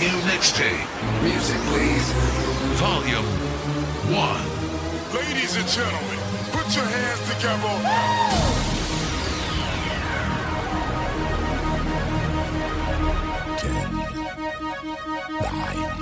new 0.00 0.18
mixtape. 0.24 0.88
Music, 1.22 1.60
please. 1.68 2.08
Volume 2.80 3.28
1. 4.08 5.14
Ladies 5.14 5.56
and 5.56 5.68
gentlemen, 5.68 6.18
put 6.52 6.74
your 6.74 6.86
hands 6.86 7.20
together. 7.28 7.74
Ten, 13.58 13.92
nine, 13.92 14.16
eight, 14.16 15.92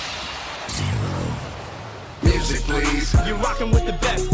music, 2.52 2.68
please. 2.68 3.14
You're 3.28 3.38
rocking 3.38 3.72
with 3.72 3.86
the 3.86 3.94
best. 3.94 4.30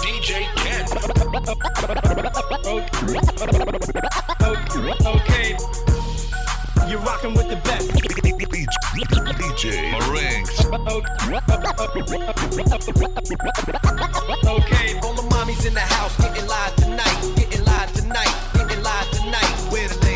DJ 0.00 0.46
Ken. 0.56 0.84
okay. 5.06 5.56
You're 6.88 7.00
rocking 7.00 7.34
with 7.34 7.48
the 7.48 7.56
best. 7.64 7.90
DJ 9.56 9.90
Marinks. 9.92 10.60
Okay, 14.46 14.98
all 15.02 15.14
the 15.14 15.22
mommies 15.30 15.66
in 15.66 15.74
the 15.74 15.80
house 15.80 16.16
getting 16.16 16.46
live 16.46 16.76
tonight, 16.76 17.32
getting 17.36 17.64
live 17.64 17.92
tonight, 17.92 18.34
getting 18.54 18.82
live 18.82 19.10
tonight. 19.10 19.72
Where 19.72 19.88
the 19.88 20.09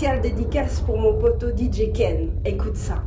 spéciale 0.00 0.22
dédicace 0.22 0.80
pour 0.80 0.98
mon 0.98 1.12
poteau 1.12 1.50
DJ 1.50 1.92
Ken. 1.92 2.30
Écoute 2.46 2.74
ça. 2.74 3.02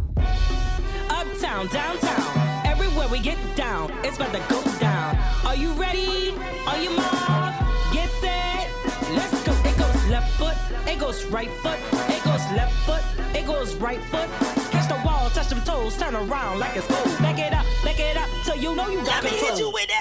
Uptown, 1.09 1.67
downtown, 1.73 2.21
everywhere 2.65 3.07
we 3.11 3.19
get 3.19 3.35
down, 3.55 3.89
it's 4.03 4.17
about 4.17 4.31
to 4.31 4.39
go 4.47 4.61
down. 4.79 5.17
Are 5.43 5.55
you 5.55 5.71
ready? 5.71 6.35
Are 6.67 6.77
you 6.77 6.91
mob? 6.91 7.53
Get 7.91 8.09
set, 8.21 8.69
let's 9.11 9.43
go. 9.43 9.53
It 9.65 9.75
goes 9.75 10.09
left 10.11 10.31
foot, 10.37 10.55
it 10.85 10.99
goes 10.99 11.25
right 11.31 11.49
foot, 11.63 11.79
it 12.09 12.23
goes 12.23 12.45
left 12.55 12.75
foot, 12.85 13.01
it 13.33 13.47
goes 13.47 13.73
right 13.77 14.01
foot. 14.11 14.29
Catch 14.69 14.87
the 14.87 15.01
wall, 15.03 15.31
touch 15.31 15.49
them 15.49 15.61
toes, 15.61 15.97
turn 15.97 16.13
around 16.13 16.59
like 16.59 16.77
it's 16.77 16.85
gold. 16.85 17.17
Back 17.17 17.39
it 17.39 17.53
up, 17.53 17.65
back 17.83 17.99
it 17.99 18.17
up, 18.17 18.29
till 18.45 18.57
you 18.57 18.75
know 18.75 18.87
you 18.89 19.03
got 19.03 19.23
control. 19.23 19.31
Let 19.31 19.41
me 19.41 19.47
hit 19.47 19.57
you 19.57 19.71
with 19.71 19.89
it. 19.89 19.92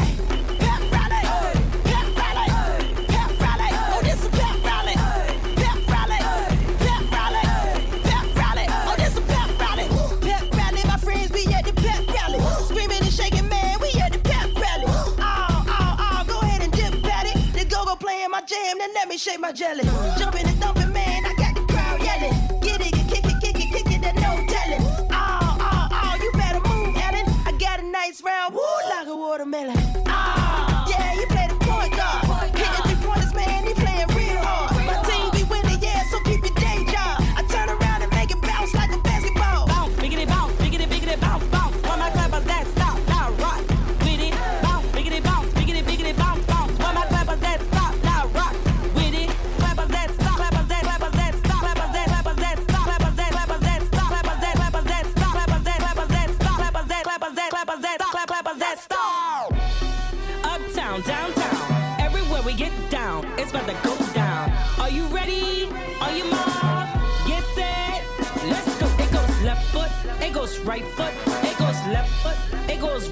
jelly. 19.53 19.85
Jump 20.19 20.42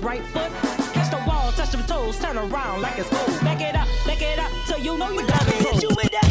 right 0.03 0.23
foot. 0.27 0.51
Catch 0.93 1.11
the 1.11 1.23
wall, 1.27 1.53
touch 1.53 1.71
them 1.71 1.83
toes, 1.85 2.19
turn 2.19 2.37
around 2.37 2.83
like 2.83 2.99
it's 2.99 3.11
gold. 3.11 3.41
Back 3.43 3.61
it 3.61 3.75
up, 3.75 3.89
back 4.07 4.23
it 4.23 4.39
up, 4.39 4.51
so 4.67 4.77
you 4.77 4.97
know 4.97 5.11
you 5.11 5.27
got 5.27 5.47
it. 5.47 5.83
You 5.83 5.89
with 5.89 6.11
that? 6.11 6.31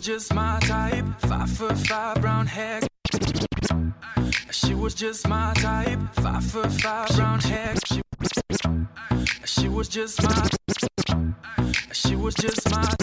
Just 0.00 0.34
my 0.34 0.58
type. 0.62 1.04
Five 1.20 1.50
foot 1.50 1.78
five, 1.78 2.20
brown 2.20 2.39
just 5.00 5.26
my 5.26 5.50
type, 5.54 5.98
five 6.16 6.44
foot 6.44 6.70
five, 6.70 7.08
brown 7.16 7.40
hair. 7.40 7.74
She, 7.86 8.02
she 9.46 9.66
was 9.66 9.88
just 9.88 10.22
my. 10.22 10.48
She 11.90 12.16
was 12.16 12.34
just 12.34 12.70
my. 12.70 12.99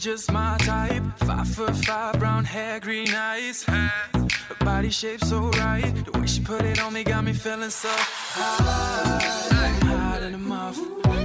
Just 0.00 0.32
my 0.32 0.56
type, 0.60 1.02
five 1.16 1.46
foot 1.46 1.76
five, 1.76 2.18
brown 2.18 2.42
hair, 2.42 2.80
green 2.80 3.10
eyes. 3.14 3.62
Her 3.64 3.90
body 4.60 4.88
shape 4.88 5.22
so 5.22 5.50
right, 5.50 5.92
the 6.06 6.18
way 6.18 6.26
she 6.26 6.40
put 6.40 6.62
it 6.62 6.80
on 6.80 6.94
me 6.94 7.04
got 7.04 7.22
me 7.22 7.34
feeling 7.34 7.68
so 7.68 7.90
high. 7.90 9.20
Hot 9.84 10.22
in 10.22 10.32
the 10.32 10.38
mouth, 10.38 10.78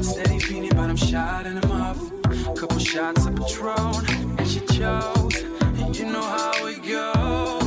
steady 0.04 0.40
feeling, 0.40 0.72
but 0.72 0.90
I'm 0.90 0.98
shot 0.98 1.46
in 1.46 1.62
the 1.62 1.68
mouth. 1.68 2.12
Couple 2.60 2.80
shots 2.80 3.26
of 3.26 3.36
Patron, 3.38 4.40
and 4.40 4.48
she 4.48 4.60
chose. 4.60 5.42
And 5.62 5.98
you 5.98 6.08
know 6.08 6.22
how 6.22 6.66
it 6.66 6.84
goes. 6.86 7.65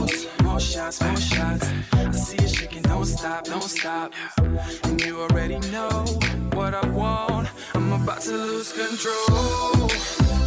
More 0.59 0.65
shots, 0.65 1.01
more 1.01 1.17
shots. 1.17 1.71
I 1.93 2.11
see 2.11 2.43
you 2.43 2.49
shaking, 2.49 2.83
don't 2.83 3.05
stop, 3.05 3.45
don't 3.45 3.63
stop. 3.63 4.13
And 4.83 5.01
you 5.05 5.21
already 5.21 5.61
know 5.71 6.05
what 6.53 6.75
I 6.75 6.85
want. 6.89 7.49
I'm 7.77 7.93
about 7.93 8.23
to 8.23 8.33
lose 8.33 8.73
control. 8.73 9.89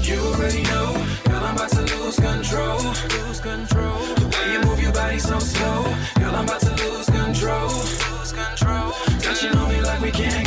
You 0.03 0.19
already 0.33 0.63
know, 0.63 0.91
girl, 1.23 1.43
I'm 1.45 1.55
about 1.55 1.69
to 1.69 1.81
lose 1.95 2.19
control. 2.19 2.79
Lose 3.23 3.39
control. 3.39 3.99
The 4.19 4.27
way 4.35 4.51
you 4.51 4.59
move 4.67 4.81
your 4.83 4.91
body 4.91 5.17
so 5.17 5.39
slow, 5.39 5.83
girl, 6.19 6.35
I'm 6.35 6.43
about 6.43 6.59
to 6.59 6.71
lose 6.71 7.05
control. 7.05 7.69
Lose 7.69 8.33
control. 8.33 8.91
Touching 9.21 9.55
on 9.55 9.69
me 9.69 9.79
like 9.79 10.01
we 10.01 10.11
can't 10.11 10.45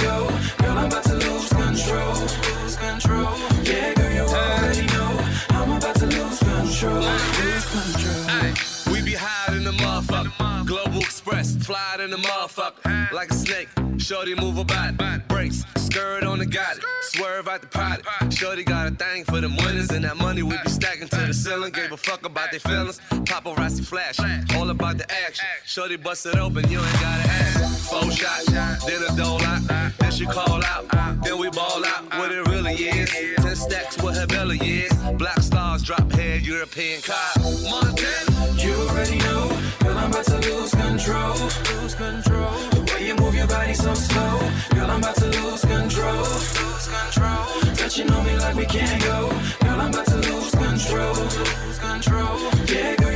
Express, 11.27 11.57
fly 11.57 11.97
in 12.05 12.11
the 12.11 12.19
motherfucker. 12.19 13.11
Like 13.11 13.31
a 13.31 13.35
snake, 13.35 13.71
shorty 13.97 14.35
move 14.35 14.57
her 14.59 14.65
body. 14.65 15.23
Brakes, 15.27 15.65
skirt 15.77 16.23
on 16.23 16.39
the 16.39 16.45
got 16.45 16.77
it. 16.77 16.85
Swerve 17.01 17.49
out 17.49 17.63
the 17.63 17.67
pot. 17.67 18.03
Shorty 18.31 18.63
got 18.63 18.93
a 18.93 18.95
thing 18.95 19.25
for 19.25 19.41
them 19.41 19.57
winners, 19.57 19.89
and 19.89 20.05
that 20.05 20.19
money 20.19 20.43
we 20.43 20.55
be 20.63 20.69
stacking 20.69 21.09
to 21.09 21.17
the 21.17 21.33
ceiling. 21.33 21.73
Gave 21.73 21.93
a 21.93 21.97
fuck 21.97 22.27
about 22.27 22.51
their 22.51 22.61
feelings. 22.61 23.01
Paparazzi 23.09 23.87
flash, 23.87 24.19
all 24.55 24.69
about 24.69 24.99
the 24.99 25.11
action. 25.11 25.47
Shorty 25.65 25.97
bust 25.97 26.27
it 26.27 26.37
open, 26.37 26.69
you 26.69 26.79
ain't 26.79 27.01
gotta 27.01 27.31
ask. 27.31 27.91
Four 27.91 28.11
shots, 28.11 28.85
then 28.85 29.03
a 29.03 29.17
dole 29.17 29.43
out. 29.45 29.63
Then 29.99 30.13
she 30.13 30.27
call 30.27 30.63
out, 30.63 31.23
then 31.25 31.39
we 31.39 31.49
ball 31.49 31.87
out. 31.87 32.05
What 32.19 32.33
it 32.33 32.47
really 32.49 32.75
is. 32.75 33.11
Ten 33.37 33.57
stacks 33.57 33.97
with 34.03 34.19
her 34.19 34.27
belly 34.27 34.59
is. 34.59 34.93
Black 35.15 35.41
stars 35.41 35.83
drop 35.83 36.13
head, 36.13 36.43
European 36.43 37.01
car. 37.01 37.33
Montana. 37.63 38.35
You 38.59 38.73
already 38.75 39.19
know, 39.19 39.51
girl, 39.85 39.99
I'm 39.99 40.11
about 40.11 40.25
to 40.25 40.39
lose 40.49 40.75
control. 40.75 41.35
Lose 41.81 41.95
control. 41.95 42.53
The 42.71 42.93
way 42.93 43.07
you 43.09 43.15
move 43.17 43.35
your 43.35 43.47
body 43.47 43.75
so 43.75 43.95
slow, 43.95 44.39
girl, 44.75 44.91
I'm 44.91 45.01
about 45.01 45.17
to 45.17 45.27
lose 45.27 45.61
control. 45.61 46.25
Lose 46.61 46.89
control. 46.97 47.47
Touching 47.77 48.11
on 48.11 48.25
me 48.27 48.37
like 48.39 48.57
we 48.57 48.67
can't 48.67 49.03
go, 49.03 49.29
girl, 49.63 49.81
I'm 49.81 49.91
about 49.93 50.07
to 50.07 50.17
lose 50.17 50.55
control. 50.55 51.15
Lose 51.15 51.79
control. 51.79 52.39
Yeah, 52.67 52.97
girl, 52.97 53.14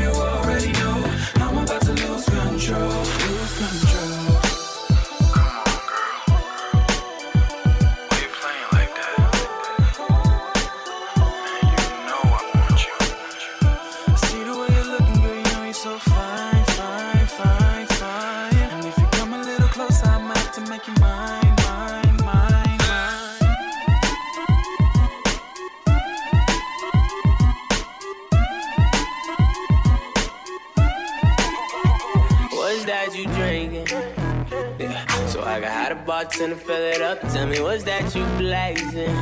hot 36.41 36.51
a 36.51 36.57
fill 36.57 36.77
it 36.77 37.03
up. 37.03 37.21
Tell 37.33 37.47
me 37.47 37.61
what's 37.61 37.85
that 37.85 38.15
you 38.15 38.25
blazing? 38.37 39.15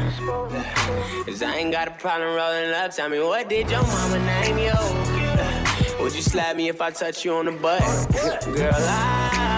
Cause 1.24 1.42
I 1.42 1.56
ain't 1.56 1.72
got 1.72 1.88
a 1.88 1.92
problem 1.92 2.34
rolling 2.34 2.72
up. 2.72 2.90
Tell 2.90 3.08
me 3.08 3.20
what 3.20 3.48
did 3.48 3.70
your 3.70 3.82
mama 3.82 4.18
name 4.18 4.58
you? 4.58 6.02
Would 6.02 6.14
you 6.14 6.22
slap 6.22 6.56
me 6.56 6.68
if 6.68 6.80
I 6.80 6.90
touch 6.90 7.24
you 7.24 7.34
on 7.34 7.46
the 7.46 7.52
butt? 7.52 7.80
Girl, 8.54 8.72
I 8.74 9.55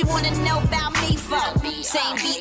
you 0.00 0.06
wanna 0.06 0.34
know 0.42 0.58
about 0.62 0.94
me 1.02 1.16
for? 1.16 1.38
Same 1.82 2.16
B 2.16 2.40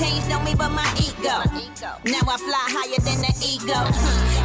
changed 0.00 0.32
on 0.32 0.42
me 0.44 0.54
but 0.54 0.70
my 0.72 0.88
ego. 0.96 1.36
Now 2.08 2.24
I 2.24 2.36
fly 2.40 2.64
higher 2.72 3.00
than 3.04 3.20
the 3.20 3.32
ego. 3.44 3.76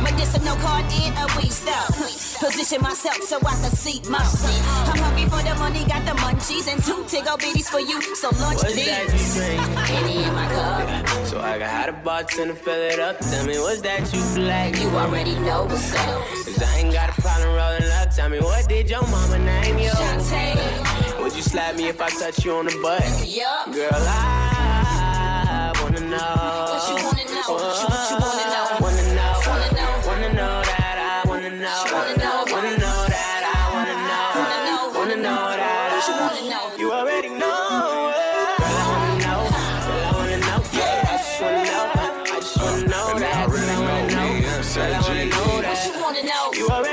But 0.03 0.13
this 0.19 0.35
a 0.35 0.39
no 0.43 0.53
card 0.59 0.83
in 1.00 1.15
a 1.15 1.25
stuff. 1.50 1.95
Position 2.43 2.81
myself 2.81 3.24
so 3.24 3.38
I 3.39 3.55
can 3.63 3.71
see 3.71 4.01
more. 4.09 4.19
I'm 4.19 5.00
hungry 5.00 5.25
for 5.31 5.41
the 5.47 5.55
money, 5.55 5.85
got 5.85 6.03
the 6.03 6.12
munchies 6.19 6.67
and 6.67 6.83
two 6.83 7.00
tiggle 7.07 7.39
bitties 7.39 7.69
for 7.71 7.79
you. 7.79 8.01
So 8.15 8.29
launch 8.41 8.59
What's 8.59 8.75
that 8.75 9.07
you 9.07 9.12
these. 9.12 10.25
In 10.27 10.33
my 10.33 10.47
cup. 10.51 11.07
So 11.25 11.39
I 11.39 11.57
got 11.57 11.69
hot 11.71 11.89
a 11.89 11.93
bartender 12.03 12.55
fill 12.55 12.83
it 12.91 13.00
up. 13.00 13.19
Tell 13.19 13.45
me 13.45 13.57
what's 13.57 13.81
that 13.81 14.13
you 14.13 14.43
like? 14.43 14.75
You 14.77 14.89
already 14.89 15.35
know 15.39 15.63
what's 15.63 15.95
up. 15.95 16.21
Cause 16.45 16.62
I 16.62 16.79
ain't 16.79 16.93
got 16.93 17.17
a 17.17 17.21
problem 17.21 17.55
rolling 17.55 17.91
up. 18.00 18.12
Tell 18.12 18.29
me 18.29 18.39
what 18.39 18.67
did 18.67 18.89
your 18.89 19.07
mama 19.07 19.39
name 19.39 19.77
you? 19.79 19.93
Would 21.24 21.33
you 21.33 21.41
slap 21.41 21.75
me 21.77 21.88
if 21.88 22.01
I 22.01 22.09
touch 22.09 22.43
you 22.43 22.51
on 22.51 22.65
the 22.65 22.77
butt? 22.81 23.03
Yup. 23.25 23.74
Girl, 23.74 23.89
I 23.93 24.45
What 26.15 26.89
you 26.89 26.95
wanna 26.95 27.25
know? 27.27 27.43
What 27.51 27.75
you, 27.75 27.88
you 28.07 28.17
wanna 28.24 28.45
know? 28.48 28.79
Wanna 28.79 29.03
know. 29.15 29.41
Wanna 29.48 29.72
know. 29.75 30.07
Wanna 30.07 30.29
know 30.34 30.62
that 30.63 31.24
I 31.25 31.27
wanna 31.27 31.50
know. 31.50 31.84
Wanna 31.91 32.17
know. 32.17 32.45
Wanna 32.55 32.72
know 32.77 33.00
that 33.12 33.41
I 33.43 33.75
wanna 33.75 33.95
know. 34.07 34.39
Wanna 34.39 34.60
know. 34.65 35.00
Wanna 35.00 35.15
know 35.17 35.57
that 35.60 36.07
you 36.07 36.13
I 36.13 36.19
wanna 36.24 36.50
know? 36.50 36.77
You 36.79 36.91
already 36.93 37.29
know. 37.29 38.13
yeah. 40.74 40.95
Girl, 46.67 46.85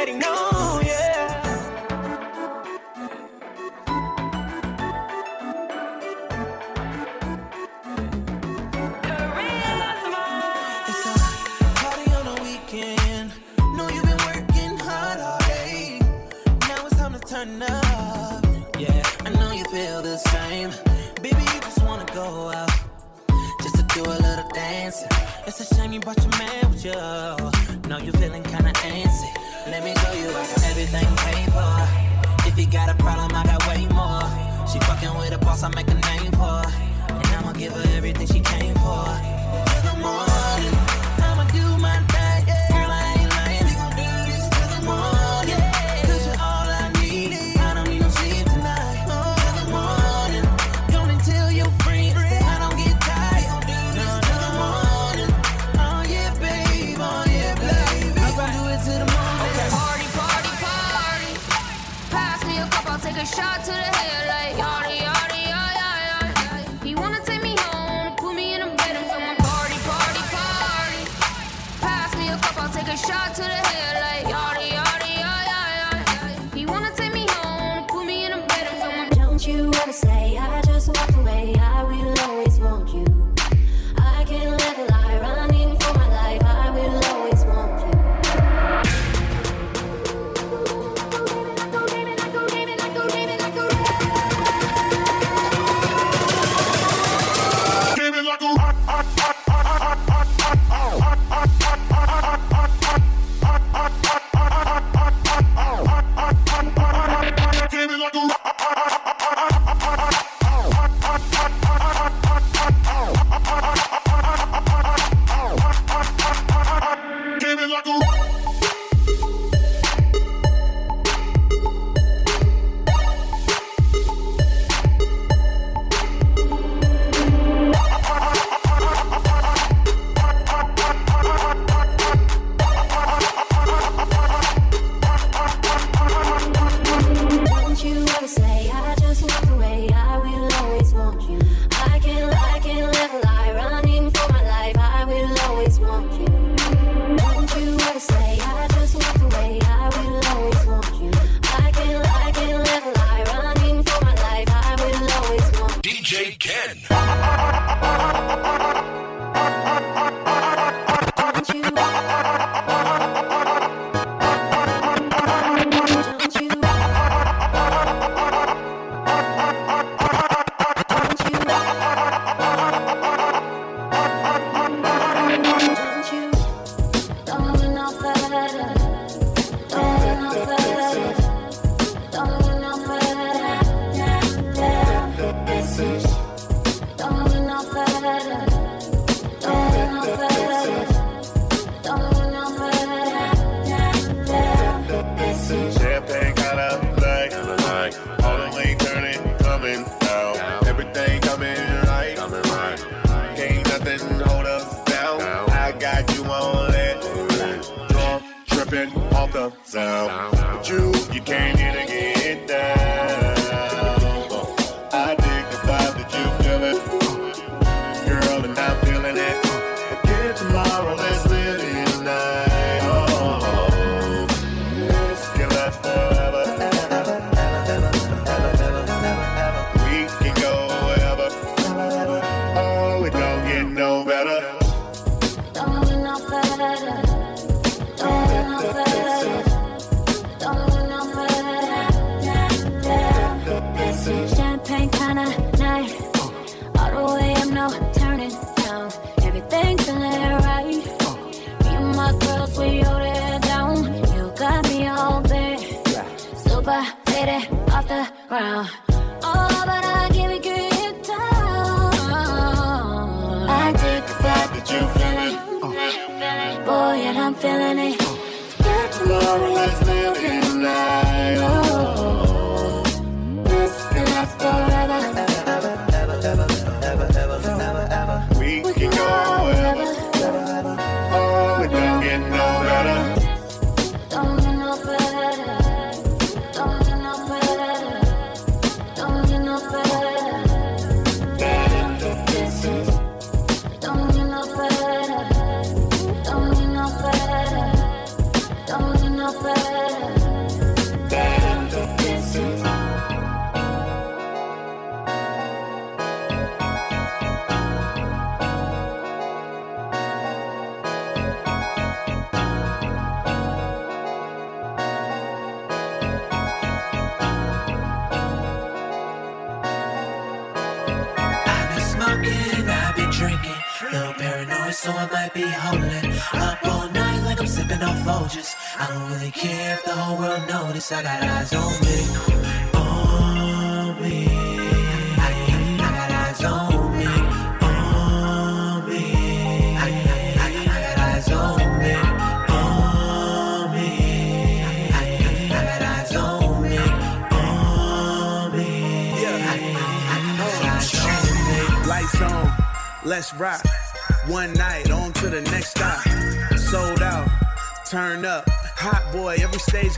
It's 25.54 25.70
a 25.70 25.74
shame 25.74 25.92
you 25.92 26.00
brought 26.00 26.16
your 26.16 26.30
man 26.38 26.70
with 26.70 26.82
you. 26.82 26.92
Know 27.86 27.98
you 27.98 28.10
feeling 28.12 28.42
kinda 28.42 28.72
antsy. 28.72 29.28
Let 29.66 29.84
me 29.84 29.94
show 29.96 30.12
you 30.12 30.30
I 30.30 30.46
got 30.46 30.64
everything 30.64 31.04
paid 31.16 31.52
for. 31.52 32.48
If 32.48 32.58
you 32.58 32.64
got 32.64 32.88
a 32.88 32.94
problem, 32.94 33.32
I 33.34 33.44
got 33.44 33.68
way 33.68 33.84
more. 33.88 34.22
She 34.66 34.78
fucking 34.80 35.14
with 35.18 35.34
a 35.34 35.38
boss, 35.44 35.62
I 35.62 35.68
make 35.68 35.90
a 35.90 35.94
name 35.94 36.32
for. 36.32 36.62
And 37.06 37.26
I'ma 37.36 37.52
give 37.52 37.74
her 37.74 37.84
everything 37.94 38.26
she 38.28 38.40
came 38.40 38.74
for. 38.76 39.41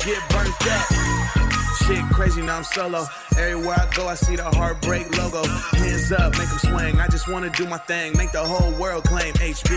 Get 0.04 0.20
burnt 0.28 0.66
up. 0.68 0.86
Shit 1.84 2.04
crazy, 2.12 2.42
now 2.42 2.58
I'm 2.58 2.64
solo. 2.64 3.06
Everywhere 3.38 3.76
I 3.78 3.88
go, 3.94 4.06
I 4.06 4.14
see 4.14 4.36
the 4.36 4.44
heartbreak 4.44 5.16
logo. 5.18 5.42
Hands 5.76 6.12
up, 6.12 6.36
make 6.38 6.48
them 6.48 6.58
swing. 6.58 7.00
I 7.00 7.08
just 7.08 7.28
wanna 7.28 7.50
do 7.50 7.66
my 7.66 7.78
thing, 7.78 8.16
make 8.16 8.32
the 8.32 8.44
whole 8.44 8.72
world 8.72 9.04
claim 9.04 9.32
HB. 9.34 9.70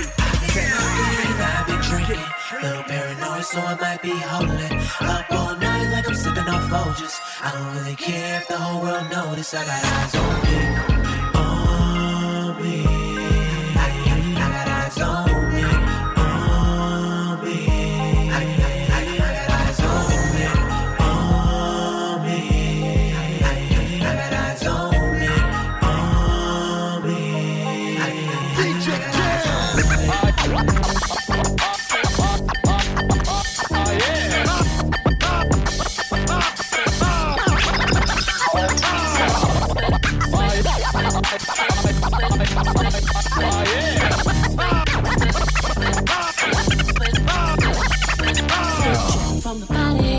I've 1.40 1.68
been 1.68 1.82
drinking, 1.82 2.24
little 2.62 2.84
paranoid, 2.84 3.44
so 3.46 3.60
I 3.60 3.76
might 3.80 4.02
be 4.02 4.10
holding 4.10 4.80
up 5.02 5.32
all 5.32 5.56
night 5.56 5.90
like 5.92 6.08
I'm 6.08 6.16
sipping 6.16 6.48
on 6.48 6.62
Folgers. 6.70 7.20
I 7.42 7.52
don't 7.52 7.76
really 7.78 7.96
care 7.96 8.42
if 8.42 8.48
the 8.48 8.58
whole 8.58 8.82
world 8.82 9.10
notice. 9.10 9.54
I 9.54 9.66
got 9.66 9.86
eyes 9.86 10.16
on 10.16 10.42
me, 10.44 10.97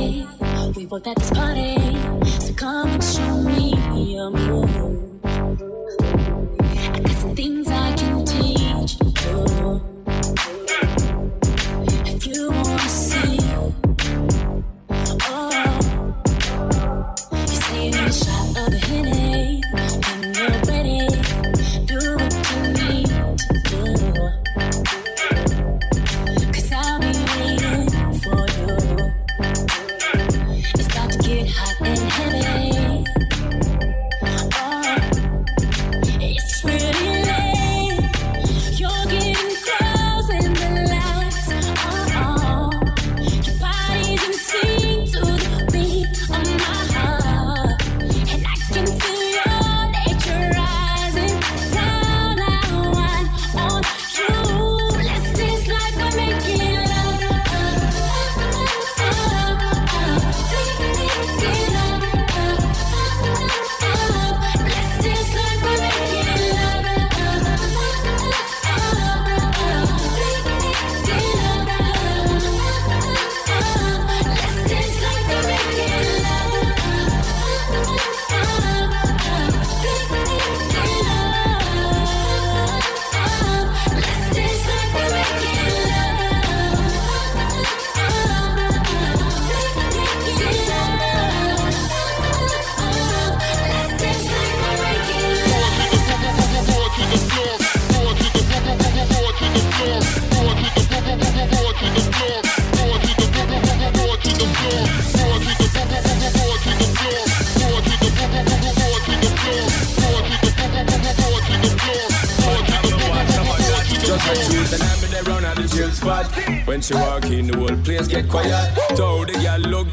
We 0.08 0.86
both 0.86 1.06
at 1.06 1.16
this 1.16 1.30
party, 1.32 1.76
so 2.40 2.54
come 2.54 2.88
and 2.88 3.04
show 3.04 3.42
me 3.42 3.74
your 4.10 4.30
move. 4.30 5.07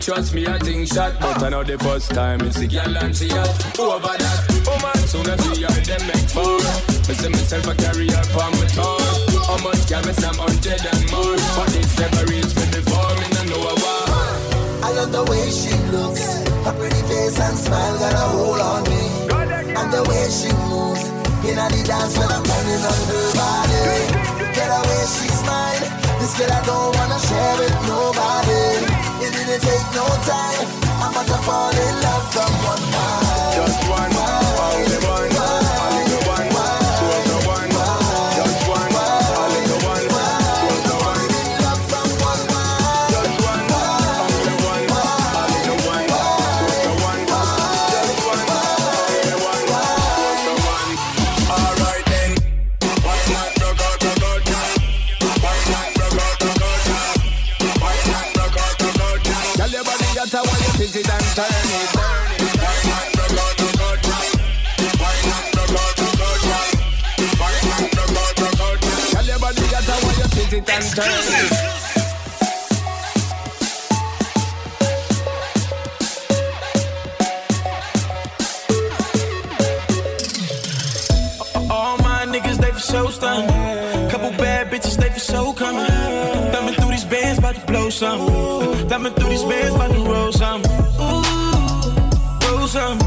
Trust 0.05 0.35
me, 0.35 0.45
I 0.45 0.59
think 0.59 0.87
shot. 0.87 1.17
But 1.19 1.41
I 1.41 1.49
know 1.49 1.63
the 1.63 1.79
first 1.79 2.13
time 2.13 2.41
it's 2.41 2.59
the 2.61 2.67
girl 2.67 2.93
and 3.01 3.15
she 3.17 3.27
hot. 3.29 3.49
Over 3.79 4.13
that, 4.13 4.37
oh 4.69 4.77
man, 4.77 5.01
soon 5.09 5.25
as 5.25 5.41
we 5.49 5.65
are 5.65 5.81
them 5.81 6.03
make 6.05 6.29
four. 6.29 6.61
Me 7.09 7.13
see 7.17 7.29
myself 7.33 7.65
a 7.65 7.73
carry 7.73 8.05
her 8.13 8.25
on 8.37 8.53
my 8.53 8.69
tongue. 8.69 9.33
How 9.49 9.57
much 9.65 9.81
can 9.89 10.05
me 10.05 10.13
some 10.13 10.37
hundred 10.37 10.77
and 10.85 11.03
more? 11.09 11.33
But 11.57 11.73
it's 11.73 11.97
never 11.97 12.21
reached 12.29 12.53
me 12.53 12.65
before, 12.69 13.13
me 13.17 13.27
no 13.33 13.41
know 13.49 13.61
a 13.65 13.73
war. 13.81 14.05
I 14.85 14.89
love 14.93 15.09
the 15.09 15.25
way 15.25 15.49
she 15.49 15.73
looks. 15.89 16.45
Her 16.61 16.73
pretty 16.77 17.01
face 17.09 17.41
and 17.41 17.57
smile 17.57 17.97
got 17.97 18.13
a 18.13 18.25
hold 18.29 18.61
on 18.61 18.81
me. 18.85 19.01
And 19.73 19.89
the 19.89 20.05
way 20.05 20.29
she 20.29 20.53
moves. 20.69 21.01
In 21.49 21.57
the 21.57 21.81
dance 21.81 22.13
when 22.17 22.29
I'm 22.29 22.45
turning 22.45 22.83
on 22.85 23.01
her 23.09 23.25
body. 23.33 24.53
Get 24.53 24.69
away, 24.69 25.01
she's 25.09 25.41
mine. 25.49 25.81
This 26.21 26.37
girl 26.37 26.53
I 26.53 26.61
don't 26.65 26.94
no 29.95 30.05
time. 30.27 30.67
I'm 30.99 31.11
about 31.11 31.27
to 31.27 31.37
fall 31.47 31.71
in 31.71 31.95
love 32.03 32.33
from 32.33 32.51
one 32.67 32.91
night. 32.91 33.44
It. 70.97 71.51
All 81.69 81.97
my 81.97 82.25
niggas, 82.27 82.57
they 82.57 82.71
for 82.71 82.79
sure 82.79 83.11
stunned. 83.11 83.49
Couple 84.09 84.31
bad 84.31 84.71
bitches, 84.71 84.97
they 84.97 85.09
for 85.09 85.19
sure 85.19 85.53
coming. 85.53 85.85
Thumbing 86.51 86.75
through 86.75 86.91
these 86.91 87.05
bands, 87.05 87.39
about 87.39 87.55
to 87.55 87.65
blow 87.65 87.89
some. 87.89 88.19
Thumbing 88.89 89.13
through 89.13 89.29
these 89.29 89.43
bands, 89.43 89.75
about 89.75 89.91
to 89.91 89.99
roll 89.99 90.31
some. 90.31 90.61
Roll 92.43 92.67
some. 92.67 92.99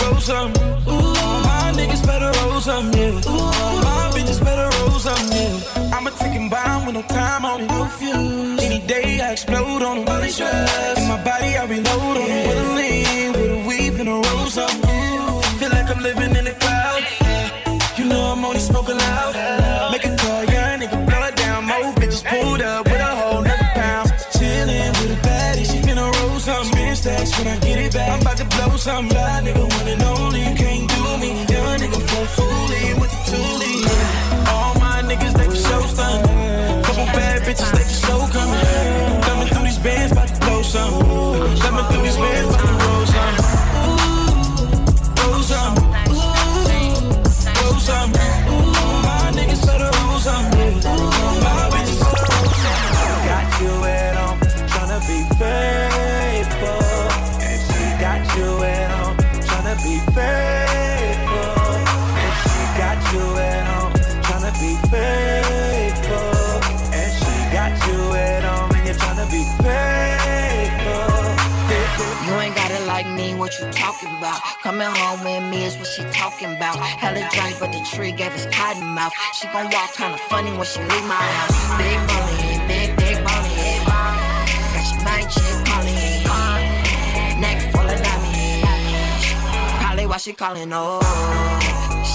Roll 0.00 0.20
some. 0.20 0.50
Ooh, 0.86 1.14
my 1.44 1.72
niggas 1.74 2.06
better 2.06 2.30
roll 2.40 2.60
some, 2.60 2.92
yeah 2.92 3.43
can 6.44 6.50
bomb 6.50 6.86
with 6.86 6.94
no 6.94 7.02
time 7.02 7.44
on 7.44 7.60
it. 7.62 7.68
No. 7.68 7.84
Any 8.62 8.80
day 8.86 9.20
I 9.20 9.32
explode 9.32 9.82
on 9.82 9.96
them. 9.96 10.04
Body 10.04 10.28
stress. 10.28 10.98
In 10.98 11.08
my 11.08 11.22
body 11.24 11.56
I 11.56 11.64
reload 11.66 12.16
on 12.16 12.28
them. 12.28 12.48
With 12.48 12.58
a 12.58 12.74
lean, 12.74 13.32
with 13.32 13.50
a 13.50 13.68
weave 13.68 14.00
and 14.00 14.08
a 14.08 14.12
rose 14.28 14.58
up. 14.58 14.70
Ooh. 14.70 15.40
Feel 15.58 15.70
like 15.70 15.88
I'm 15.94 16.02
living 16.02 16.34
in 16.36 16.46
a 16.46 16.54
cloud. 16.54 17.02
You 17.96 18.04
know 18.06 18.32
I'm 18.32 18.44
only 18.44 18.60
smoking 18.60 18.98
loud. 18.98 19.34
Make 19.92 20.04
a 20.04 20.16
call, 20.16 20.44
yeah, 20.44 20.78
nigga, 20.78 21.06
blow 21.06 21.22
it 21.28 21.36
down. 21.36 21.64
More 21.66 21.92
bitches 21.94 22.24
pulled 22.24 22.62
up 22.62 22.84
with 22.86 23.00
a 23.00 23.14
whole 23.20 23.42
nother 23.42 23.70
pound. 23.74 24.12
Chilling 24.36 24.92
with 24.98 25.16
a 25.16 25.20
baddie, 25.26 25.66
she 25.70 25.78
finna 25.86 26.12
roll 26.12 26.38
some. 26.40 26.64
Spin 26.64 26.96
stacks 26.96 27.38
when 27.38 27.48
I 27.48 27.58
get 27.60 27.78
it 27.78 27.92
back. 27.94 28.10
I'm 28.10 28.20
about 28.20 28.36
to 28.38 28.44
blow 28.44 28.76
some. 28.76 29.08
Fly, 29.08 29.40
what 73.44 73.60
you 73.60 73.70
talking 73.72 74.08
about? 74.16 74.40
Coming 74.62 74.88
home 74.88 75.20
with 75.20 75.44
me 75.52 75.66
is 75.66 75.76
what 75.76 75.86
she 75.86 76.02
talking 76.04 76.56
about. 76.56 76.76
Hella 76.80 77.28
drunk, 77.30 77.60
but 77.60 77.70
the 77.72 77.80
tree 77.92 78.10
gave 78.10 78.32
us 78.32 78.46
cotton 78.46 78.88
mouth. 78.88 79.12
She 79.34 79.46
gon' 79.48 79.68
walk 79.70 79.92
kinda 79.92 80.16
funny 80.32 80.50
when 80.56 80.64
she 80.64 80.80
leave 80.80 81.04
my 81.04 81.24
house. 81.36 81.52
Big 81.76 81.98
money, 82.08 82.40
big, 82.72 82.96
big 82.96 83.16
money. 83.20 83.84
Got 84.72 84.86
your 84.88 85.02
mind 85.04 85.28
chick 85.28 85.56
money. 85.68 86.24
Neck 87.44 87.58
full 87.72 87.84
of 87.94 88.00
diamonds. 88.06 89.26
Probably 89.78 90.06
why 90.06 90.16
she 90.16 90.32
calling, 90.32 90.72
oh. 90.72 91.04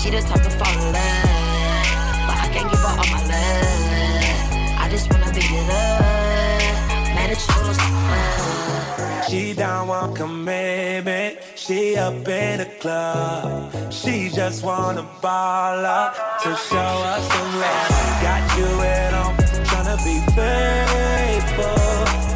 She 0.02 0.10
the 0.10 0.22
type 0.22 0.42
to 0.42 0.50
fall 0.50 0.74
in 0.82 0.94
love. 0.98 2.26
But 2.26 2.38
I 2.46 2.48
can't 2.54 2.68
give 2.72 2.82
her 2.88 2.94
all 3.00 3.10
my 3.16 3.22
love. 3.30 4.82
I 4.82 4.88
just 4.90 5.06
wanna 5.12 5.32
beat 5.36 5.46
it 5.46 5.70
up. 5.70 7.14
Man, 7.14 7.30
it's 7.30 7.46
yours. 7.54 9.09
She 9.30 9.54
don't 9.54 9.88
want 9.88 10.16
commitment. 10.16 11.38
She 11.54 11.96
up 11.98 12.28
in 12.28 12.58
the 12.62 12.66
club. 12.80 13.94
She 13.94 14.30
just 14.30 14.64
wanna 14.64 15.08
ball 15.22 15.86
up 15.86 16.16
to 16.42 16.56
show 16.56 16.94
us 17.14 17.32
some 17.32 17.60
love. 17.62 17.90
Got 18.24 18.58
you 18.58 18.66
at 18.82 19.14
home, 19.14 19.38
tryna 19.70 19.98
be 20.04 20.18
faithful. 20.34 21.80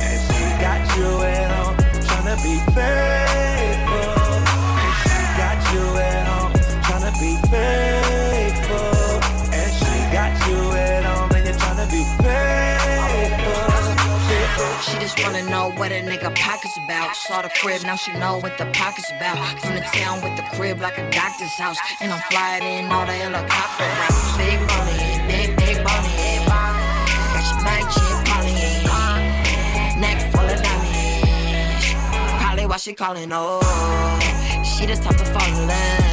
And 0.05 0.19
she 0.27 0.43
got 0.61 0.81
you 0.95 1.09
at 1.23 1.49
home, 1.57 1.77
tryna 2.05 2.35
be 2.43 2.59
faithful. 2.73 3.02
Just 15.15 15.25
wanna 15.25 15.49
know 15.49 15.71
what 15.77 15.91
a 15.91 16.01
nigga 16.01 16.33
pockets 16.35 16.77
about. 16.77 17.15
Saw 17.15 17.41
the 17.41 17.49
crib, 17.49 17.83
now 17.83 17.95
she 17.95 18.11
know 18.13 18.37
what 18.37 18.57
the 18.57 18.65
pockets 18.73 19.11
about. 19.11 19.37
From 19.59 19.75
the 19.75 19.81
town 19.81 20.21
with 20.23 20.35
the 20.35 20.43
crib 20.55 20.79
like 20.79 20.97
a 20.97 21.09
doctor's 21.11 21.53
house. 21.53 21.77
And 22.01 22.11
I'm 22.11 22.21
flying 22.31 22.63
in 22.63 22.91
all 22.91 23.05
the 23.05 23.13
helicopter 23.13 23.83
routes. 23.83 24.37
Big 24.37 24.59
money, 24.73 24.97
big, 25.27 25.55
big 25.57 25.77
money. 25.83 26.45
Got 27.33 27.45
your 27.45 27.89
chip 27.93 28.19
money. 28.31 28.53
Neck 30.01 30.31
full 30.31 30.49
of 30.49 30.61
diamonds. 30.61 31.85
Probably 32.41 32.65
why 32.65 32.77
she 32.77 32.93
calling, 32.93 33.29
oh. 33.31 33.61
She 34.63 34.85
the 34.85 34.95
type 34.95 35.17
to 35.17 35.25
fall 35.25 35.47
in 35.47 35.67
love. 35.67 36.03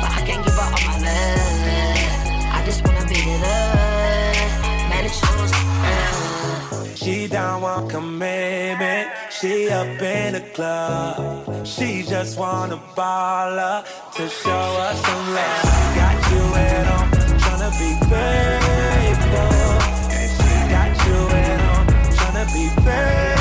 But 0.00 0.10
I 0.10 0.22
can't 0.26 0.44
give 0.44 0.54
her 0.54 0.60
all 0.60 0.82
my 0.88 0.98
love. 1.00 2.56
I 2.56 2.62
just 2.66 2.84
wanna 2.84 3.06
beat 3.06 3.26
it 3.26 3.42
up. 3.42 3.81
She 7.02 7.26
down 7.26 7.62
want 7.62 7.90
commitment. 7.90 9.10
She 9.28 9.68
up 9.70 10.00
in 10.00 10.34
the 10.34 10.40
club. 10.54 11.66
She 11.66 12.04
just 12.04 12.38
wanna 12.38 12.80
ball 12.94 13.58
up 13.58 13.86
to 14.14 14.28
show 14.28 14.50
us 14.86 15.04
some 15.04 15.34
love. 15.34 15.96
Got 15.96 16.30
you 16.30 16.42
at 16.54 16.86
home, 16.86 17.10
tryna 17.42 17.70
be 17.82 17.90
faithful. 18.06 19.52
And 20.16 20.30
she 20.38 20.54
got 20.74 20.90
you 21.06 21.18
at 21.42 21.60
home, 21.66 21.86
tryna 22.14 22.44
be 22.54 22.68
faithful. 22.82 23.31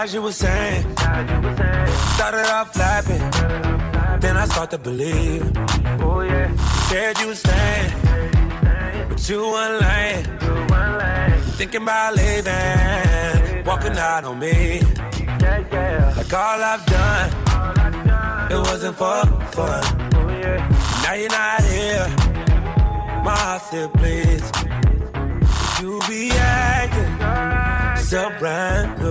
Lies 0.00 0.14
you 0.14 0.22
were 0.22 0.32
saying. 0.32 0.82
Started 2.16 2.48
off 2.56 2.74
laughing. 2.74 3.20
Then 4.18 4.34
I 4.38 4.46
start 4.46 4.70
to 4.70 4.78
believe. 4.78 5.44
Oh 6.00 6.22
yeah. 6.22 6.50
You 6.50 6.56
said 6.88 7.18
you 7.20 7.26
were 7.26 7.34
staying. 7.34 7.92
But 9.10 9.28
you 9.28 9.40
weren't 9.52 9.82
lying. 9.82 10.24
You 11.44 11.52
thinking 11.60 11.82
about 11.82 12.16
leaving. 12.16 13.64
Walking 13.66 13.98
out 13.98 14.24
on 14.24 14.38
me. 14.38 14.80
Like 16.16 16.32
all 16.32 16.60
I've 16.72 16.86
done. 16.86 17.30
It 18.52 18.60
wasn't 18.68 18.96
for 18.96 19.20
fun. 19.56 19.82
Now 21.02 21.12
you're 21.12 21.28
not 21.28 21.62
here. 21.74 22.08
My 23.22 23.36
heart 23.44 23.62
still 23.68 23.88
bleeds. 23.88 24.50
You 25.78 26.00
be 26.08 26.30
acting 26.30 27.20
so 28.10 28.28
brand 28.40 29.00
new. 29.00 29.09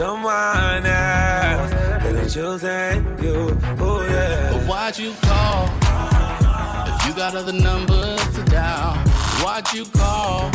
Someone 0.00 0.86
else 0.86 1.70
could 2.02 2.16
have 2.16 2.32
chosen 2.32 3.04
you. 3.22 3.54
Oh 3.78 4.02
yeah. 4.08 4.50
But 4.50 4.62
why'd 4.66 4.98
you 4.98 5.12
call? 5.20 5.66
If 6.88 7.06
you 7.06 7.12
got 7.12 7.34
other 7.34 7.52
numbers 7.52 8.18
to 8.34 8.42
dial, 8.44 8.94
why'd 9.44 9.70
you 9.74 9.84
call? 9.84 10.48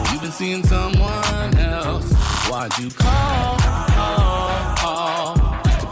If 0.00 0.12
you've 0.12 0.22
been 0.22 0.32
seeing 0.32 0.64
someone 0.64 1.56
else, 1.58 2.12
why'd 2.50 2.76
you 2.76 2.90
call? 2.90 3.56
Oh, 4.02 4.74
oh, 4.82 5.34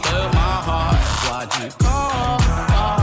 to 0.03 0.17
my 0.35 0.55
heart. 0.67 0.99
Why'd 1.25 1.63
you 1.63 1.69
call? 1.79 2.39
Oh, 2.75 3.02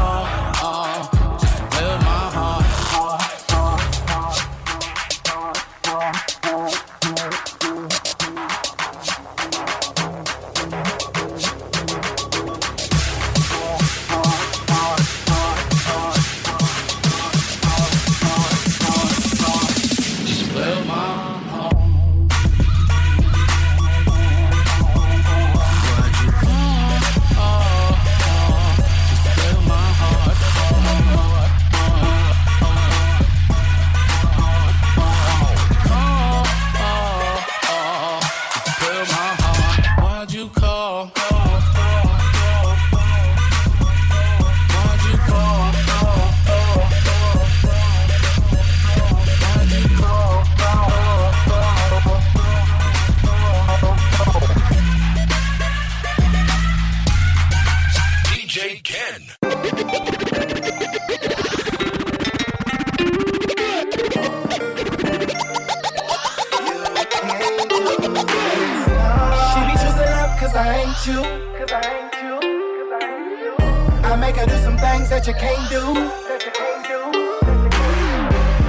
you 75.31 75.37
can't 75.37 75.71
do. 75.71 75.83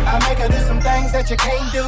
I 0.06 0.20
make 0.28 0.38
her 0.38 0.48
do 0.48 0.60
some 0.60 0.80
things 0.80 1.12
that 1.12 1.30
you 1.32 1.38
can't 1.38 1.72
do. 1.72 1.86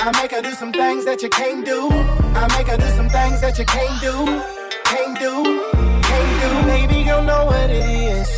I 0.00 0.10
make 0.20 0.32
her 0.32 0.42
do 0.42 0.50
some 0.52 0.72
things 0.72 1.04
that 1.04 1.22
you 1.22 1.28
can't 1.28 1.64
do. 1.64 1.88
I 2.34 2.48
make 2.56 2.66
her 2.66 2.76
do 2.76 2.88
some 2.96 3.08
things 3.08 3.40
that 3.42 3.58
you 3.58 3.64
can't 3.64 4.00
do. 4.00 4.42
Can't 4.90 5.18
do. 5.20 5.62
Can't 6.02 6.34
do. 6.42 6.50
Baby, 6.66 6.98
you 7.08 7.18
know 7.28 7.44
what 7.46 7.70
it 7.70 7.86
is. 7.86 8.28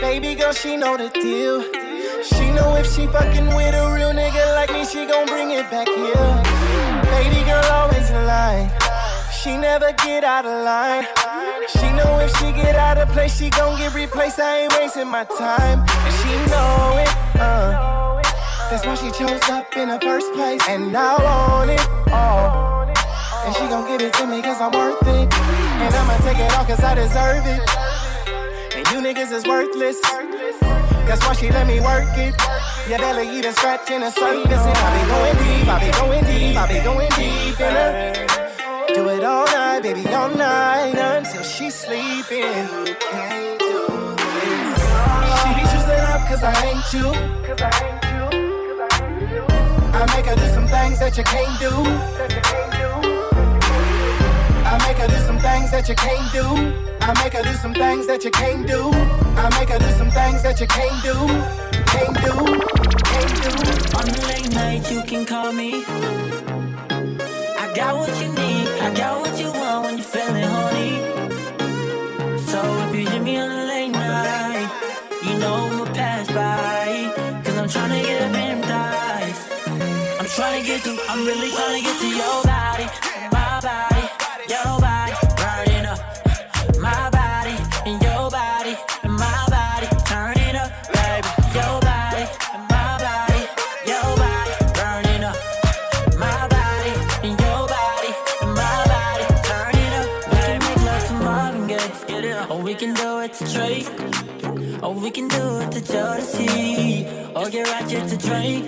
Baby 0.00 0.34
girl, 0.34 0.52
she 0.52 0.76
know 0.76 0.98
the 0.98 1.08
deal. 1.08 1.62
She 2.22 2.50
know 2.50 2.76
if 2.76 2.86
she 2.92 3.06
fucking 3.06 3.48
with 3.56 3.74
a 3.74 3.92
real 3.94 4.12
nigga 4.12 4.54
like 4.54 4.70
me, 4.70 4.84
she 4.84 5.06
gon' 5.06 5.26
bring 5.26 5.50
it 5.52 5.70
back 5.70 5.88
here. 5.88 6.28
Baby 7.16 7.42
girl 7.48 7.64
always 7.72 8.10
in 8.10 8.26
line. 8.26 8.70
She 9.32 9.56
never 9.56 9.92
get 9.92 10.24
out 10.24 10.44
of 10.44 10.62
line. 10.62 11.25
She 11.68 11.92
know 11.92 12.18
if 12.20 12.30
she 12.38 12.52
get 12.52 12.76
out 12.76 12.98
of 12.98 13.08
place, 13.08 13.38
she 13.38 13.50
gon' 13.50 13.78
get 13.78 13.94
replaced. 13.94 14.38
I 14.38 14.62
ain't 14.62 14.72
wasting 14.74 15.08
my 15.08 15.24
time. 15.24 15.80
And 15.80 16.14
she 16.20 16.32
know 16.50 16.94
it. 17.02 17.40
Uh. 17.40 18.22
That's 18.70 18.84
why 18.86 18.94
she 18.94 19.10
chose 19.10 19.42
up 19.48 19.76
in 19.76 19.88
the 19.88 20.00
first 20.00 20.32
place. 20.34 20.60
And 20.68 20.96
I 20.96 21.14
want 21.22 21.70
it 21.70 22.12
all. 22.12 22.86
And 22.86 23.54
she 23.54 23.62
gon' 23.68 23.86
give 23.86 24.00
it 24.00 24.12
to 24.14 24.26
me 24.26 24.42
cause 24.42 24.60
I'm 24.60 24.72
worth 24.72 25.02
it. 25.02 25.32
And 25.34 25.94
I'ma 25.94 26.16
take 26.18 26.38
it 26.38 26.52
all 26.56 26.64
cause 26.64 26.82
I 26.82 26.94
deserve 26.94 27.46
it. 27.46 27.62
And 28.76 28.86
you 28.90 28.98
niggas 29.02 29.32
is 29.32 29.44
worthless. 29.46 30.00
That's 31.06 31.24
why 31.26 31.34
she 31.34 31.50
let 31.50 31.66
me 31.66 31.80
work 31.80 32.10
it. 32.18 32.34
Yeah, 32.88 32.90
You 32.90 32.98
barely 32.98 33.38
even 33.38 33.52
scratching 33.54 34.00
the 34.00 34.10
surface. 34.10 34.58
I 34.58 34.88
be 34.94 35.02
going 35.10 35.36
deep, 35.42 35.68
I 35.68 35.78
be 35.84 35.90
going 35.98 36.24
deep, 36.24 36.56
I 36.56 36.66
be 36.66 36.80
going 36.84 37.10
deep 37.10 37.60
in 37.60 37.74
her. 37.74 38.45
Do 38.96 39.10
it 39.10 39.24
all 39.24 39.44
night, 39.44 39.82
baby, 39.82 40.08
all 40.14 40.30
night 40.30 40.94
until 40.96 41.42
she's 41.42 41.74
sleeping. 41.74 42.40
You 42.40 42.96
can't 42.98 43.58
do. 43.60 44.16
She 45.36 45.48
be 45.52 45.60
choosing 45.68 46.00
up 46.08 46.26
cause 46.26 46.42
I 46.42 46.54
ain't 46.64 46.92
you. 46.94 47.12
I 47.60 47.76
you. 48.16 49.44
Make 50.16 50.24
her 50.24 50.34
do 50.34 50.48
some 50.48 50.66
things 50.66 50.98
that 51.00 51.18
you 51.18 51.24
can't 51.24 51.60
do. 51.60 51.68
I 54.64 54.78
make 54.88 54.96
her 54.96 55.08
do 55.08 55.18
some 55.26 55.38
things 55.40 55.70
that 55.72 55.88
you 55.90 55.94
can't 55.94 56.32
do. 56.32 56.46
I 57.02 57.12
make 57.22 57.34
her 57.34 57.42
do 57.42 57.52
some 57.52 57.74
things 57.74 58.06
that 58.06 58.24
you 58.24 58.30
can't 58.30 58.66
do. 58.66 58.90
I 59.36 59.50
make 59.60 59.68
her 59.68 59.78
do 59.78 59.90
some 59.90 60.10
things 60.10 60.42
that 60.42 60.58
you 60.58 60.66
can't 60.68 61.02
do. 61.02 61.12
Can't 61.92 62.16
do. 62.24 62.32
Can't 63.12 63.42
do. 63.44 63.52
On 63.98 64.06
the 64.08 64.24
late 64.26 64.50
night, 64.54 64.90
you 64.90 65.02
can 65.02 65.26
call 65.26 65.52
me. 65.52 65.84
I 67.58 67.72
got 67.74 67.94
what 67.94 68.08
you 68.22 68.32
need. 68.32 68.65
I 68.86 68.94
got 68.94 69.20
what 69.20 69.36
you 69.36 69.50
want 69.50 69.84
when 69.84 69.94
you're 69.98 70.06
feeling 70.06 70.44
horny. 70.44 70.92
So 72.38 72.60
if 72.84 72.94
you 72.94 73.04
hit 73.10 73.20
me 73.20 73.36
on 73.36 73.48
the 73.50 73.64
late 73.66 73.90
night, 73.90 74.70
you 75.24 75.38
know 75.40 75.56
I'ma 75.66 75.86
pass 75.86 76.28
by. 76.28 77.42
Cause 77.42 77.56
I'm 77.58 77.66
tryna 77.66 78.00
get 78.04 78.22
up 78.22 78.28
in 78.28 78.60
them. 78.60 79.34
I'm 80.20 80.26
tryna 80.26 80.64
get 80.64 80.84
to, 80.84 80.96
I'm 81.08 81.26
really 81.26 81.50
tryna 81.50 81.82
get 81.82 82.00
to 82.00 82.08
your 82.08 82.45
Jodeci. 105.86 107.06
Or 107.36 107.50
get 107.50 107.68
ratchet 107.68 108.08
to 108.08 108.16
drink. 108.16 108.64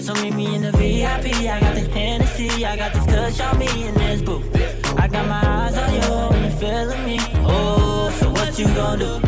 So 0.00 0.14
meet 0.14 0.34
me 0.34 0.54
in 0.54 0.62
the 0.62 0.72
VIP. 0.72 1.26
I 1.48 1.60
got 1.60 1.74
the 1.74 1.80
Hennessy. 1.80 2.64
I 2.64 2.76
got 2.76 2.92
this 2.92 3.06
kush 3.06 3.40
on 3.40 3.58
me 3.58 3.86
in 3.86 3.94
this 3.94 4.22
booth. 4.22 4.44
I 4.98 5.08
got 5.08 5.26
my 5.28 5.42
eyes 5.44 5.76
on 5.76 5.94
you 5.94 6.00
when 6.30 6.44
you 6.44 6.50
feeling 6.58 7.04
me. 7.04 7.18
Oh, 7.46 8.10
so 8.18 8.30
what 8.30 8.58
you 8.58 8.66
gon' 8.74 8.98
do? 8.98 9.20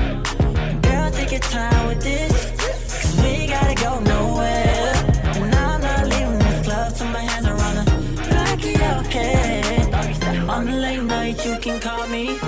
Girl, 0.88 1.10
take 1.10 1.30
your 1.32 1.40
time 1.40 1.87
with 1.87 2.02
this. 2.02 2.32
Cause 2.60 3.22
we 3.22 3.46
gotta 3.46 3.74
go 3.74 4.00
nowhere. 4.00 4.92
And 5.37 5.54
I'm 5.54 5.80
not 5.80 6.06
leaving 6.08 6.38
this 6.38 6.66
club 6.66 6.94
till 6.94 7.08
my 7.08 7.20
hands 7.20 7.46
are 7.46 7.60
on 7.68 7.84
the 7.84 7.84
back 8.30 8.64
of. 8.64 9.04
On 10.48 10.66
the 10.66 10.72
late 10.72 11.02
night, 11.02 11.44
you 11.44 11.58
can 11.58 11.80
call 11.80 12.06
me. 12.08 12.38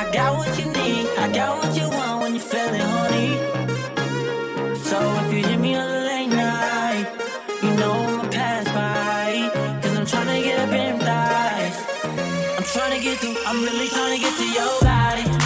I 0.00 0.10
got 0.12 0.36
what 0.36 0.58
you 0.58 0.66
need. 0.66 1.06
I 1.18 1.30
got 1.32 1.58
what 1.58 1.76
you 1.76 1.87
to, 13.20 13.34
I'm 13.46 13.62
really 13.62 13.88
tryna 13.88 14.20
get 14.20 14.36
to 14.36 14.48
your 14.48 14.80
body. 14.80 15.37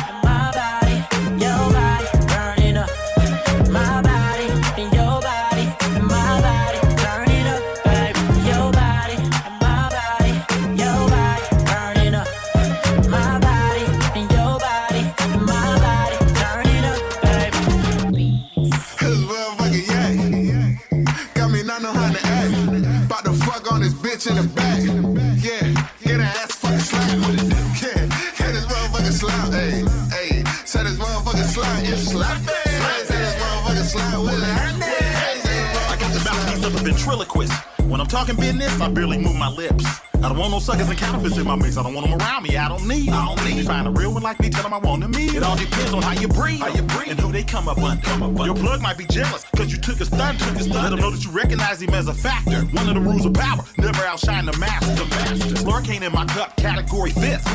Talking 38.12 38.36
business, 38.36 38.78
I 38.78 38.88
barely 38.90 39.16
move 39.16 39.36
my 39.36 39.48
lips. 39.48 40.01
I 40.22 40.28
don't 40.28 40.38
want 40.38 40.52
no 40.52 40.60
suckers 40.60 40.88
and 40.88 40.96
counterfeits 40.96 41.36
in 41.36 41.44
my 41.44 41.56
mix. 41.56 41.76
I 41.76 41.82
don't 41.82 41.94
want 41.94 42.08
them 42.08 42.16
around 42.20 42.44
me. 42.44 42.56
I 42.56 42.68
don't 42.68 42.86
need. 42.86 43.08
I 43.08 43.26
don't 43.26 43.44
need. 43.44 43.66
Find 43.66 43.88
a 43.88 43.90
real 43.90 44.14
one 44.14 44.22
like 44.22 44.38
me, 44.38 44.50
tell 44.50 44.62
them 44.62 44.72
I 44.72 44.78
want 44.78 45.02
them 45.02 45.10
me. 45.10 45.26
It 45.26 45.42
all 45.42 45.56
depends 45.56 45.92
on 45.92 46.02
how 46.02 46.12
you 46.12 46.28
breathe. 46.28 46.60
How 46.60 46.68
you 46.68 46.82
breathe. 46.82 47.10
And 47.10 47.20
who 47.20 47.32
they 47.32 47.42
come 47.42 47.66
up 47.66 47.78
under. 47.78 48.00
Come 48.04 48.22
up 48.22 48.28
under. 48.30 48.44
Your 48.44 48.54
plug 48.54 48.80
might 48.80 48.96
be 48.96 49.04
jealous, 49.06 49.44
cause 49.56 49.72
you 49.72 49.78
took 49.78 49.98
his 49.98 50.08
stunt. 50.08 50.38
Took 50.38 50.56
his 50.56 50.66
stunt. 50.66 50.82
Let 50.82 50.90
them 50.90 51.00
know 51.00 51.10
that 51.10 51.24
you 51.24 51.30
recognize 51.32 51.82
him 51.82 51.90
as 51.90 52.06
a 52.06 52.14
factor. 52.14 52.60
One 52.66 52.88
of 52.88 52.94
the 52.94 53.00
rules 53.00 53.26
of 53.26 53.34
power. 53.34 53.64
Never 53.78 54.02
outshine 54.04 54.46
the 54.46 54.56
master. 54.58 54.94
The 54.94 55.08
master. 55.10 55.54
Slurricane 55.56 56.02
in 56.02 56.12
my 56.12 56.24
cup, 56.26 56.56
category 56.56 57.10
fifth. 57.10 57.46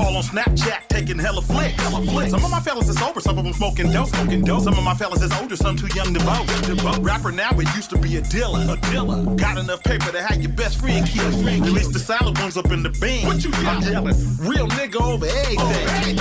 All 0.00 0.16
on 0.16 0.22
Snapchat, 0.22 0.88
taking 0.88 1.18
hella 1.18 1.40
flicks. 1.40 1.80
Hella 1.82 2.04
flicks. 2.04 2.32
Some 2.32 2.44
of 2.44 2.50
my 2.50 2.60
fellas 2.60 2.88
is 2.88 2.98
sober, 2.98 3.20
some 3.20 3.38
of 3.38 3.44
them 3.44 3.54
smoking 3.54 3.90
dope. 3.92 4.08
Smoking 4.08 4.44
dope. 4.44 4.62
Some 4.62 4.76
of 4.76 4.84
my 4.84 4.94
fellas 4.94 5.22
is 5.22 5.32
older, 5.40 5.56
some 5.56 5.76
too 5.76 5.88
young 5.94 6.12
to 6.12 6.20
vote. 6.20 6.46
To 6.66 6.74
vote. 6.74 6.98
Rapper 6.98 7.32
now, 7.32 7.50
it 7.52 7.74
used 7.74 7.88
to 7.90 7.98
be 7.98 8.16
a 8.16 8.20
dealer. 8.20 8.60
A 8.68 8.76
dealer. 8.90 9.24
Got 9.36 9.56
enough 9.56 9.82
paper 9.82 10.12
to 10.12 10.22
have 10.22 10.42
your 10.42 10.52
best 10.52 10.78
friend 10.80 11.06
killed. 11.06 11.34
Release 11.44 11.88
the 11.88 11.98
silent 12.10 12.40
ones 12.40 12.56
up 12.56 12.68
in 12.72 12.82
the 12.82 12.90
beam. 12.90 13.24
What 13.24 13.44
you 13.44 13.52
I'm 13.54 13.82
yelling? 13.82 14.18
Real 14.38 14.66
nigga 14.74 15.00
over 15.00 15.26
everything. 15.26 16.18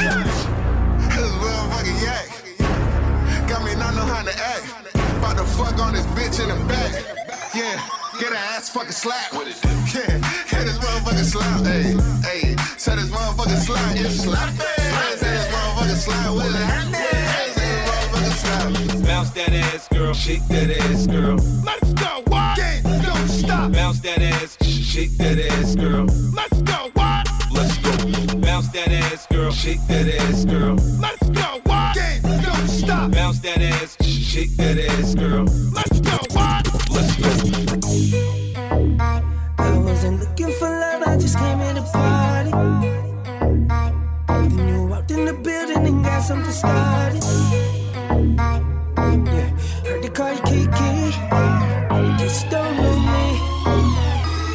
Cause 1.10 1.34
motherfucker, 1.42 1.96
yeah. 2.06 3.50
Got 3.50 3.66
me 3.66 3.74
not 3.74 3.96
know 3.96 4.06
how 4.06 4.22
to 4.22 4.36
act. 4.38 4.66
About 5.18 5.38
to 5.38 5.46
fuck 5.46 5.80
on 5.80 5.94
this 5.94 6.06
bitch 6.14 6.38
in 6.44 6.50
the 6.54 6.60
back. 6.70 6.94
Yeah, 7.56 7.82
get 8.20 8.30
her 8.30 8.36
ass 8.54 8.70
fucking 8.70 8.92
slap. 8.92 9.34
Yeah, 9.34 10.22
get 10.52 10.66
this 10.68 10.78
motherfucker 10.78 11.26
slap. 11.26 11.66
Hey, 11.66 11.98
hey, 12.22 12.56
say 12.78 12.96
this 12.96 13.10
motherfucker 13.10 13.58
slap. 13.58 13.98
You 13.98 14.10
slap 14.10 14.54
it. 14.54 15.18
Say 15.18 15.32
this 15.32 15.48
motherfucker 15.48 15.96
slap 15.96 16.36
with 16.36 16.54
it. 16.54 16.68
Hey, 16.70 17.50
say 17.50 17.66
this 17.66 17.90
motherfucker 17.90 18.34
slap. 18.78 18.89
Bounce 19.10 19.32
that 19.32 19.52
ass, 19.52 19.88
girl. 19.88 20.14
Shake 20.14 20.48
that 20.50 20.70
ass, 20.70 21.08
girl. 21.08 21.38
Let's 21.66 21.94
go. 21.94 22.22
What? 22.28 22.58
Game, 22.58 22.84
don't 23.02 23.28
stop. 23.28 23.72
Bounce 23.72 24.00
that 24.02 24.22
ass. 24.22 24.56
Shake 24.64 25.18
that 25.18 25.40
ass, 25.40 25.76
girl. 25.76 26.06
Let's 26.32 26.62
go. 26.62 26.92
What? 26.94 27.28
Let's 27.52 27.76
go. 27.80 27.92
Bounce 28.38 28.68
that 28.70 28.92
ass, 28.92 29.26
girl. 29.26 29.52
Shake 29.52 29.82
that 29.88 30.08
ass, 30.08 30.46
girl. 30.46 30.76
Let's 31.02 31.28
go. 31.28 31.60
What? 31.64 31.96
Game, 31.96 32.22
don't 32.22 32.68
stop. 32.68 33.12
Bounce 33.12 33.40
that 33.40 33.60
ass. 33.60 33.98
Shake 34.06 34.56
that 34.58 34.78
ass, 34.78 35.16
girl. 35.16 35.46
Let's 35.74 36.00
go. 36.02 36.18
What? 36.38 36.70
Let's 36.92 37.16
go. 37.18 37.30
I 39.58 39.78
wasn't 39.80 40.20
looking 40.20 40.54
for 40.60 40.70
love, 40.70 41.02
I 41.02 41.18
just 41.18 41.36
came 41.36 41.58
here 41.58 41.74
to 41.74 41.82
party. 41.82 42.52
And 44.30 44.70
you 44.70 44.86
walked 44.86 45.10
in 45.10 45.26
the 45.26 45.34
building 45.34 45.88
and 45.88 46.06
got 46.06 46.22
something 46.22 46.52
started. 46.52 47.24
Yeah, 49.14 49.50
heard 49.90 50.04
they 50.04 50.10
call 50.10 50.32
you 50.34 50.42
Kiki. 50.44 50.92
And 51.92 52.22
you 52.22 52.30
don't 52.52 52.78
know 52.78 52.96
me, 53.10 53.24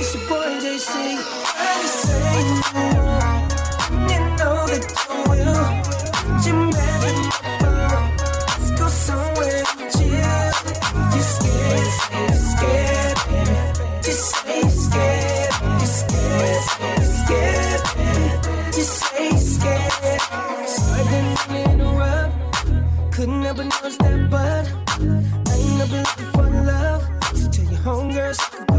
it's 0.00 0.14
your 0.14 0.28
boy 0.28 0.50
JC. 0.62 0.90
I 1.56 1.82
just 1.82 1.98
say 2.06 2.44
you 4.10 4.20
know, 4.38 4.66
that 4.70 4.84
you 4.86 5.30
will. 5.30 5.66
You 6.46 6.54
know. 6.70 8.10
Let's 8.48 8.70
go 8.80 8.88
somewhere 8.88 9.64
chill. 9.92 10.52
You 11.14 11.22
scared, 11.34 11.90
scared, 12.00 12.40
scared, 12.52 13.18
baby. 13.28 13.58
Just 14.04 14.24
say 14.36 14.62
scared, 14.68 15.52
you're 15.80 15.94
scared, 16.00 16.62
scared, 16.62 17.04
scared, 17.26 17.82
baby. 17.96 18.72
Just 18.72 18.94
say 19.02 19.30
never 23.44 23.62
noticed 23.62 23.98
that, 23.98 24.30
but 24.30 24.66
I 25.50 25.54
ain't 25.54 25.76
never 25.76 25.98
looking 25.98 26.30
for 26.32 26.48
love. 26.64 27.02
So 27.34 27.50
tell 27.50 27.64
your 27.66 27.80
homegirls 27.80 28.73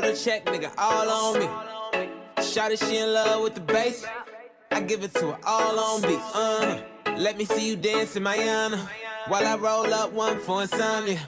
love 0.00 0.16
the 0.16 0.24
check, 0.24 0.44
nigga, 0.46 0.72
all 0.78 1.08
on 1.08 1.40
me. 1.40 1.46
Shawty, 2.36 2.78
she 2.88 2.98
in 2.98 3.12
love 3.12 3.42
with 3.42 3.54
the 3.54 3.60
bass. 3.60 4.04
I 4.70 4.80
give 4.80 5.02
it 5.02 5.14
to 5.14 5.32
her 5.32 5.38
all 5.44 5.78
on 5.78 6.02
beat. 6.02 6.20
Uh, 6.34 6.78
let 7.18 7.36
me 7.36 7.44
see 7.44 7.68
you 7.68 7.76
dance 7.76 8.16
in 8.16 8.22
Miami 8.22 8.78
while 9.28 9.46
I 9.46 9.56
roll 9.56 9.92
up 9.92 10.12
one 10.12 10.38
for 10.40 10.62
insomnia. 10.62 11.18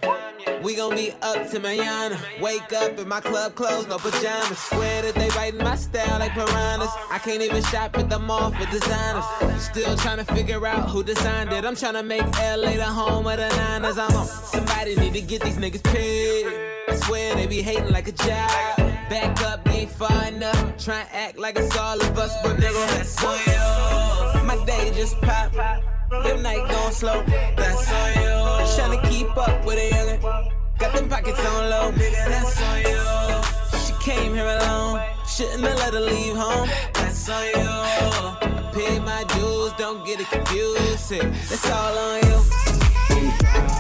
We 0.62 0.76
gon' 0.76 0.94
be 0.94 1.12
up 1.22 1.50
to 1.50 1.60
Mayana. 1.60 2.18
Wake 2.40 2.72
up 2.72 2.98
in 2.98 3.08
my 3.08 3.20
club 3.20 3.54
clothes, 3.54 3.88
no 3.88 3.98
pajamas. 3.98 4.58
Swear 4.58 5.02
that 5.02 5.14
they 5.16 5.28
writing 5.30 5.58
my 5.58 5.74
style 5.74 6.20
like 6.20 6.32
piranhas. 6.32 6.90
I 7.10 7.18
can't 7.18 7.42
even 7.42 7.62
shop 7.64 7.98
at 7.98 8.08
the 8.08 8.18
mall 8.18 8.52
for 8.52 8.70
designers. 8.70 9.24
Still 9.62 9.96
trying 9.96 10.24
to 10.24 10.24
figure 10.24 10.64
out 10.66 10.88
who 10.88 11.02
designed 11.02 11.52
it. 11.52 11.64
I'm 11.64 11.76
trying 11.76 11.94
to 11.94 12.02
make 12.02 12.22
LA 12.38 12.76
the 12.76 12.84
home 12.84 13.26
of 13.26 13.36
the 13.36 13.48
Niners. 13.48 13.98
I'm 13.98 14.14
on. 14.16 14.26
Somebody 14.26 14.96
need 14.96 15.14
to 15.14 15.20
get 15.20 15.42
these 15.42 15.58
niggas 15.58 15.82
paid. 15.82 16.71
I 16.92 16.96
swear 16.96 17.34
they 17.34 17.46
be 17.46 17.62
hating 17.62 17.90
like 17.90 18.06
a 18.06 18.12
job. 18.12 18.76
Back 19.08 19.40
up, 19.44 19.66
ain't 19.70 19.90
far 19.90 20.26
enough. 20.26 20.76
Try 20.76 21.00
and 21.00 21.08
act 21.12 21.38
like 21.38 21.56
it's 21.56 21.74
all 21.74 21.98
of 21.98 22.18
us, 22.18 22.36
but 22.42 22.58
nigga, 22.58 22.86
that's 22.92 23.24
on 23.24 23.38
you. 23.46 24.44
My 24.46 24.62
day 24.66 24.92
just 24.94 25.18
pop. 25.22 25.54
Your 26.12 26.36
night 26.36 26.68
going 26.68 26.92
slow. 26.92 27.22
That's 27.56 27.90
on 27.90 28.12
you. 28.20 28.36
Tryna 28.76 29.08
keep 29.08 29.34
up 29.38 29.64
with 29.64 29.78
a 29.78 29.88
youngin'. 29.88 30.52
Got 30.78 30.94
them 30.94 31.08
pockets 31.08 31.42
on 31.46 31.70
low. 31.70 31.92
Nigga, 31.92 32.26
that's 32.28 32.60
on 32.60 32.80
you. 32.82 33.00
She 33.86 33.94
came 34.04 34.34
here 34.34 34.44
alone. 34.44 35.00
Shouldn't 35.26 35.64
have 35.64 35.78
let 35.78 35.94
her 35.94 36.00
leave 36.00 36.36
home. 36.36 36.68
That's 36.92 37.26
on 37.30 37.46
you. 37.56 37.72
Paid 38.74 39.02
my 39.02 39.24
dues, 39.32 39.72
don't 39.78 40.04
get 40.04 40.20
it 40.20 40.28
confused. 40.28 41.10
It's 41.10 41.70
all 41.70 41.96
on 41.96 42.20
you. 42.20 43.71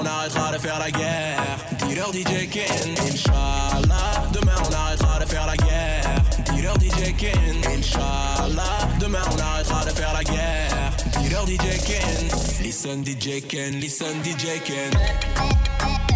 On 0.00 0.06
arrêtera 0.06 0.52
de 0.52 0.58
faire 0.58 0.78
la 0.78 0.90
guerre. 0.90 1.42
Dis-leur 1.86 2.12
DJ 2.12 2.48
Ken. 2.50 2.94
Inch'Allah, 3.10 4.24
demain 4.32 4.54
on 4.68 4.72
arrêtera 4.72 5.18
de 5.20 5.26
faire 5.26 5.46
la 5.46 5.56
guerre. 5.56 6.22
Dis-leur 6.52 6.76
DJ 6.76 7.14
Ken. 7.16 7.76
Inch'Allah, 7.76 8.88
demain 9.00 9.22
on 9.32 9.38
arrêtera 9.38 9.84
de 9.84 9.90
faire 9.90 10.12
la 10.12 10.24
guerre. 10.24 10.92
Dis-leur 11.20 11.46
DJ 11.46 11.82
Ken. 11.84 12.28
Listen 12.62 13.04
DJ 13.04 13.40
Ken, 13.46 13.80
listen 13.80 14.22
DJ 14.22 14.60
Ken. 14.64 16.13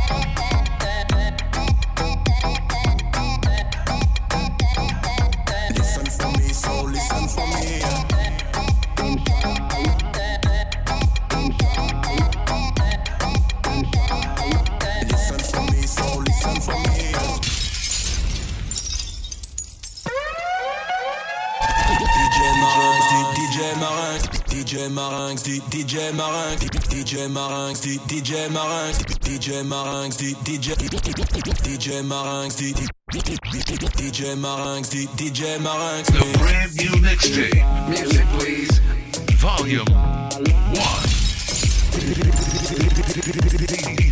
DJ 23.69 23.77
Marinx, 23.81 24.23
DJ 24.49 24.89
Marinx, 24.91 25.43
DJ 25.43 26.15
Marinx, 26.15 26.65
DJ 26.89 27.29
Marinx, 27.29 27.81
DJ 27.85 28.49
Marinx, 28.51 28.99
DJ 29.21 29.63
Marinx, 29.63 30.17
DJ 30.17 30.75
DJ 30.75 31.99
Marinx, 32.09 32.57
DJ 32.57 34.37
Marinx, 34.39 34.89
DJ 34.89 35.59
Marinx. 35.61 36.09
The 36.09 36.21
brand 36.39 36.71
new 36.77 36.95
mixtape. 37.03 37.61
Music, 37.91 38.27
please. 38.39 38.81
Volume 39.37 39.85
1. 44.03 44.08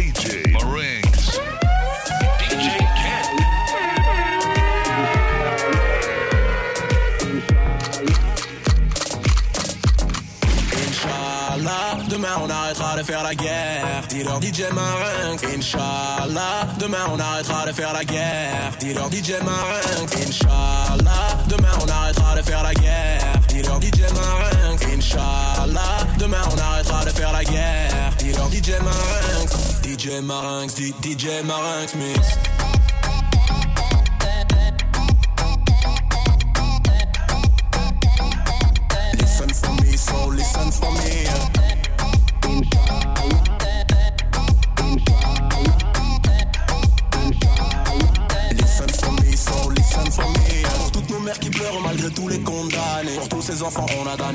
Dis-leur 14.17 14.41
DJ 14.41 14.73
Marinx. 14.73 15.43
Inch'Allah, 15.45 16.67
demain 16.79 17.05
on 17.13 17.21
arrêtera 17.21 17.67
de 17.67 17.73
faire 17.73 17.93
la 17.93 18.03
guerre. 18.03 18.73
Dis-leur 18.81 19.11
DJ 19.13 19.33
Marinx. 19.45 20.11
Inch'Allah, 20.27 21.37
demain 21.47 21.69
on 21.85 21.87
arrêtera 21.87 22.35
de 22.35 22.41
faire 22.41 22.63
la 22.63 22.73
guerre. 22.73 23.21
Dis-leur 23.47 23.79
DJ 23.79 24.01
Marinx. 24.15 24.87
Inch'Allah, 24.87 26.07
demain 26.19 26.41
on 26.51 26.59
arrêtera 26.59 27.05
de 27.05 27.11
faire 27.11 27.31
la 27.31 27.45
guerre. 27.45 28.11
Dis-leur 28.17 28.49
DJ 28.51 28.71
Marinx. 28.83 29.83
DJ 29.85 30.23
Marinx, 30.23 30.75
DJ 30.77 31.45
Marinx 31.45 31.95
mix. 31.95 32.56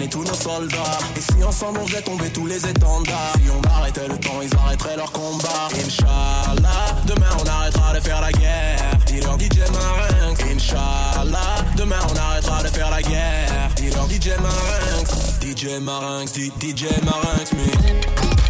Tous 0.09 0.23
nos 0.23 0.33
soldats. 0.33 0.99
Et 1.15 1.21
si 1.21 1.43
ensemble 1.43 1.79
on 1.81 1.87
faisait 1.87 2.01
tomber 2.01 2.29
tous 2.29 2.45
les 2.45 2.65
étendards. 2.65 3.33
Si 3.35 3.49
on 3.49 3.61
arrêtait 3.77 4.07
le 4.07 4.17
temps, 4.17 4.41
ils 4.41 4.57
arrêteraient 4.57 4.97
leur 4.97 5.11
combat. 5.11 5.67
Inch'Allah, 5.85 6.95
demain 7.05 7.29
on 7.39 7.47
arrêtera 7.47 7.93
de 7.93 7.99
faire 7.99 8.21
la 8.21 8.31
guerre. 8.31 8.77
Dis-leur 9.05 9.37
DJ 9.39 9.59
Marinx. 9.71 10.43
Inch'Allah, 10.53 11.65
demain 11.77 11.99
on 12.09 12.15
arrêtera 12.15 12.63
de 12.63 12.67
faire 12.67 12.89
la 12.89 13.01
guerre. 13.01 13.69
Dis-leur 13.75 14.07
DJ 14.07 14.29
Marinx. 14.41 15.39
DJ 15.41 15.79
Marinx, 15.81 16.33
DJ 16.33 16.85
Marinx, 17.03 17.51
mais. 17.53 18.40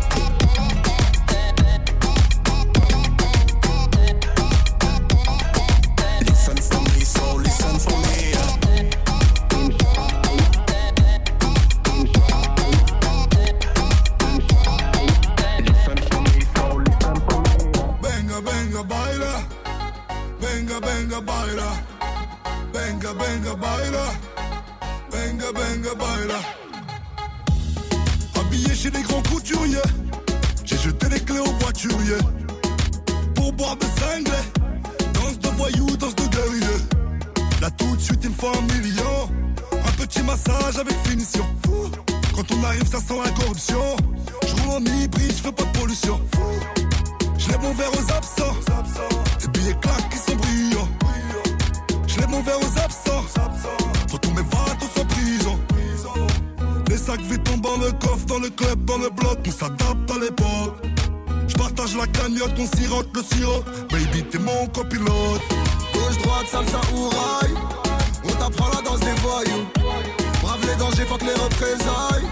Représailles. 71.43 72.27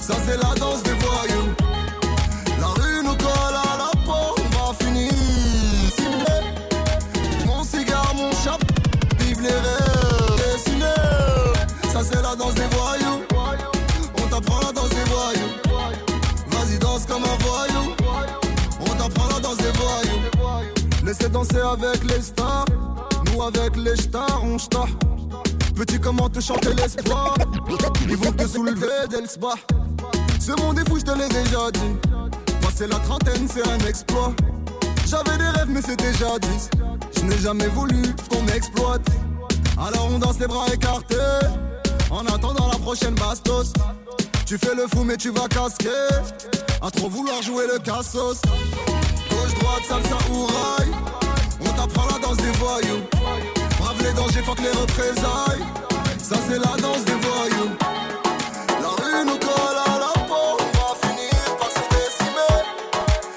Ça, 0.00 0.14
c'est 0.24 0.36
la 0.36 0.54
danse 0.54 0.82
des 0.82 0.96
voyous. 1.04 1.48
La 2.60 2.68
rue 2.68 3.02
nous 3.04 3.16
colle 3.16 3.56
à 3.70 3.76
la 3.82 3.90
peau, 4.04 4.34
on 4.42 4.48
va 4.56 4.74
finir. 4.84 5.12
Ciblé. 5.96 6.38
Mon 7.46 7.64
cigare, 7.64 8.14
mon 8.14 8.30
chapeau. 8.32 8.74
Vive 9.18 9.40
les 9.42 9.58
rêves. 9.66 10.36
Dessinés. 10.38 11.02
Ça, 11.92 12.00
c'est 12.08 12.22
la 12.22 12.34
danse 12.36 12.54
des 12.54 12.68
voyous. 12.76 13.20
On 14.22 14.26
t'apprend 14.28 14.60
la 14.60 14.72
danse 14.72 14.90
des 14.90 15.06
voyous. 15.14 15.52
Vas-y, 16.52 16.78
danse 16.78 17.04
comme 17.06 17.24
un 17.24 17.38
voyou. 17.46 17.84
On 18.80 18.94
t'apprend 18.94 19.28
la 19.34 19.40
danse 19.40 19.58
des 19.58 19.72
voyous. 19.72 20.20
Laissez 21.04 21.28
danser 21.28 21.60
avec 21.60 22.04
les 22.04 22.22
stars. 22.22 22.66
Nous 23.26 23.42
avec 23.42 23.76
les 23.76 23.96
stars, 23.96 24.40
on 24.44 24.58
star. 24.58 24.86
Petit, 25.74 26.00
comment 26.00 26.28
te 26.30 26.40
chanter 26.40 26.72
l'espoir? 26.74 27.36
Ils 28.08 28.16
vont 28.16 28.32
te 28.32 28.46
soulever 28.46 28.86
dès 29.10 29.20
le. 29.20 29.26
Ce 30.40 30.52
monde 30.60 30.78
est 30.78 30.88
fou, 30.88 30.98
je 30.98 31.04
te 31.04 31.10
l'ai 31.10 31.28
déjà 31.28 31.70
dit. 31.72 31.96
Passer 32.62 32.86
la 32.86 32.98
trentaine, 33.00 33.48
c'est 33.52 33.66
un 33.68 33.78
exploit. 33.88 34.32
J'avais 35.06 35.36
des 35.38 35.48
rêves, 35.48 35.68
mais 35.68 35.82
c'était 35.82 36.12
jadis. 36.12 36.70
Je 37.16 37.24
n'ai 37.24 37.38
jamais 37.38 37.68
voulu 37.68 38.02
qu'on 38.30 38.42
m'exploite. 38.42 39.06
Alors 39.78 40.08
on 40.12 40.18
danse 40.18 40.38
les 40.38 40.46
bras 40.46 40.66
écartés. 40.72 41.16
En 42.10 42.24
attendant 42.26 42.68
la 42.68 42.78
prochaine 42.78 43.14
bastos. 43.14 43.72
Tu 44.46 44.56
fais 44.58 44.74
le 44.74 44.86
fou, 44.86 45.02
mais 45.02 45.16
tu 45.16 45.30
vas 45.30 45.48
casquer. 45.48 45.88
À 46.80 46.90
trop 46.90 47.08
vouloir 47.08 47.42
jouer 47.42 47.66
le 47.66 47.78
cassos. 47.80 48.40
Gauche, 49.30 49.54
droite, 49.58 49.82
salsa 49.88 50.18
ou 50.32 50.46
rail. 50.46 50.88
On 51.60 51.70
t'apprend 51.70 52.06
la 52.12 52.18
danse 52.20 52.36
des 52.36 52.52
voyous. 52.58 53.02
Brave 53.80 54.02
les 54.02 54.12
dangers, 54.12 54.42
fuck 54.42 54.60
les 54.60 54.70
représailles. 54.70 55.66
Ça, 56.28 56.34
c'est 56.48 56.58
la 56.58 56.76
danse 56.82 57.04
des 57.04 57.12
voyous. 57.12 57.70
La 58.82 58.88
rue 58.88 59.24
nous 59.24 59.38
colle 59.38 59.78
à 59.86 59.96
la 59.96 60.12
peau. 60.26 60.58
On 60.58 60.70
va 60.76 60.90
finir 61.06 61.56
par 61.56 61.70
se 61.70 61.84
décimer. 61.94 62.56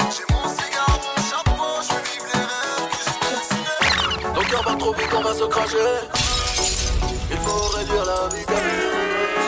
J'ai 0.09 0.25
mon 0.33 0.45
cigare, 0.49 0.97
mon 1.05 1.17
chapeau. 1.29 1.71
Je 1.83 1.89
vais 1.93 2.01
vivre 2.09 2.27
les 2.33 2.45
rêves 2.51 2.89
que 2.89 2.97
j'ai 3.05 3.19
dessinés. 3.29 4.33
Nos 4.33 4.41
cœurs 4.41 4.63
battent 4.63 4.79
trop 4.79 4.93
vite, 4.93 5.13
on 5.15 5.21
va 5.21 5.33
se 5.35 5.43
cracher. 5.43 5.91
Il 7.29 7.37
faut 7.37 7.77
réduire 7.77 8.05
la 8.05 8.27
vitesse. 8.35 8.57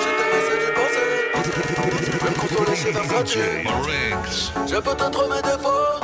Je 0.03 0.09
t'aimais, 0.17 0.43
c'est 0.47 0.59
du 0.63 0.69
passé. 0.77 1.03
Je 2.05 2.11
vais 2.11 2.29
me 2.29 2.37
consoler 2.41 2.75
chez 2.77 2.91
Versace. 2.91 3.37
J'ai 4.67 4.81
peut-être 4.81 5.21
mes 5.29 5.41
défauts. 5.41 5.97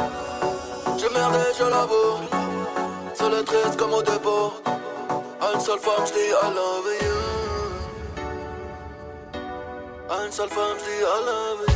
J'ai 0.97 1.09
merdé, 1.13 1.43
je 1.55 1.65
l'avoue. 1.65 2.17
Seul 3.13 3.33
et 3.39 3.45
triste 3.45 3.77
comme 3.77 3.93
au 3.93 4.01
dépôt. 4.01 4.53
À 5.39 5.53
une 5.53 5.59
seule 5.59 5.77
femme, 5.77 6.03
je 6.07 6.13
dis 6.13 6.29
I 6.31 6.49
love. 6.55 7.06
À 10.09 10.25
une 10.25 10.31
seule 10.31 10.47
femme, 10.49 10.77
je 10.79 10.83
dis 10.85 11.01
I 11.01 11.25
love 11.25 11.65
you. 11.67 11.73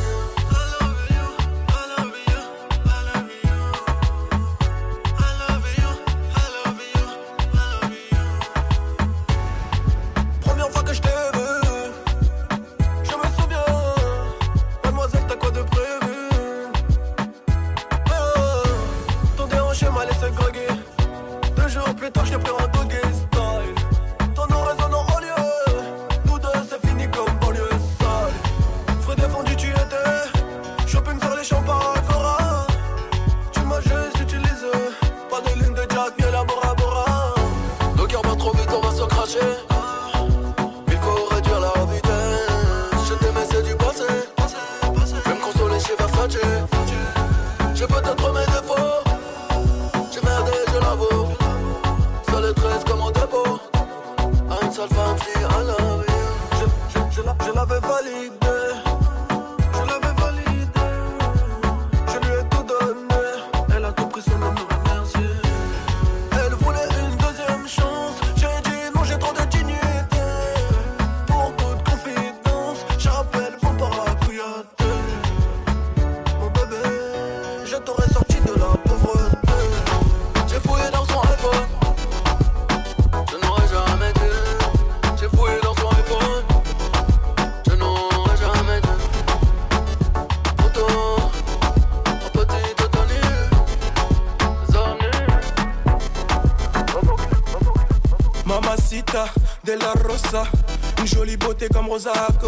Fois 10.72 10.82
que 10.82 10.94
je 10.94 11.02
t'ai 11.02 11.12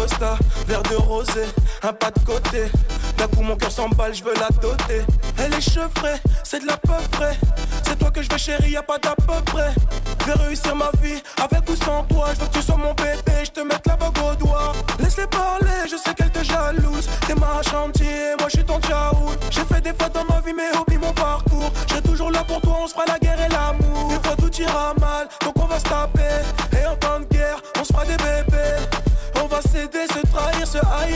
Acosta 0.05 0.37
Verre 0.67 0.83
de 0.83 0.95
rosé, 0.95 1.45
un 1.81 1.93
pas 1.93 2.11
de 2.11 2.19
côté. 2.19 2.71
D'un 3.17 3.27
coup 3.27 3.41
mon 3.41 3.55
cœur 3.55 3.71
s'emballe, 3.71 4.13
je 4.13 4.23
veux 4.23 4.33
la 4.35 4.49
doter. 4.61 5.01
Elle 5.39 5.53
est 5.53 5.61
chevrée, 5.61 6.21
c'est 6.43 6.59
de 6.61 6.67
la 6.67 6.77
peu 6.77 6.93
près 7.11 7.37
C'est 7.83 7.97
toi 7.97 8.11
que 8.11 8.21
je 8.21 8.29
veux 8.29 8.37
chérie, 8.37 8.71
y 8.71 8.77
a 8.77 8.83
pas 8.83 8.99
d'à 8.99 9.15
peu 9.15 9.41
près. 9.45 9.73
Je 10.19 10.25
vais 10.25 10.45
réussir 10.45 10.75
ma 10.75 10.91
vie, 11.01 11.21
avec 11.41 11.67
ou 11.69 11.75
sans 11.75 12.03
toi. 12.03 12.27
Je 12.33 12.41
veux 12.41 12.47
que 12.47 12.53
tu 12.53 12.61
sois 12.61 12.77
mon 12.77 12.93
bébé, 12.93 13.45
je 13.45 13.51
te 13.51 13.61
mette 13.61 13.85
la 13.87 13.95
bague 13.95 14.17
au 14.19 14.35
doigt. 14.35 14.73
Laisse-les 14.99 15.27
parler, 15.27 15.89
je 15.89 15.97
sais 15.97 16.13
qu'elle 16.13 16.31
te 16.31 16.43
jalouse. 16.43 17.09
T'es 17.27 17.35
ma 17.35 17.61
chantier, 17.63 18.35
moi 18.39 18.47
je 18.49 18.57
suis 18.57 18.65
ton 18.65 18.79
tchaoul 18.79 19.35
J'ai 19.49 19.65
fait 19.65 19.81
des 19.81 19.89
fautes 19.89 20.13
dans 20.13 20.25
ma 20.25 20.39
vie 20.41 20.53
mais 20.55 20.69
oublie 20.77 20.84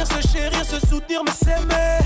se 0.05 0.27
chérir, 0.27 0.65
se 0.65 0.79
soutenir 0.87 1.23
mais 1.23 1.31
s'aimer 1.31 1.98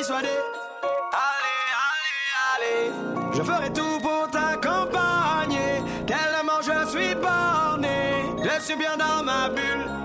Allez, 0.00 0.12
allez, 0.12 0.30
allez. 2.54 2.92
Je 3.34 3.42
ferai 3.42 3.72
tout 3.72 3.98
pour 4.00 4.30
t'accompagner. 4.30 5.82
Tellement 6.06 6.62
je 6.62 6.88
suis 6.88 7.14
borné. 7.16 8.22
Je 8.40 8.62
suis 8.62 8.76
bien 8.76 8.96
dans 8.96 9.24
ma 9.24 9.48
bulle. 9.48 9.97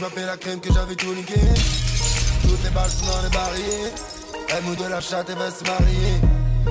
Je 0.00 0.04
m'appelle 0.06 0.26
la 0.26 0.36
crème, 0.38 0.60
que 0.60 0.72
j'avais 0.72 0.94
tout 0.94 1.12
niqué. 1.12 1.34
Toutes 2.42 2.64
les 2.64 2.70
balles 2.70 2.88
sont 2.88 3.04
dans 3.04 3.22
les 3.22 3.28
barrières. 3.28 3.92
Elle 4.48 4.64
mouille 4.64 4.76
de 4.76 4.84
la 4.84 5.00
chatte 5.00 5.28
et 5.28 5.34
va 5.34 5.50
se 5.50 5.62
marier. 5.64 6.14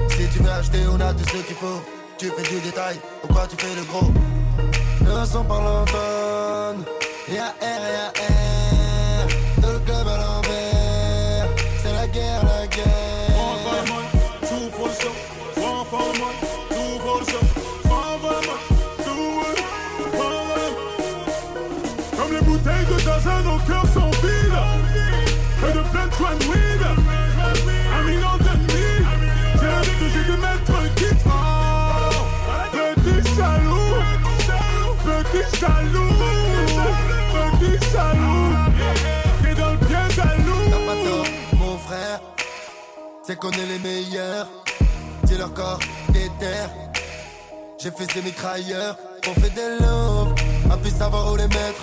Si 0.09 0.27
tu 0.33 0.39
veux 0.39 0.49
acheter, 0.49 0.79
on 0.91 0.99
a 0.99 1.13
tout 1.13 1.25
ce 1.25 1.37
qu'il 1.43 1.55
faut. 1.55 1.81
Tu 2.17 2.31
fais 2.31 2.55
du 2.55 2.59
détail, 2.61 2.99
pourquoi 3.21 3.45
tu 3.47 3.55
fais 3.55 3.75
le 3.75 3.83
gros? 3.83 4.11
Le 5.01 5.25
son 5.25 5.43
par 5.43 5.61
l'automne, 5.61 6.85
y'a 7.31 7.53
R 7.61 7.61
et 7.61 7.93
y'a 7.93 8.09
R. 8.09 8.38
Est 43.41 43.65
les 43.65 43.79
meilleurs. 43.79 44.47
C'est 45.25 45.37
leur 45.37 45.53
corps, 45.53 45.79
des 46.09 46.29
terres. 46.39 46.69
J'ai 47.81 47.89
fait 47.89 48.11
ces 48.11 48.21
mitrailleurs. 48.21 48.97
On 49.27 49.33
fait 49.39 49.49
des 49.51 49.79
love. 49.79 50.35
A 50.69 50.75
pu 50.75 50.89
savoir 50.89 51.31
où 51.31 51.37
les 51.37 51.47
mettre. 51.47 51.81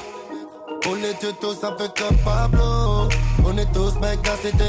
On 0.86 0.96
est 0.96 1.18
tous 1.40 1.64
un 1.64 1.72
peu 1.72 1.88
comme 1.96 2.16
Pablo. 2.18 3.08
On 3.42 3.56
est 3.56 3.72
tous 3.72 3.94
mecs 4.00 4.20
d'un 4.20 4.36
CD. 4.36 4.64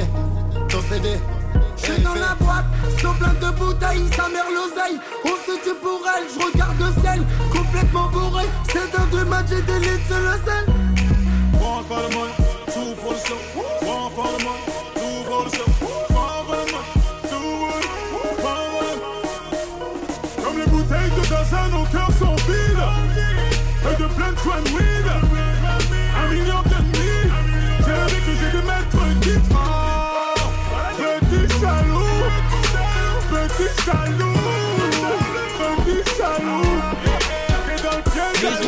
Ton 0.70 0.82
CD. 0.90 1.20
Je 1.76 1.92
suis 1.92 2.02
dans 2.02 2.16
la 2.16 2.36
boîte, 2.40 2.66
sont 3.02 3.14
plein 3.14 3.34
de 3.34 3.56
bouteilles, 3.58 4.08
sa 4.16 4.30
mère 4.30 4.46
l'oseille. 4.50 4.98
On 5.26 5.36
se 5.46 5.58
tue 5.64 5.76
pour 5.82 6.02
elle, 6.16 6.24
je 6.34 6.46
regarde 6.46 6.80
le 6.80 7.02
ciel, 7.02 7.22
complètement 7.52 8.08
bourré. 8.10 8.46
C'est 8.72 8.98
un 8.98 9.06
deux 9.08 9.26
match, 9.26 9.48
j'ai 9.50 9.62
des 9.62 9.80
litres, 9.80 10.06
c'est 10.08 10.20
le 10.20 10.34
sel. 10.46 10.66
One 11.62 11.86
for 11.86 11.98
the 11.98 12.16
money, 12.16 12.34
two 12.68 12.96
for 12.96 13.14
the 13.14 13.28
show. 13.28 13.38
One 13.86 14.12
for 14.16 14.38
the 14.38 14.44
money, 14.44 14.62
two 14.96 15.30
for 15.30 15.50
the 15.50 15.56
show. 15.56 16.07
De 21.48 21.56
Zaza, 21.56 21.68
nos 21.70 21.86
cœurs 21.86 22.12
sont 22.18 22.36
vides. 22.48 22.88
Et 23.84 23.96
de 24.02 24.08
plein 24.08 24.32
de 24.32 24.38
joints 24.38 24.62
de 24.62 24.70
weed. 24.70 25.08
Un 26.18 26.28
million 26.34 26.62
d'ennemis. 26.64 27.32
J'ai 27.86 27.94
envie 27.94 28.22
que 28.22 28.34
j'ai 28.40 28.52
de 28.52 28.62
mettre 28.66 28.96
un. 28.96 29.08
Oh, 29.54 30.36
petit 31.20 31.60
jaloux. 31.60 32.26
Petit 33.30 33.70
jaloux. 33.86 34.38
Petit 35.86 36.04
jaloux. 36.18 36.78
T'es 37.66 37.84
dans 37.84 37.98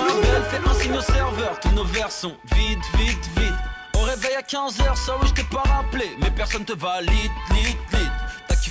le 0.05 0.43
fais 0.49 0.61
un 0.67 0.73
signe 0.73 0.97
au 0.97 1.01
serveur, 1.01 1.59
tous 1.61 1.71
nos 1.71 1.83
verres 1.83 2.11
sont 2.11 2.35
vides, 2.55 2.79
vides, 2.97 3.17
vides. 3.37 3.53
Au 3.95 4.01
réveil 4.01 4.35
à 4.35 4.41
15h, 4.41 4.95
ça 4.95 5.13
oui, 5.21 5.27
je 5.27 5.33
t'ai 5.33 5.43
pas 5.43 5.63
rappelé, 5.63 6.17
mais 6.21 6.31
personne 6.31 6.65
te 6.65 6.73
valide, 6.73 7.31
lit, 7.51 7.75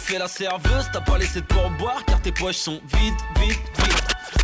kiffé 0.09 0.18
la 0.18 0.28
serveuse, 0.28 0.88
t'as 0.92 1.00
pas 1.00 1.18
laissé 1.18 1.40
de 1.40 1.46
pourboire, 1.46 2.02
car 2.06 2.20
tes 2.22 2.32
poches 2.32 2.56
sont 2.56 2.80
vides, 2.94 3.14
vides, 3.40 3.56
vides. 3.78 3.94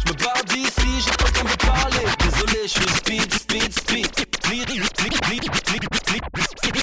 Je 0.05 0.13
me 0.13 0.19
barre 0.19 0.45
d'ici, 0.47 1.01
j'ai 1.01 1.11
pas 1.13 1.25
le 1.25 1.33
temps 1.33 1.45
de 1.45 1.67
parler. 1.67 2.05
Désolé, 2.19 2.59
je 2.65 2.69
suis 2.69 2.89
speed, 2.89 3.35
speed, 3.35 3.73
speed. 3.73 4.09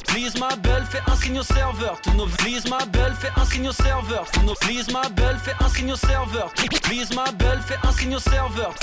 Please, 0.08 0.38
ma 0.40 0.56
belle, 0.56 0.86
fais 0.90 1.02
un 1.08 1.16
signe 1.16 1.40
au 1.40 1.44
serveur. 1.44 2.00
Nos 2.16 2.26
please, 2.26 2.68
ma 2.70 2.86
belle, 2.86 3.14
fais 3.20 3.30
un 3.36 3.46
signe 3.46 3.68
au 3.68 3.72
serveur. 3.72 4.26
Tous 4.32 4.42
nos 4.42 4.56
please, 4.56 4.92
ma 4.92 5.08
belle, 5.10 5.38
fais 5.44 5.54
un 5.60 5.70
signe 5.70 5.92
au 5.92 5.96
serveur. 5.96 6.52
Please, 6.84 7.14
ma 7.16 7.32
belle, 7.32 7.62
fais 7.66 7.78
un 7.84 7.92
signe 7.92 8.16
au 8.16 8.20
serveur. 8.20 8.74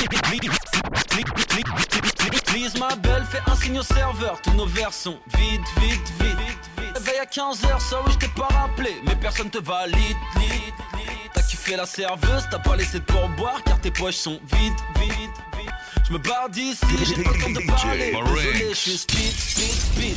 Please, 2.47 2.79
ma 2.79 2.95
belle, 2.97 3.25
fais 3.31 3.41
un 3.47 3.57
signe 3.57 3.79
au 3.79 3.83
serveur. 3.83 4.41
Tous 4.43 4.53
nos 4.53 4.67
verres 4.67 4.93
sont 4.93 5.19
vides, 5.37 5.61
vides, 5.81 6.09
vides. 6.21 6.78
Réveil 6.95 7.19
à 7.21 7.25
15h, 7.25 7.81
ça 7.81 7.97
oui, 8.07 8.13
je 8.13 8.19
t'ai 8.19 8.29
pas 8.29 8.49
rappelé, 8.49 8.97
mais 9.07 9.17
personne 9.17 9.51
te 9.51 9.59
valide, 9.59 10.17
lit, 10.37 10.49
lit. 10.49 11.31
T'as 11.35 11.43
kiffé 11.43 11.77
la 11.77 11.87
serveuse, 11.87 12.47
t'as 12.51 12.59
pas 12.59 12.77
laissé 12.77 12.99
de 13.01 13.05
pourboire, 13.05 13.63
car 13.65 13.81
tes 13.81 13.91
poches 13.91 14.17
sont 14.17 14.41
vides, 14.53 14.73
vides, 15.01 15.13
vides. 15.13 15.71
Je 16.07 16.13
me 16.13 16.19
barre 16.19 16.49
d'ici, 16.49 16.79
j'ai 17.05 17.23
pas 17.23 17.31
le 17.31 17.43
temps 17.43 17.51
de 17.51 17.67
parler. 17.67 18.13
Désolé, 18.13 18.69
je 18.71 18.75
suis 18.75 18.99
speed, 18.99 19.33
speed, 19.33 19.73
speed. 19.73 20.17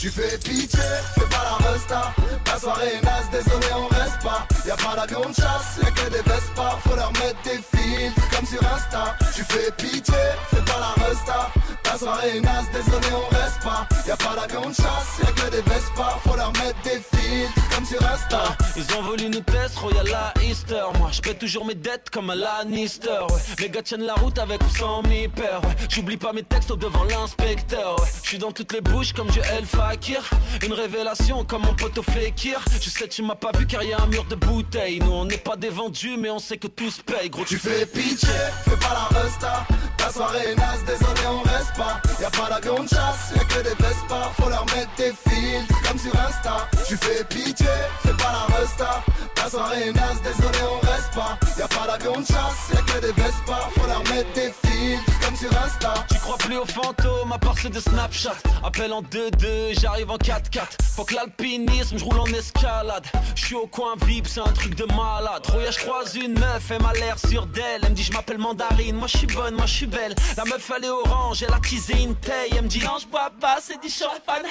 Tu 0.00 0.08
fais 0.10 0.38
pitié, 0.38 0.80
fais 1.14 1.26
pas 1.28 1.44
la 1.44 1.68
resta 1.70 2.14
La 2.46 2.58
soirée 2.58 2.94
est 2.94 3.04
naze, 3.04 3.28
désolé 3.30 3.66
on 3.76 3.86
reste 3.88 4.18
pas 4.22 4.48
Y'a 4.66 4.74
pas 4.74 4.96
d'avion 4.96 5.28
de 5.28 5.34
chasse, 5.34 5.78
y'a 5.82 5.90
que 5.90 6.08
des 6.08 6.22
Vespa 6.22 6.78
Faut 6.82 6.96
leur 6.96 7.12
mettre 7.12 7.36
des 7.44 7.60
filtres 7.60 8.30
comme 8.30 8.46
sur 8.46 8.60
Insta 8.64 9.14
Tu 9.36 9.44
fais 9.44 9.70
pitié, 9.72 10.14
fais 10.48 10.62
pas 10.62 10.80
la 10.80 11.04
resta 11.04 11.50
La 11.90 11.98
soirée 11.98 12.36
est 12.36 12.40
naze, 12.40 12.66
désolé 12.72 13.08
on 13.12 13.34
reste 13.34 13.60
pas. 13.64 13.84
Y'a 14.06 14.16
pas 14.16 14.36
d'avion 14.36 14.68
de 14.68 14.74
chasse, 14.74 15.18
y'a 15.18 15.32
que 15.32 15.50
des 15.50 15.62
Vespa. 15.62 16.18
Faut 16.24 16.36
leur 16.36 16.52
mettre 16.52 16.80
des 16.84 17.00
filtres 17.00 17.69
comme 17.74 17.84
sur 17.84 18.02
Insta 18.02 18.42
Ils 18.76 18.96
ont 18.96 19.02
voulu 19.02 19.28
nous 19.28 19.40
tester, 19.40 19.78
Royal 19.78 20.06
à 20.14 20.42
Easter 20.42 20.84
Moi 20.98 21.10
je 21.12 21.20
paie 21.20 21.34
toujours 21.34 21.64
mes 21.64 21.74
dettes 21.74 22.10
comme 22.10 22.30
un 22.30 22.34
Lannister 22.34 23.08
ouais. 23.30 23.40
Les 23.58 23.70
gars 23.70 23.82
tiennent 23.82 24.04
la 24.04 24.14
route 24.14 24.38
avec 24.38 24.62
ou 24.62 24.76
sans 24.76 25.02
mes 25.02 25.28
pères 25.28 25.62
ouais. 25.64 25.76
J'oublie 25.88 26.16
pas 26.16 26.32
mes 26.32 26.42
textes 26.42 26.72
devant 26.72 27.04
l'inspecteur 27.04 28.00
ouais. 28.00 28.08
Je 28.22 28.28
suis 28.28 28.38
dans 28.38 28.52
toutes 28.52 28.72
les 28.72 28.80
bouches 28.80 29.12
comme 29.12 29.30
je 29.32 29.40
El 29.40 29.64
Fakir. 29.64 30.28
Une 30.62 30.72
révélation 30.72 31.44
comme 31.44 31.62
mon 31.62 31.74
poteau 31.74 32.02
Fekir. 32.02 32.64
Je 32.80 32.90
sais 32.90 33.08
tu 33.08 33.22
m'as 33.22 33.34
pas 33.34 33.52
vu 33.56 33.66
car 33.66 33.82
y 33.82 33.92
a 33.92 34.00
un 34.00 34.06
mur 34.06 34.24
de 34.24 34.34
bouteilles. 34.34 35.00
Nous 35.00 35.12
on 35.12 35.24
n'est 35.24 35.38
pas 35.38 35.56
des 35.56 35.70
vendus 35.70 36.16
mais 36.18 36.30
on 36.30 36.38
sait 36.38 36.56
que 36.58 36.68
tout 36.68 36.90
se 36.90 37.00
paye 37.00 37.30
Gros. 37.30 37.44
Tu 37.44 37.58
fais 37.58 37.86
pitié, 37.86 38.28
fais 38.64 38.76
pas 38.76 38.94
la 38.94 39.20
resta. 39.20 39.66
La 39.98 40.10
soirée 40.12 40.50
est 40.50 40.54
naze, 40.54 40.84
désolé 40.86 41.20
on 41.28 41.42
reste 41.42 41.74
pas. 41.76 42.00
Y'a 42.20 42.30
pas 42.30 42.48
d'avion 42.48 42.82
de 42.82 42.88
chasse, 42.88 43.32
y'a 43.36 43.44
que 43.44 43.62
des 43.62 43.74
Vespa. 43.82 44.32
Faut 44.40 44.48
leur 44.48 44.64
mettre 44.66 44.94
des 44.96 45.12
filtres 45.12 45.82
comme 45.86 45.98
sur 45.98 46.12
Insta. 46.18 46.68
Tu 46.88 46.96
fais 46.96 47.24
pitié, 47.24 47.59
fais 47.64 48.12
pas 48.14 48.32
la 48.32 48.56
resta. 48.56 49.04
La 49.36 49.48
soirée 49.48 49.88
est 49.88 49.92
naze, 49.92 50.20
désolé 50.22 50.58
on 50.70 50.86
reste 50.86 51.14
pas. 51.14 51.38
Y'a 51.58 51.68
pas 51.68 51.86
l'avion 51.86 52.20
de 52.20 52.26
chasse. 52.26 52.70
Y'a 52.74 52.82
que 52.82 53.00
des 53.00 53.12
Vespa, 53.12 53.68
faut 53.74 53.86
leur 53.86 54.02
mettre 54.14 54.32
des 54.34 54.52
filtres 54.64 55.20
comme 55.24 55.36
sur 55.36 55.50
Insta. 55.62 55.94
Tu 56.10 56.18
crois 56.18 56.36
plus 56.36 56.56
aux 56.58 56.66
fantômes 56.66 57.32
à 57.32 57.38
part 57.38 57.58
ceux 57.58 57.70
de 57.70 57.80
Snapchat. 57.80 58.34
Appel 58.62 58.92
en 58.92 59.02
2-2, 59.02 59.80
j'arrive 59.80 60.10
en 60.10 60.16
4-4 60.16 60.60
Faut 60.94 61.04
que 61.04 61.14
l'alpinisme, 61.14 61.98
je 61.98 62.04
roule 62.04 62.20
en 62.20 62.26
escalade. 62.26 63.06
Je 63.34 63.44
suis 63.46 63.54
au 63.54 63.66
coin 63.66 63.94
VIP, 64.04 64.26
c'est 64.26 64.40
un 64.40 64.52
truc 64.52 64.74
de 64.74 64.84
malade. 64.84 65.46
Roya, 65.46 65.70
je 65.70 65.78
croise 65.78 66.14
une 66.16 66.38
meuf, 66.38 66.70
elle 66.70 66.82
m'a 66.82 66.92
l'air 66.92 67.18
sur 67.18 67.46
d'elle. 67.46 67.80
Elle 67.82 67.90
me 67.90 67.94
dit 67.94 68.02
je 68.02 68.12
m'appelle 68.12 68.38
Mandarine, 68.38 68.96
moi 68.96 69.08
je 69.08 69.18
suis 69.18 69.26
bonne, 69.26 69.54
moi 69.54 69.66
je 69.66 69.74
suis 69.74 69.86
belle. 69.86 70.14
La 70.36 70.44
meuf 70.44 70.70
elle 70.76 70.84
est 70.84 70.90
orange, 70.90 71.42
elle 71.42 71.54
a 71.54 71.58
teasé 71.58 72.02
une 72.02 72.14
taille. 72.16 72.50
Elle 72.56 72.64
me 72.64 72.68
dit 72.68 72.80
non 72.84 72.98
je 73.00 73.06
bois 73.06 73.30
pas, 73.40 73.58
c'est 73.62 73.80
du 73.80 73.88
champagne. 73.88 74.42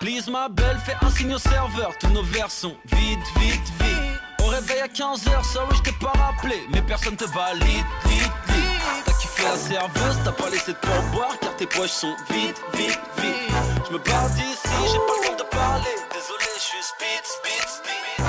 Please 0.00 0.30
ma 0.30 0.48
belle, 0.48 0.78
fais 0.84 0.96
un 1.02 1.10
signe 1.10 1.34
au 1.34 1.38
serveur. 1.38 1.92
Tous 2.00 2.08
nos 2.08 2.22
verres 2.34 2.48
vides, 2.86 3.18
vite, 3.38 3.72
vite 3.80 4.44
Au 4.44 4.48
réveil 4.48 4.80
à 4.80 4.88
15h, 4.88 5.44
ça 5.44 5.60
oui 5.70 5.76
je 5.84 5.90
pas 6.04 6.12
rappelé 6.18 6.66
Mais 6.72 6.82
personne 6.82 7.16
te 7.16 7.24
valide, 7.26 7.86
lit, 8.06 8.18
lit 8.48 8.78
T'as 9.04 9.12
kiffé 9.12 9.42
la 9.44 9.56
serveuse, 9.56 10.18
t'as 10.24 10.32
pas 10.32 10.50
laissé 10.50 10.72
de 10.72 10.78
pourboire 10.78 11.38
Car 11.40 11.54
tes 11.56 11.66
poches 11.66 11.90
sont 11.90 12.14
vides, 12.30 12.56
vides, 12.74 12.98
vides 13.18 13.54
Je 13.86 13.92
me 13.92 13.98
barre 13.98 14.28
d'ici, 14.30 14.76
j'ai 14.90 14.98
pas 14.98 15.16
le 15.22 15.28
temps 15.28 15.44
de 15.44 15.48
parler 15.48 15.94
Désolé, 16.10 16.50
je 16.56 16.60
suis 16.60 16.82
speed, 16.82 17.22
speed, 17.24 17.68
speed 17.68 18.22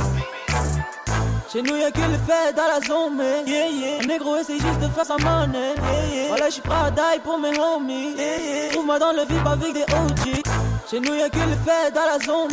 Chez 1.51 1.61
nous 1.63 1.77
y'a 1.77 1.91
que 1.91 1.99
les 1.99 2.19
fêtes 2.19 2.59
à 2.59 2.67
la 2.79 2.81
zone, 2.85 3.21
yeah, 3.47 3.67
yeah. 3.67 4.03
Un 4.03 4.07
négro 4.07 4.37
essaie 4.37 4.59
juste 4.59 4.79
de 4.81 4.87
faire 4.89 5.05
sa 5.05 5.17
monnaie. 5.17 5.73
Yeah, 5.75 6.15
yeah. 6.15 6.27
Voilà, 6.27 6.49
j'suis 6.49 6.61
prêt 6.61 6.75
à 6.75 6.91
die 6.91 7.19
pour 7.23 7.39
mes 7.39 7.57
homies. 7.57 8.15
Yeah, 8.17 8.37
yeah. 8.39 8.71
Trouve-moi 8.71 8.99
dans 8.99 9.13
le 9.13 9.21
VIP 9.21 9.47
avec 9.47 9.73
des 9.73 9.83
OG. 9.83 10.43
Chez 10.91 10.99
nous 10.99 11.15
y'a 11.15 11.29
que 11.29 11.37
les 11.37 11.57
fêtes 11.65 11.95
à 11.95 12.17
la 12.17 12.19
zone. 12.19 12.51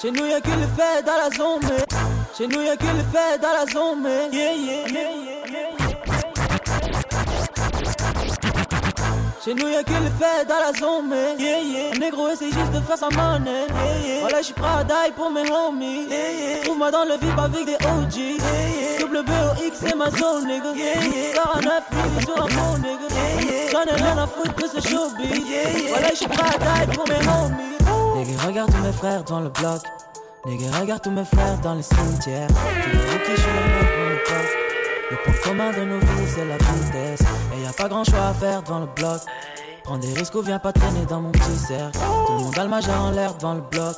Chez 0.00 0.10
nous 0.10 0.24
y'a 0.24 0.40
que 0.40 0.48
les 0.48 0.66
fêtes 0.78 1.06
à 1.06 1.18
la 1.18 1.36
zone, 1.36 1.60
mais 1.62 1.84
Chez 2.34 2.46
nous 2.46 2.62
y'a 2.62 2.74
que 2.74 2.84
les 2.84 3.04
fêtes 3.12 3.44
à 3.44 3.52
la 3.52 3.70
zone, 3.70 4.00
mais 4.02 4.30
yeah, 4.32 4.54
yeah, 4.54 4.88
yeah, 4.88 5.10
Chez 9.44 9.52
nous 9.52 9.68
y'a 9.68 9.84
que 9.84 9.90
les 9.90 10.10
fêtes 10.18 10.50
à 10.50 10.72
la 10.72 10.78
zone, 10.78 11.08
mais 11.10 11.36
yeah, 11.38 11.58
yeah. 11.60 11.94
Un 11.94 11.98
négro 11.98 12.30
essaie 12.30 12.46
juste 12.46 12.72
de 12.72 12.80
faire 12.80 12.96
sa 12.96 13.10
monnaie. 13.10 13.66
Yeah, 13.68 14.06
yeah. 14.06 14.20
Voilà, 14.20 14.40
j'suis 14.40 14.54
prêt 14.54 14.70
à 14.70 14.84
die 14.84 15.12
pour 15.14 15.30
mes 15.30 15.50
homies. 15.50 16.06
Yeah, 16.08 16.32
yeah. 16.32 16.62
Trouve-moi 16.64 16.90
dans 16.90 17.04
le 17.04 17.18
VIP 17.18 17.38
avec 17.38 17.66
des 17.66 17.74
OG. 17.74 18.16
Yeah, 18.16 19.00
yeah. 19.00 19.04
WBOX, 19.04 19.76
c'est 19.84 19.96
ma 19.96 20.10
zone, 20.10 20.46
nigga. 20.46 20.72
Star 21.32 21.58
à 21.58 21.60
9 21.60 21.82
minutes 21.92 22.26
sur 22.26 22.42
un 22.42 22.48
fond, 22.48 22.78
nigga. 22.78 23.06
Yeah, 23.10 23.52
yeah. 23.52 23.70
J'en 23.70 23.82
ai 23.82 23.96
rien 23.96 24.16
à 24.16 24.26
foutre 24.26 24.54
de 24.54 24.66
ce 24.66 24.88
showbiz. 24.88 25.46
Yeah, 25.46 25.70
yeah. 25.70 25.88
Voilà, 25.90 26.08
j'suis 26.14 26.26
prêt 26.26 26.54
à 26.54 26.86
die 26.86 26.96
pour 26.96 27.06
mes 27.06 27.16
homies. 27.16 27.69
Nigga, 28.20 28.46
regarde 28.46 28.70
tous 28.70 28.82
mes 28.82 28.92
frères 28.92 29.24
dans 29.24 29.40
le 29.40 29.48
bloc. 29.48 29.80
Nigga, 30.44 30.66
regarde 30.78 31.00
tous 31.02 31.10
mes 31.10 31.24
frères 31.24 31.58
dans 31.62 31.72
les 31.72 31.82
cimetières. 31.82 32.48
Tu 32.48 32.90
dis 32.90 32.96
ok, 32.98 33.30
je 33.34 33.40
suis 33.40 33.50
le 33.50 33.60
mec 33.72 33.90
le 34.10 34.18
poste. 34.26 34.56
Le 35.10 35.16
point 35.16 35.42
commun 35.42 35.70
de 35.70 35.84
nos 35.84 35.98
vies, 35.98 36.28
c'est 36.28 36.44
la 36.44 36.58
vitesse. 36.58 37.26
Et 37.56 37.62
y 37.62 37.66
a 37.66 37.72
pas 37.72 37.88
grand 37.88 38.04
choix 38.04 38.26
à 38.26 38.34
faire 38.34 38.62
devant 38.62 38.80
le 38.80 38.88
bloc. 38.94 39.22
Prends 39.84 39.96
des 39.96 40.12
risques 40.12 40.34
ou 40.34 40.42
viens 40.42 40.58
pas 40.58 40.70
traîner 40.70 41.06
dans 41.08 41.22
mon 41.22 41.30
petit 41.30 41.56
cercle. 41.56 41.98
Tout 42.26 42.32
le 42.32 42.44
monde 42.44 42.58
a 42.58 42.62
le 42.64 42.68
majeur 42.68 43.00
en 43.00 43.10
l'air 43.10 43.34
devant 43.36 43.54
le 43.54 43.62
bloc. 43.62 43.96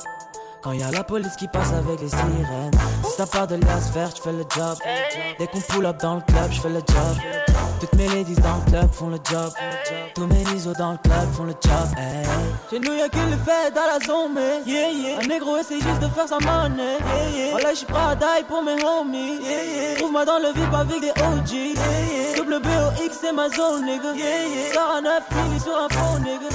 Quand 0.61 0.71
y 0.71 0.83
a 0.83 0.91
la 0.91 1.03
police 1.03 1.35
qui 1.35 1.49
passe 1.49 1.73
avec 1.73 1.99
les 1.99 2.07
sirènes. 2.07 2.71
Si 3.03 3.17
t'as 3.17 3.25
pas 3.25 3.45
de 3.45 3.55
liasse 3.55 3.91
verte, 3.91 4.15
j'fais 4.15 4.31
le 4.31 4.45
job. 4.55 4.77
Dès 5.37 5.47
qu'on 5.47 5.59
pull 5.59 5.85
up 5.85 5.97
dans 6.01 6.15
le 6.15 6.21
club, 6.21 6.49
j'fais 6.49 6.69
le 6.69 6.79
job. 6.79 7.52
Toutes 7.83 7.99
mes 7.99 8.07
ladies 8.07 8.35
dans 8.35 8.63
le 8.65 8.71
club 8.71 8.93
font 8.93 9.09
le 9.09 9.17
job. 9.29 9.51
Tous 10.15 10.25
mes 10.25 10.41
isos 10.55 10.71
dans 10.71 10.93
le 10.93 10.97
club 10.99 11.33
font 11.33 11.43
le 11.43 11.51
job. 11.51 11.89
Hey. 11.97 12.25
Chez 12.69 12.79
nous 12.79 12.93
y'a 12.93 13.09
que 13.09 13.17
les 13.17 13.35
fêtes 13.35 13.75
à 13.75 13.99
la 13.99 14.05
zone, 14.05 14.31
mais 14.35 14.61
yeah, 14.65 14.89
yeah. 14.89 15.19
Un 15.19 15.27
négro 15.27 15.57
essaie 15.57 15.81
juste 15.81 15.99
de 15.99 16.07
faire 16.07 16.25
sa 16.25 16.39
monnaie. 16.39 16.95
Yeah, 16.95 17.29
yeah. 17.35 17.51
Voilà, 17.51 17.73
j'suis 17.73 17.85
prêt 17.85 18.01
à 18.11 18.15
die 18.15 18.45
pour 18.47 18.63
mes 18.63 18.81
homies. 18.81 19.37
Yeah, 19.41 19.65
yeah. 19.65 19.95
Trouve-moi 19.97 20.23
dans 20.23 20.39
le 20.39 20.53
VIP 20.53 20.73
avec 20.73 21.01
des 21.01 21.09
OG. 21.09 21.51
Yeah, 21.51 21.73
yeah. 21.75 22.41
WBOX, 22.41 23.17
c'est 23.19 23.33
ma 23.33 23.49
zone, 23.49 23.83
nigga. 23.83 24.13
Yeah, 24.15 24.47
yeah. 24.47 24.73
Sors 24.73 24.95
à 24.95 25.01
9 25.01 25.11
milli 25.43 25.59
sur 25.59 25.75
un 25.75 25.89
fond, 25.89 26.19
nigga. 26.19 26.47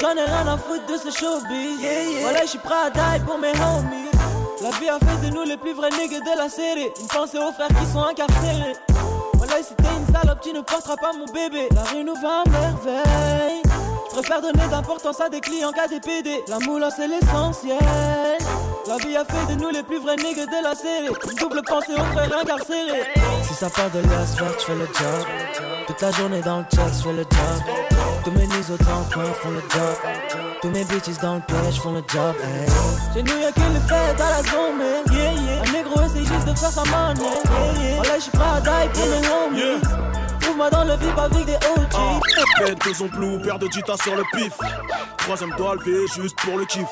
J'en 0.00 0.12
ai 0.12 0.24
rien 0.24 0.46
à 0.46 0.56
foutre 0.56 0.86
de 0.86 0.96
ce 0.98 1.10
showbiz. 1.10 1.80
Voilà, 2.22 2.46
j'suis 2.46 2.58
prêt 2.58 2.74
à 2.86 2.90
die 2.90 3.24
pour 3.26 3.38
mes 3.38 3.50
homies. 3.50 4.06
La 4.62 4.70
vie 4.78 4.88
a 4.88 5.00
fait 5.00 5.26
de 5.26 5.34
nous 5.34 5.42
les 5.42 5.56
plus 5.56 5.72
vrais 5.72 5.90
niggas 5.90 6.20
de 6.20 6.38
la 6.38 6.48
série. 6.48 6.90
Une 7.00 7.08
pensée 7.08 7.38
aux 7.38 7.50
frères 7.50 7.66
qui 7.66 7.92
sont 7.92 8.04
incarcérés. 8.04 8.76
Voilà, 9.50 9.64
si 9.64 9.74
t'es 9.74 9.82
une 9.82 10.14
salope, 10.14 10.40
tu 10.42 10.52
ne 10.52 10.60
porteras 10.60 10.96
pas 10.96 11.12
mon 11.12 11.24
bébé. 11.24 11.66
La 11.74 11.82
rue 11.82 12.04
nous 12.04 12.14
va 12.14 12.42
à 12.42 12.48
merveille. 12.48 13.69
Préfère 14.12 14.42
donner 14.42 14.66
d'importance 14.70 15.20
à 15.20 15.28
des 15.28 15.40
clients 15.40 15.72
qu'à 15.72 15.86
des 15.86 16.00
PD. 16.00 16.42
La 16.48 16.58
moula, 16.58 16.90
c'est 16.90 17.08
l'essentiel. 17.08 17.78
La 18.88 18.96
vie 18.96 19.16
a 19.16 19.24
fait 19.24 19.54
de 19.54 19.60
nous 19.60 19.70
les 19.70 19.82
plus 19.82 20.00
vrais 20.00 20.16
niggas 20.16 20.46
de 20.46 20.62
la 20.62 20.74
série. 20.74 21.14
Double 21.38 21.62
pensée 21.66 21.94
aux 21.94 22.12
frères 22.12 22.38
incarcérés. 22.42 23.04
Si 23.42 23.54
ça 23.54 23.70
part 23.70 23.90
de 23.90 24.00
l'as 24.00 24.34
vert, 24.34 24.54
je 24.58 24.64
fais 24.64 24.74
le 24.74 24.86
job. 24.86 25.26
Toute 25.86 26.00
la 26.00 26.10
journée 26.12 26.40
dans 26.40 26.58
le 26.58 26.64
chat, 26.74 26.88
je 26.88 27.02
fais 27.02 27.12
le 27.12 27.22
job. 27.22 28.00
Tous 28.24 28.30
mes 28.32 28.46
nids 28.46 28.68
dans 28.84 28.98
le 28.98 29.32
font 29.32 29.50
le 29.50 29.60
job. 29.60 29.96
Tous 30.60 30.68
mes 30.68 30.84
bitches 30.84 31.18
dans 31.22 31.36
le 31.36 31.40
piège 31.40 31.80
font 31.80 31.92
le 31.92 32.02
job. 32.06 32.34
Hey. 32.42 32.68
Chez 33.14 33.22
nous 33.22 33.40
y'a 33.40 33.50
que 33.50 33.60
les 33.60 33.80
fêtes 33.80 34.20
à 34.20 34.30
la 34.30 34.42
zone, 34.42 34.76
mais 34.78 35.16
yeah, 35.16 35.32
yeah. 35.32 35.62
Un 35.62 35.72
négro 35.72 36.00
essaie 36.02 36.24
juste 36.24 36.46
de 36.46 36.54
faire 36.54 36.70
sa 36.70 36.84
monnaie. 36.84 37.22
Yeah, 37.22 37.82
yeah. 37.82 37.96
Voilà, 37.96 38.18
j'suis 38.18 38.30
prêt 38.30 38.44
à 38.44 38.60
die 38.60 38.88
pour 38.92 40.19
homies. 40.50 40.60
Trouve-moi 40.60 40.70
dans 40.70 40.84
le 40.84 40.94
VIP 40.96 41.18
avec 41.18 41.46
des 41.46 41.54
OG. 41.54 42.26
Pète 42.58 42.88
de 42.88 42.94
son 42.94 43.08
plou, 43.08 43.38
paire 43.38 43.58
de 43.58 43.66
Jita 43.70 43.96
sur 43.96 44.16
le 44.16 44.24
pif. 44.32 44.52
Troisième 45.18 45.54
doigt 45.56 45.76
levé 45.76 46.06
juste 46.08 46.36
pour 46.40 46.58
le 46.58 46.64
kiff. 46.64 46.88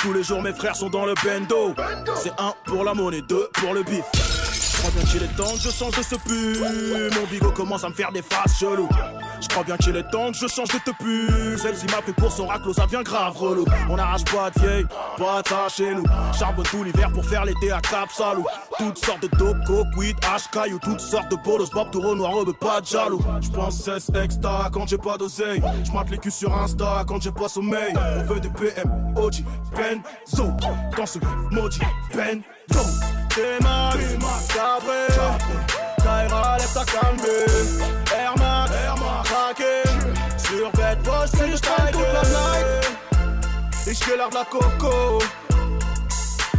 Tous 0.00 0.14
les 0.14 0.22
jours 0.22 0.40
mes 0.40 0.54
frères 0.54 0.74
sont 0.74 0.88
dans 0.88 1.04
le 1.04 1.12
bendo. 1.22 1.74
C'est 2.16 2.32
un 2.38 2.54
pour 2.64 2.84
la 2.84 2.94
monnaie, 2.94 3.20
deux 3.20 3.48
pour 3.52 3.74
le 3.74 3.82
bif. 3.82 4.04
Je 4.12 4.78
crois 4.78 4.90
bien 4.92 5.10
qu'il 5.10 5.22
est 5.22 5.36
temps 5.36 5.52
que 5.52 5.60
je 5.60 5.68
change 5.68 5.94
de 5.98 6.02
ce 6.02 6.14
pu. 6.14 7.14
Mon 7.14 7.26
bigot 7.26 7.50
commence 7.50 7.84
à 7.84 7.90
me 7.90 7.94
faire 7.94 8.10
des 8.10 8.22
faces 8.22 8.58
cheloues. 8.58 8.88
Je 9.38 9.48
crois 9.48 9.62
bien 9.62 9.76
qu'il 9.76 9.94
est 9.94 10.08
temps 10.10 10.32
que 10.32 10.38
je 10.38 10.46
change 10.46 10.68
de 10.68 10.78
te 10.78 10.90
pu. 11.02 11.58
Celle-ci 11.58 11.84
m'a 11.86 12.00
pris 12.00 12.12
pour 12.12 12.32
son 12.32 12.46
raclo, 12.46 12.72
ça 12.72 12.86
vient 12.86 13.02
grave 13.02 13.36
relou. 13.36 13.66
On 13.90 13.98
arrache 13.98 14.24
pas 14.24 14.50
de 14.50 14.60
vieille, 14.60 14.86
pas 15.18 15.42
de 15.42 15.70
chez 15.70 15.94
nous. 15.94 16.04
Charbonne 16.38 16.64
tout 16.64 16.82
l'hiver 16.82 17.10
pour 17.12 17.24
faire 17.26 17.44
l'été 17.44 17.70
à 17.70 17.80
Cap 17.80 18.10
Salou. 18.10 18.46
Toutes 18.78 19.04
sortes 19.04 19.22
de 19.22 19.28
dope, 19.36 19.58
coke, 19.66 19.94
weed, 19.98 20.16
hash, 20.24 20.48
caillou. 20.50 20.78
Toutes 20.82 21.00
sortes 21.00 21.30
de 21.30 21.36
bolos, 21.36 21.68
bob, 21.70 21.90
taureau, 21.90 22.14
noir, 22.14 22.32
robe, 22.32 22.54
pas 22.54 22.80
de 22.80 22.86
jaloux. 22.86 23.20
Je 23.42 23.50
pense 23.50 23.82
16 23.82 24.12
extra 24.22 24.70
quand 24.72 24.88
j'ai 24.88 24.98
pas 24.98 25.18
d'oseille. 25.18 25.62
Je 25.84 26.10
les 26.10 26.18
culs 26.18 26.30
sur 26.30 26.54
Insta 26.56 27.04
quand 27.06 27.20
j'ai 27.20 27.32
pas 27.32 27.48
sommeil. 27.48 27.92
On 28.16 28.22
veut 28.24 28.40
des 28.40 28.48
PM, 28.48 29.14
OG, 29.16 29.44
Benzo. 29.90 30.52
Dans 30.96 31.06
ce 31.06 31.18
maudit 31.50 31.80
Benzo. 32.14 32.88
T-Max, 33.30 33.96
Cabré, 34.48 35.06
Kaira, 35.98 36.58
lève 36.58 36.72
ta 36.72 36.84
calmée. 36.84 37.46
Air 38.14 38.34
Max, 38.38 38.70
craqué. 39.28 39.82
Sur 40.36 40.70
bête, 40.72 41.02
poche, 41.02 41.30
c'est 41.36 41.46
le 41.46 41.56
style 41.56 41.90
toute 41.92 42.02
la 42.12 42.22
night. 42.22 42.90
Et 43.86 43.94
j'fais 43.94 44.16
l'air 44.16 44.30
de 44.30 44.34
la 44.34 44.44
coco. 44.44 45.18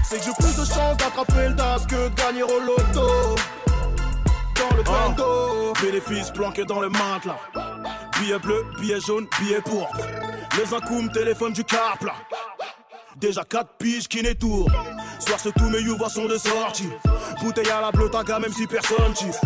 C'est 0.03 0.19
que 0.19 0.25
j'ai 0.25 0.33
plus 0.33 0.55
de 0.55 0.65
chance 0.65 0.97
d'attraper 0.97 1.49
le 1.49 1.53
DAS 1.53 1.85
que 1.87 2.09
de 2.09 2.15
gagner 2.15 2.43
au 2.43 2.59
loto. 2.59 3.35
Dans 4.55 4.75
le 4.75 4.83
bando. 4.83 5.73
Bénéfice 5.81 6.31
planqué 6.31 6.65
dans 6.65 6.79
le 6.79 6.89
matelas. 6.89 7.39
Billet 8.19 8.39
bleu, 8.39 8.65
billet 8.79 8.99
jaune, 8.99 9.27
billet 9.39 9.61
pourpre. 9.61 9.97
Les 10.57 10.73
incoums, 10.73 11.09
téléphone 11.11 11.53
du 11.53 11.63
cap 11.63 12.01
là. 12.03 12.13
Déjà 13.21 13.43
4 13.43 13.77
piges 13.77 14.07
qui 14.07 14.23
n'étourent. 14.23 14.71
Soir 15.19 15.39
ce 15.39 15.49
tous 15.49 15.69
mes 15.69 15.79
youvas 15.79 16.09
sont 16.09 16.25
de 16.25 16.37
sortie. 16.37 16.89
Bouteille 17.39 17.69
à 17.69 17.79
la 17.79 17.91
blotaga 17.91 18.39
même 18.39 18.51
si 18.51 18.65
personne 18.65 19.13
tisse. 19.13 19.39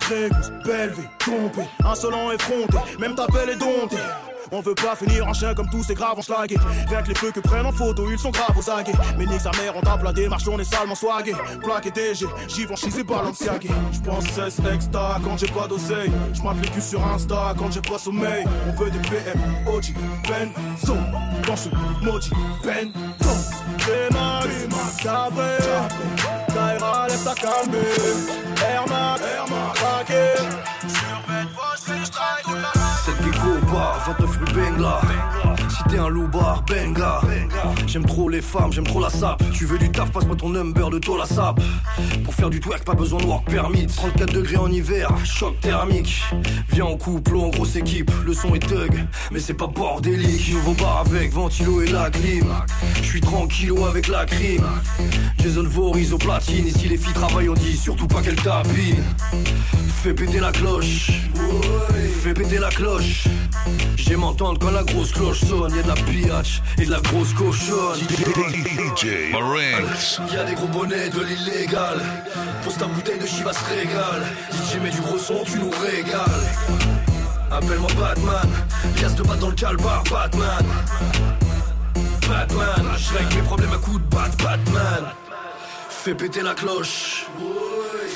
Grégus, 0.00 0.50
Belvé, 0.64 1.02
trompé, 1.18 1.60
insolent 1.84 2.32
effronté. 2.32 2.78
Même 2.98 3.14
ta 3.14 3.26
pelle 3.26 3.50
est 3.50 3.56
domptée. 3.56 3.98
On 4.52 4.60
veut 4.60 4.74
pas 4.74 4.96
finir 4.96 5.26
en 5.26 5.32
chien 5.32 5.54
comme 5.54 5.68
tous 5.70 5.84
ces 5.84 5.94
graves 5.94 6.18
en 6.18 6.22
schlagué. 6.22 6.56
Rien 6.88 7.02
que 7.02 7.08
les 7.08 7.14
feux 7.14 7.30
que 7.30 7.40
prennent 7.40 7.66
en 7.66 7.72
photo, 7.72 8.06
ils 8.10 8.18
sont 8.18 8.30
graves 8.30 8.56
aux 8.56 8.70
aguets. 8.70 8.92
Mais 9.18 9.26
nique 9.26 9.40
sa 9.40 9.50
mère, 9.52 9.74
on 9.76 9.80
tape 9.80 10.02
la 10.02 10.12
démarche, 10.12 10.46
on 10.48 10.58
est 10.58 10.64
salement 10.64 10.94
swagué. 10.94 11.34
Plaqué 11.62 11.90
DG, 11.90 12.26
j'y 12.48 12.64
vends 12.64 12.76
chez 12.76 13.02
Balenciaga. 13.02 13.70
J'pense 13.92 14.24
16 14.34 14.62
extra 14.74 15.18
quand 15.22 15.36
j'ai 15.38 15.48
pas 15.48 15.66
d'oseille. 15.68 16.12
J'mate 16.34 16.56
les 16.62 16.68
culs 16.68 16.82
sur 16.82 17.06
Insta 17.06 17.54
quand 17.58 17.70
j'ai 17.70 17.82
pas 17.82 17.98
sommeil. 17.98 18.44
On 18.68 18.72
veut 18.72 18.90
des 18.90 18.98
PM, 18.98 19.40
OG, 19.66 19.94
Benzo. 20.28 20.96
Dans 21.46 21.56
ce 21.56 21.68
maudit 22.02 22.30
Benzo. 22.62 23.30
T-Max, 23.78 25.02
Cabré, 25.02 25.56
Kaira, 26.48 27.08
lève 27.08 27.24
ta 27.24 27.34
calmée. 27.34 27.78
Air 28.62 28.84
Max, 28.88 29.22
craqué. 29.74 30.36
Sur 30.86 31.22
bête, 31.26 31.48
poche, 31.54 31.80
c'est 31.86 32.79
Boah, 33.70 34.06
wat 34.06 34.18
een 34.18 34.80
laat. 34.80 35.39
T'es 35.90 35.98
un 35.98 36.10
benga. 36.68 37.20
J'aime 37.86 38.04
trop 38.04 38.28
les 38.28 38.40
femmes, 38.40 38.72
j'aime 38.72 38.86
trop 38.86 39.00
la 39.00 39.10
sape. 39.10 39.42
Tu 39.52 39.66
veux 39.66 39.76
du 39.76 39.90
taf, 39.90 40.12
passe-moi 40.12 40.36
ton 40.36 40.50
number 40.50 40.88
de 40.88 40.98
toi 40.98 41.18
la 41.18 41.26
sape. 41.26 41.60
Pour 42.22 42.32
faire 42.32 42.48
du 42.48 42.60
twerk, 42.60 42.84
pas 42.84 42.94
besoin 42.94 43.18
de 43.20 43.24
work 43.24 43.50
permit. 43.50 43.86
34 43.88 44.32
degrés 44.32 44.56
en 44.56 44.70
hiver, 44.70 45.12
choc 45.24 45.58
thermique. 45.60 46.22
Viens 46.70 46.84
en 46.84 46.96
couple 46.96 47.34
ou 47.34 47.42
en 47.42 47.48
grosse 47.48 47.74
équipe. 47.74 48.10
Le 48.24 48.34
son 48.34 48.54
est 48.54 48.60
thug, 48.60 49.04
mais 49.32 49.40
c'est 49.40 49.54
pas 49.54 49.66
bordélique. 49.66 50.52
Nouveau 50.52 50.74
bar 50.74 51.04
avec 51.06 51.32
ventilo 51.32 51.82
et 51.82 51.88
la 51.88 52.08
clim. 52.10 52.46
Je 53.02 53.06
suis 53.06 53.20
tranquillo 53.20 53.84
avec 53.86 54.06
la 54.06 54.26
crime. 54.26 54.66
Jason 55.42 55.64
Voorhees 55.64 56.12
au 56.12 56.18
platine. 56.18 56.68
Et 56.68 56.70
si 56.70 56.88
les 56.88 56.98
filles 56.98 57.14
travaillent, 57.14 57.48
on 57.48 57.54
dit 57.54 57.76
surtout 57.76 58.06
pas 58.06 58.22
qu'elles 58.22 58.36
tapinent. 58.36 59.02
Fais 60.02 60.14
péter 60.14 60.38
la 60.38 60.52
cloche. 60.52 61.10
Fais 62.22 62.32
péter 62.32 62.58
la 62.58 62.68
cloche. 62.68 63.26
J'aime 63.96 64.24
entendre 64.24 64.58
quand 64.58 64.72
la 64.72 64.82
grosse 64.82 65.12
cloche 65.12 65.40
sonne. 65.40 65.72
Y'a 65.80 65.94
de 65.94 66.00
la 66.00 66.12
pillage 66.12 66.62
et 66.78 66.84
de 66.84 66.90
la 66.90 67.00
grosse 67.00 67.32
cochonne. 67.32 67.98
DJ 68.00 69.32
Marinx. 69.32 70.20
Y'a 70.30 70.44
des 70.44 70.52
gros 70.52 70.66
bonnets 70.66 71.08
de 71.08 71.22
l'illégal. 71.22 71.98
Pose 72.62 72.76
ta 72.76 72.84
bouteille 72.84 73.18
de 73.18 73.24
Chivas 73.24 73.56
régale. 73.66 74.26
DJ 74.52 74.78
mets 74.82 74.90
du 74.90 75.00
gros 75.00 75.16
son, 75.16 75.42
tu 75.42 75.58
nous 75.58 75.70
régales. 75.70 76.20
Appelle-moi 77.50 77.88
Batman. 77.98 78.50
De 79.16 79.22
batte 79.22 79.38
dans 79.38 79.48
le 79.48 79.54
calbar, 79.54 80.04
Batman. 80.10 80.66
Batman. 82.28 82.86
Je 82.98 83.14
règle 83.16 83.36
mes 83.36 83.42
problèmes 83.42 83.72
à 83.72 83.78
coups 83.78 84.02
de 84.02 84.14
bat, 84.14 84.28
Batman. 84.42 85.12
Fais 85.88 86.14
péter 86.14 86.42
la 86.42 86.52
cloche. 86.52 87.24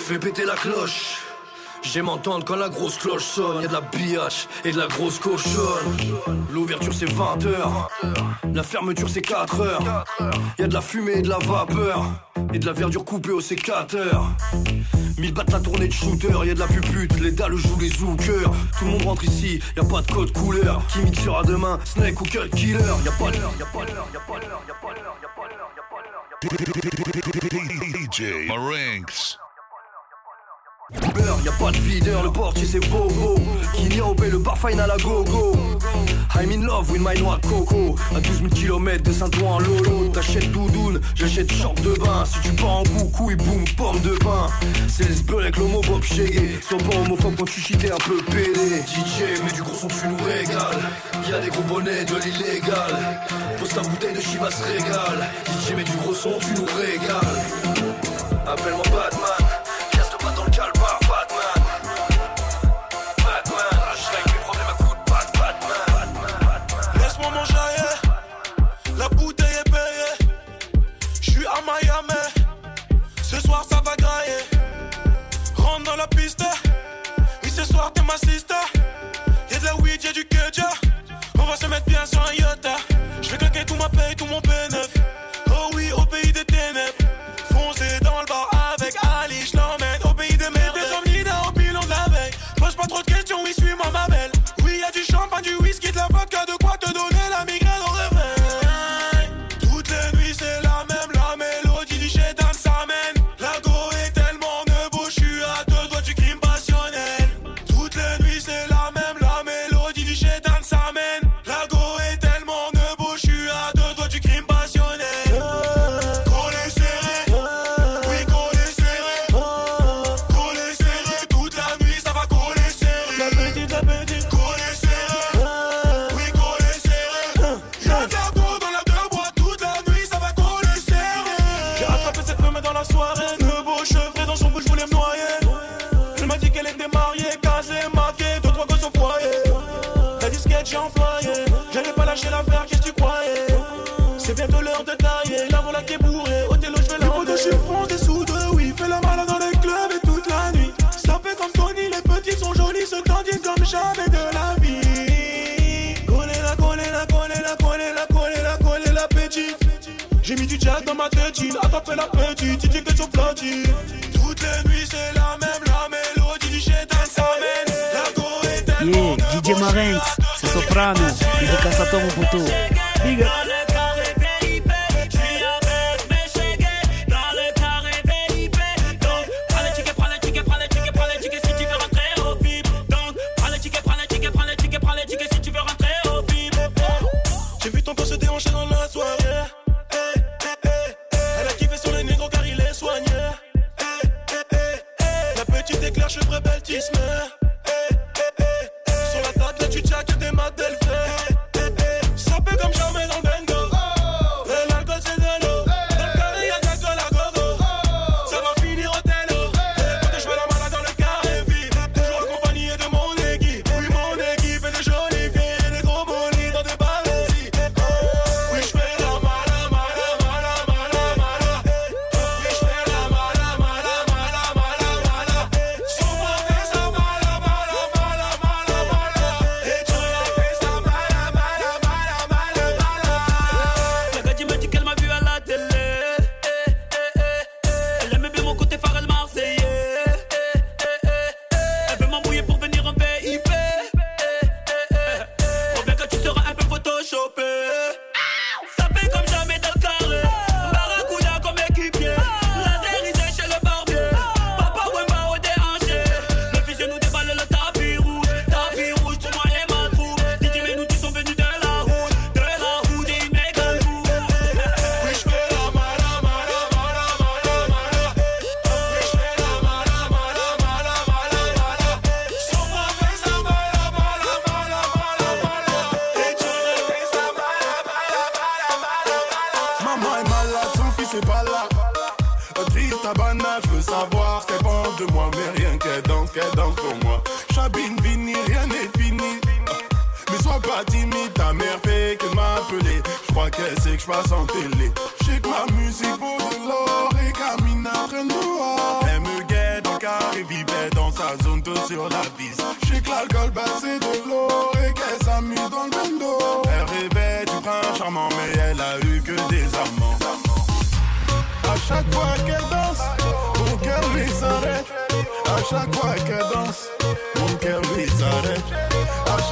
Fais 0.07 0.19
péter 0.19 0.45
la 0.45 0.55
cloche. 0.55 1.24
J'aime 1.85 2.09
entendre 2.09 2.45
quand 2.45 2.57
la 2.57 2.69
grosse 2.69 2.97
cloche 2.99 3.25
sonne. 3.25 3.63
Y'a 3.63 3.69
de 3.69 3.73
la 3.73 3.81
biatch 3.81 4.49
et 4.65 4.73
de 4.73 4.79
la 4.79 4.87
grosse 4.87 5.19
cochonne. 5.19 5.97
L'ouverture 6.51 6.93
c'est 6.93 7.07
20h. 7.07 7.55
La 8.53 8.63
fermeture 8.63 9.09
c'est 9.09 9.21
4h. 9.21 10.05
Y'a 10.59 10.67
de 10.67 10.75
la 10.75 10.81
fumée 10.81 11.19
et 11.19 11.23
de 11.23 11.29
la 11.29 11.39
vapeur. 11.39 12.05
Et 12.53 12.59
de 12.59 12.67
la 12.67 12.73
verdure 12.73 13.05
coupée 13.05 13.33
au 13.33 13.41
sécateur. 13.41 14.25
Mille 15.19 15.35
battent 15.35 15.53
la 15.53 15.61
tournée 15.61 15.87
de 15.89 15.93
shooter. 15.93 16.33
Y'a 16.45 16.55
de 16.55 16.59
la 16.59 16.67
pupute, 16.67 17.21
les 17.21 17.31
dalles 17.31 17.57
jouent 17.57 17.79
les 17.79 17.91
zookers. 17.91 18.51
Tout 18.79 18.85
le 18.85 18.91
monde 18.93 19.03
rentre 19.03 19.25
ici, 19.25 19.61
y 19.77 19.81
a 19.81 19.85
pas 19.85 20.01
de 20.03 20.11
code 20.11 20.33
couleur. 20.33 20.83
Qui 20.89 21.01
mixera 21.01 21.43
demain, 21.45 21.79
Snake 21.85 22.21
ou 22.21 22.25
Cut 22.25 22.49
Killer? 22.57 22.79
Y'a 23.05 23.13
pas 23.13 23.31
l'heure, 23.31 23.53
y'a 23.59 23.67
pas 23.67 23.85
l'heure, 23.85 24.09
y'a 24.13 24.21
pas 24.21 24.39
l'heure, 24.41 24.63
y'a 24.67 24.75
pas 24.75 24.95
l'heure, 24.95 25.17
y'a 25.23 25.29
pas 25.29 25.49
l'heure, 25.49 25.71
y'a 25.77 25.89
pas 25.91 26.03
l'heure. 26.03 26.25
DJ 28.11 28.49
Marinx. 28.49 29.39
Beurre, 30.93 31.41
y 31.43 31.49
a 31.49 31.53
pas 31.53 31.71
de 31.71 31.79
videur, 31.79 32.23
le 32.23 32.31
portier 32.31 32.67
c'est 32.67 32.81
Bobo. 32.91 33.37
Au 34.03 34.15
le 34.23 34.39
bar 34.39 34.59
fine 34.59 34.79
à 34.81 34.87
la 34.87 34.97
gogo. 34.99 35.57
I'm 36.35 36.51
in 36.51 36.67
love 36.67 36.91
with 36.91 37.01
my 37.01 37.19
noix 37.19 37.39
coco. 37.49 37.95
À 38.15 38.21
12 38.21 38.39
000 38.39 38.49
km 38.51 39.03
de 39.03 39.13
Saint-Ouen 39.13 39.53
en 39.53 39.59
Lolo. 39.61 40.09
T'achètes 40.13 40.51
doudoune, 40.51 41.01
j'achète 41.15 41.51
short 41.51 41.81
de 41.81 41.95
bain. 41.95 42.25
Si 42.27 42.41
tu 42.41 42.53
pars 42.53 42.79
en 42.79 42.83
coucou 42.83 43.31
et 43.31 43.37
boum, 43.37 43.65
pomme 43.77 44.01
de 44.01 44.11
pain. 44.19 44.49
C'est 44.89 45.09
les 45.09 45.15
spurs 45.15 45.41
avec 45.41 45.57
l'homo 45.57 45.81
Bob 45.89 46.03
Shaggy. 46.03 46.57
Sois 46.61 46.79
pas 46.79 46.97
homophobe 46.97 47.37
quand 47.39 47.47
tu 47.47 47.61
chitais 47.61 47.93
un 47.93 47.97
peu 47.97 48.23
pédé. 48.25 48.83
DJ, 48.87 49.41
mais 49.43 49.53
du 49.53 49.63
gros 49.63 49.75
son 49.75 49.89
tu 49.89 50.09
nous 50.09 50.23
régales. 50.25 50.83
Y'a 51.31 51.39
des 51.39 51.49
gros 51.49 51.63
bonnets 51.63 52.05
de 52.05 52.17
l'illégal. 52.17 53.23
Pose 53.59 53.71
ta 53.71 53.81
bouteille 53.81 54.15
de 54.15 54.21
Chivas 54.21 54.61
régale 54.67 55.31
DJ, 55.47 55.75
mais 55.77 55.85
du 55.85 55.97
gros 56.03 56.15
son 56.15 56.33
tu 56.41 56.61
nous 56.61 56.67
régales. 56.77 57.95
Appelle-moi 58.47 58.85
Batman 58.93 59.14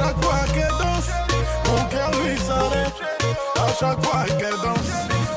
chaque 0.02 0.24
fois 0.24 0.44
qu'elle 0.52 0.76
danse, 0.78 1.10
mon 1.66 1.84
cœur 1.86 2.10
lui 2.22 2.36
s'arrête. 2.38 2.92
À 3.54 3.72
chaque 3.78 4.04
fois 4.04 4.24
qu'elle 4.38 4.58
danse, 4.62 4.92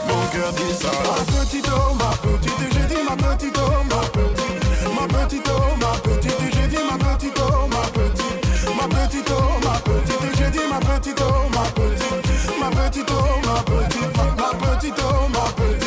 mon 0.07 0.23
cœur 0.33 0.51
dit 0.53 0.73
s'arrête. 0.73 1.27
Ma 1.27 1.39
petite 1.39 1.69
oh, 1.71 1.93
ma 1.93 2.11
petite, 2.23 2.53
j'ai 2.73 2.95
dit 2.95 3.01
ma 3.07 3.15
petite 3.15 3.57
oh, 3.57 3.83
ma 3.89 4.01
petite. 4.15 4.53
Ma 4.95 5.05
petite 5.07 5.49
oh, 5.49 5.75
ma 5.79 5.91
petite, 5.99 6.41
j'ai 6.53 6.67
dit 6.67 6.83
ma 6.89 6.97
petite 6.97 7.39
oh, 7.39 7.67
ma 7.67 7.83
petite. 7.95 8.33
Ma 8.75 8.87
petite 8.87 9.31
oh, 9.31 9.59
ma 9.63 9.79
petite, 9.79 10.37
j'ai 10.37 10.49
dit 10.49 10.65
ma 10.69 10.79
petite 10.79 11.21
oh, 11.21 11.49
ma 11.53 11.63
petite. 11.69 12.59
Ma 12.59 12.69
petite 12.71 13.05
petite, 13.05 14.17
ma 14.17 14.33
petite 14.33 14.35
ma 14.37 14.53
petite. 14.53 14.99
Oh, 14.99 15.84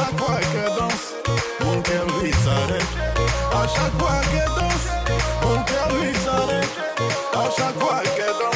chaque 0.00 0.18
fois 0.18 0.40
que 0.52 0.78
danse, 0.78 1.14
mon 1.64 1.82
cœur 1.82 2.06
lui 2.22 2.32
s'arrête. 2.32 2.92
À 3.52 3.68
chaque 3.68 3.98
fois 3.98 4.20
que 4.32 4.60
danse, 4.60 4.86
mon 5.42 5.62
cœur 5.64 5.88
lui 6.00 6.14
s'arrête. 6.14 6.68
À 7.34 7.50
chaque 7.56 7.78
fois 7.78 8.02
qu'elle 8.16 8.26
danse. 8.26 8.49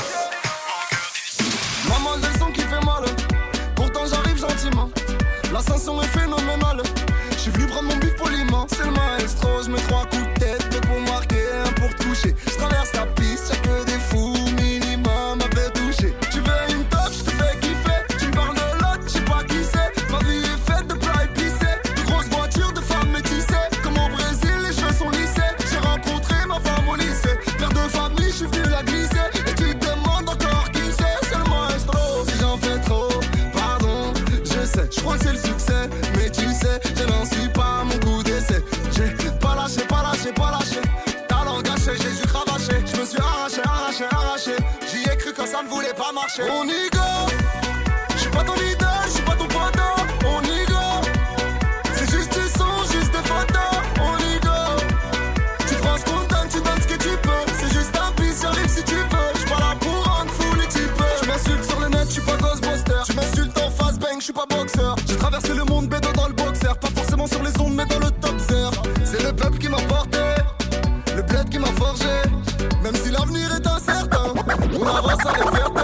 ça 75.23 75.33
ma 75.33 75.39
seule 75.39 75.55
fierté. 75.55 75.83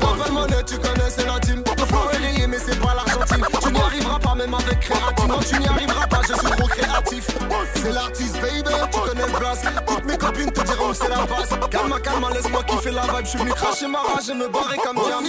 Nouvelle 0.00 0.32
monnaie, 0.32 0.64
tu 0.64 0.78
connais, 0.78 1.10
c'est 1.10 1.26
la 1.26 1.38
team. 1.40 1.62
Te 1.62 1.84
faut 1.84 2.08
briller, 2.08 2.46
mais 2.46 2.58
c'est 2.58 2.78
pas 2.80 2.94
l'Argentine. 2.94 3.44
Tu 3.62 3.72
n'y 3.72 3.80
arriveras 3.80 4.18
pas, 4.18 4.34
même 4.34 4.54
avec 4.54 4.80
créatif. 4.80 5.26
Non, 5.28 5.38
tu 5.38 5.58
n'y 5.58 5.66
arriveras 5.66 6.06
pas, 6.06 6.20
je 6.28 6.34
suis 6.34 6.56
trop 6.56 6.68
créatif. 6.68 7.26
C'est 7.74 7.92
l'artiste, 7.92 8.40
baby, 8.40 8.74
tu 8.92 9.00
connais 9.00 9.26
le 9.26 9.38
blast. 9.38 9.64
Toutes 9.86 10.04
mes 10.04 10.16
copines 10.16 10.52
te 10.52 10.60
diront 10.62 10.90
que 10.90 10.96
c'est 10.96 11.08
la 11.08 11.26
base. 11.26 11.50
Calme, 11.70 12.00
calme, 12.02 12.26
laisse-moi 12.32 12.62
kiffer 12.64 12.90
la 12.90 13.02
vibe. 13.02 13.24
Je 13.24 13.28
suis 13.28 13.38
venu 13.38 13.50
cracher 13.52 13.86
ma 13.86 13.98
rage 13.98 14.28
et 14.30 14.34
me 14.34 14.48
barrer 14.48 14.76
comme 14.84 14.96
bien. 14.96 15.20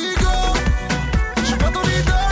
Je 1.38 1.46
suis 1.46 1.56
pas 1.58 1.72
ton 1.72 1.82
leader, 1.82 2.32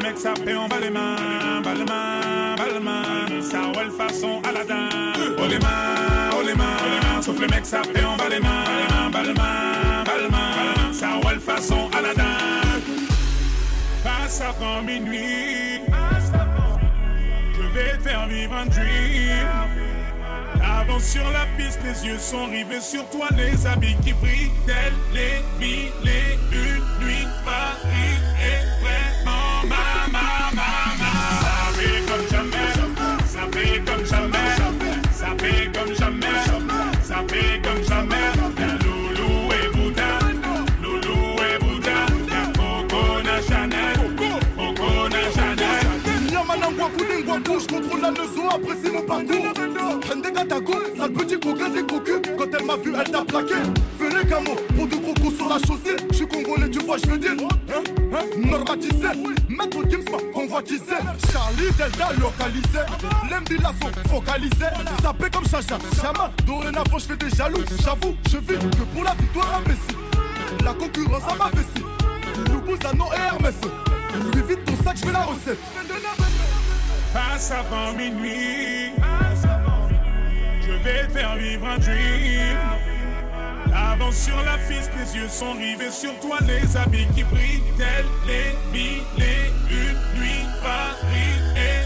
mecs 0.00 0.18
ça 0.18 0.34
fait 0.34 0.54
en 0.54 0.68
bas 0.68 0.80
les 0.80 0.90
mains, 0.90 1.16
bas 1.62 1.74
les 1.74 1.84
mains, 1.84 2.54
bas 2.56 2.64
les 2.72 2.80
mains, 2.80 3.42
ça 3.42 3.62
roule 3.74 3.90
façon 3.90 4.40
Aladdin. 4.48 4.88
Oh 5.38 5.46
les 5.48 5.58
mains, 5.58 6.30
oh 6.36 6.42
les 6.44 6.54
mains, 6.54 6.76
oh 6.80 6.88
les 6.90 7.06
mains, 7.06 7.22
sauf 7.22 7.36
fait 7.38 8.04
en 8.04 8.16
bas 8.16 8.28
les 8.28 8.40
mains, 8.40 9.10
bas 9.12 9.22
les 9.22 9.34
mains, 9.34 10.04
bas 10.04 10.18
les 10.22 10.28
mains, 10.28 10.92
ça 10.92 11.08
roule 11.22 11.40
façon 11.40 11.88
Aladdin. 11.96 12.38
Passe 14.04 14.40
avant 14.40 14.82
minuit, 14.82 15.80
je 17.56 17.62
vais 17.74 17.96
te 17.96 18.02
faire 18.02 18.26
vivre 18.26 18.54
un 18.54 18.66
dream. 18.66 19.48
Avance 20.80 21.04
sur 21.04 21.28
la 21.30 21.46
piste, 21.56 21.80
les 21.84 22.06
yeux 22.06 22.18
sont 22.18 22.46
rivés 22.46 22.80
sur 22.80 23.08
toi, 23.10 23.28
les 23.36 23.66
habits 23.66 23.96
qui 24.04 24.12
brillent, 24.12 24.50
tels 24.66 24.92
les 25.12 25.42
mille 25.58 25.90
et 26.04 26.38
une 26.52 27.04
nuits. 27.04 27.26
Paris 27.44 28.17
contrôle 47.78 48.00
la 48.00 48.10
leçon, 48.10 48.48
apprécie 48.48 48.92
mon 48.92 49.02
parcours. 49.02 49.52
Prends 50.00 50.20
Katago, 50.20 50.72
sale 50.96 51.12
petit 51.12 51.38
coquin 51.38 51.68
des 51.68 51.82
cocus. 51.82 52.20
Quand 52.36 52.46
elle 52.58 52.64
m'a 52.64 52.76
vu, 52.76 52.92
elle 52.98 53.10
t'a 53.10 53.24
plaqué. 53.24 53.54
Les 54.00 54.28
camos 54.28 54.56
pour 54.76 54.88
gros 54.88 55.14
coups 55.14 55.36
sur 55.36 55.48
la 55.48 55.58
chaussée. 55.58 55.96
Je 56.10 56.16
suis 56.16 56.26
congolais, 56.26 56.70
tu 56.70 56.80
vois, 56.80 56.96
je 56.98 57.10
veux 57.10 57.18
dire. 57.18 57.32
Hein, 57.40 57.82
hein, 58.14 58.24
normatisé, 58.36 59.08
maître 59.48 59.78
Gims 59.88 60.04
convoitisé. 60.32 60.96
Charlie 61.32 61.70
Delta 61.76 62.08
localisé. 62.20 62.82
L'embila 63.30 63.72
sont 63.80 64.10
focalisés. 64.10 64.72
Sapé 65.02 65.30
comme 65.30 65.44
Chacha, 65.44 65.78
Chama. 66.00 66.30
Dorénavant, 66.46 66.98
je 66.98 67.04
fais 67.04 67.16
des 67.16 67.30
jaloux. 67.30 67.64
J'avoue, 67.84 68.14
je 68.30 68.38
vis 68.38 68.58
que 68.58 68.82
pour 68.94 69.04
la 69.04 69.14
victoire 69.14 69.56
imbécile. 69.56 70.64
La 70.64 70.72
concurrence 70.72 71.22
à 71.30 71.36
ma 71.36 71.50
vessie. 71.50 71.84
Loubouzanon 72.52 73.06
et 73.12 73.20
Hermès. 73.20 73.54
Lui 74.34 74.42
vite 74.48 74.64
ton 74.64 74.84
sac, 74.84 74.96
je 74.96 75.06
fais 75.06 75.12
la 75.12 75.24
recette. 75.24 76.37
Passe 77.18 77.50
avant 77.50 77.92
minuit. 77.94 78.92
Je 80.62 80.72
vais 80.84 81.08
faire 81.08 81.34
vivre 81.34 81.66
un 81.66 81.78
dream. 81.78 82.56
Avance 83.74 84.18
sur 84.18 84.40
la 84.42 84.56
piste, 84.68 84.92
les 84.96 85.16
yeux 85.16 85.28
sont 85.28 85.52
rivés 85.54 85.90
sur 85.90 86.14
toi, 86.20 86.38
les 86.46 86.76
habits 86.76 87.08
qui 87.16 87.24
brillent, 87.24 87.72
tels 87.76 88.06
les 88.28 88.54
mille 88.72 89.02
et 89.18 89.50
une 89.68 90.20
nuits. 90.20 90.46
Paris 90.62 91.38
est 91.56 91.77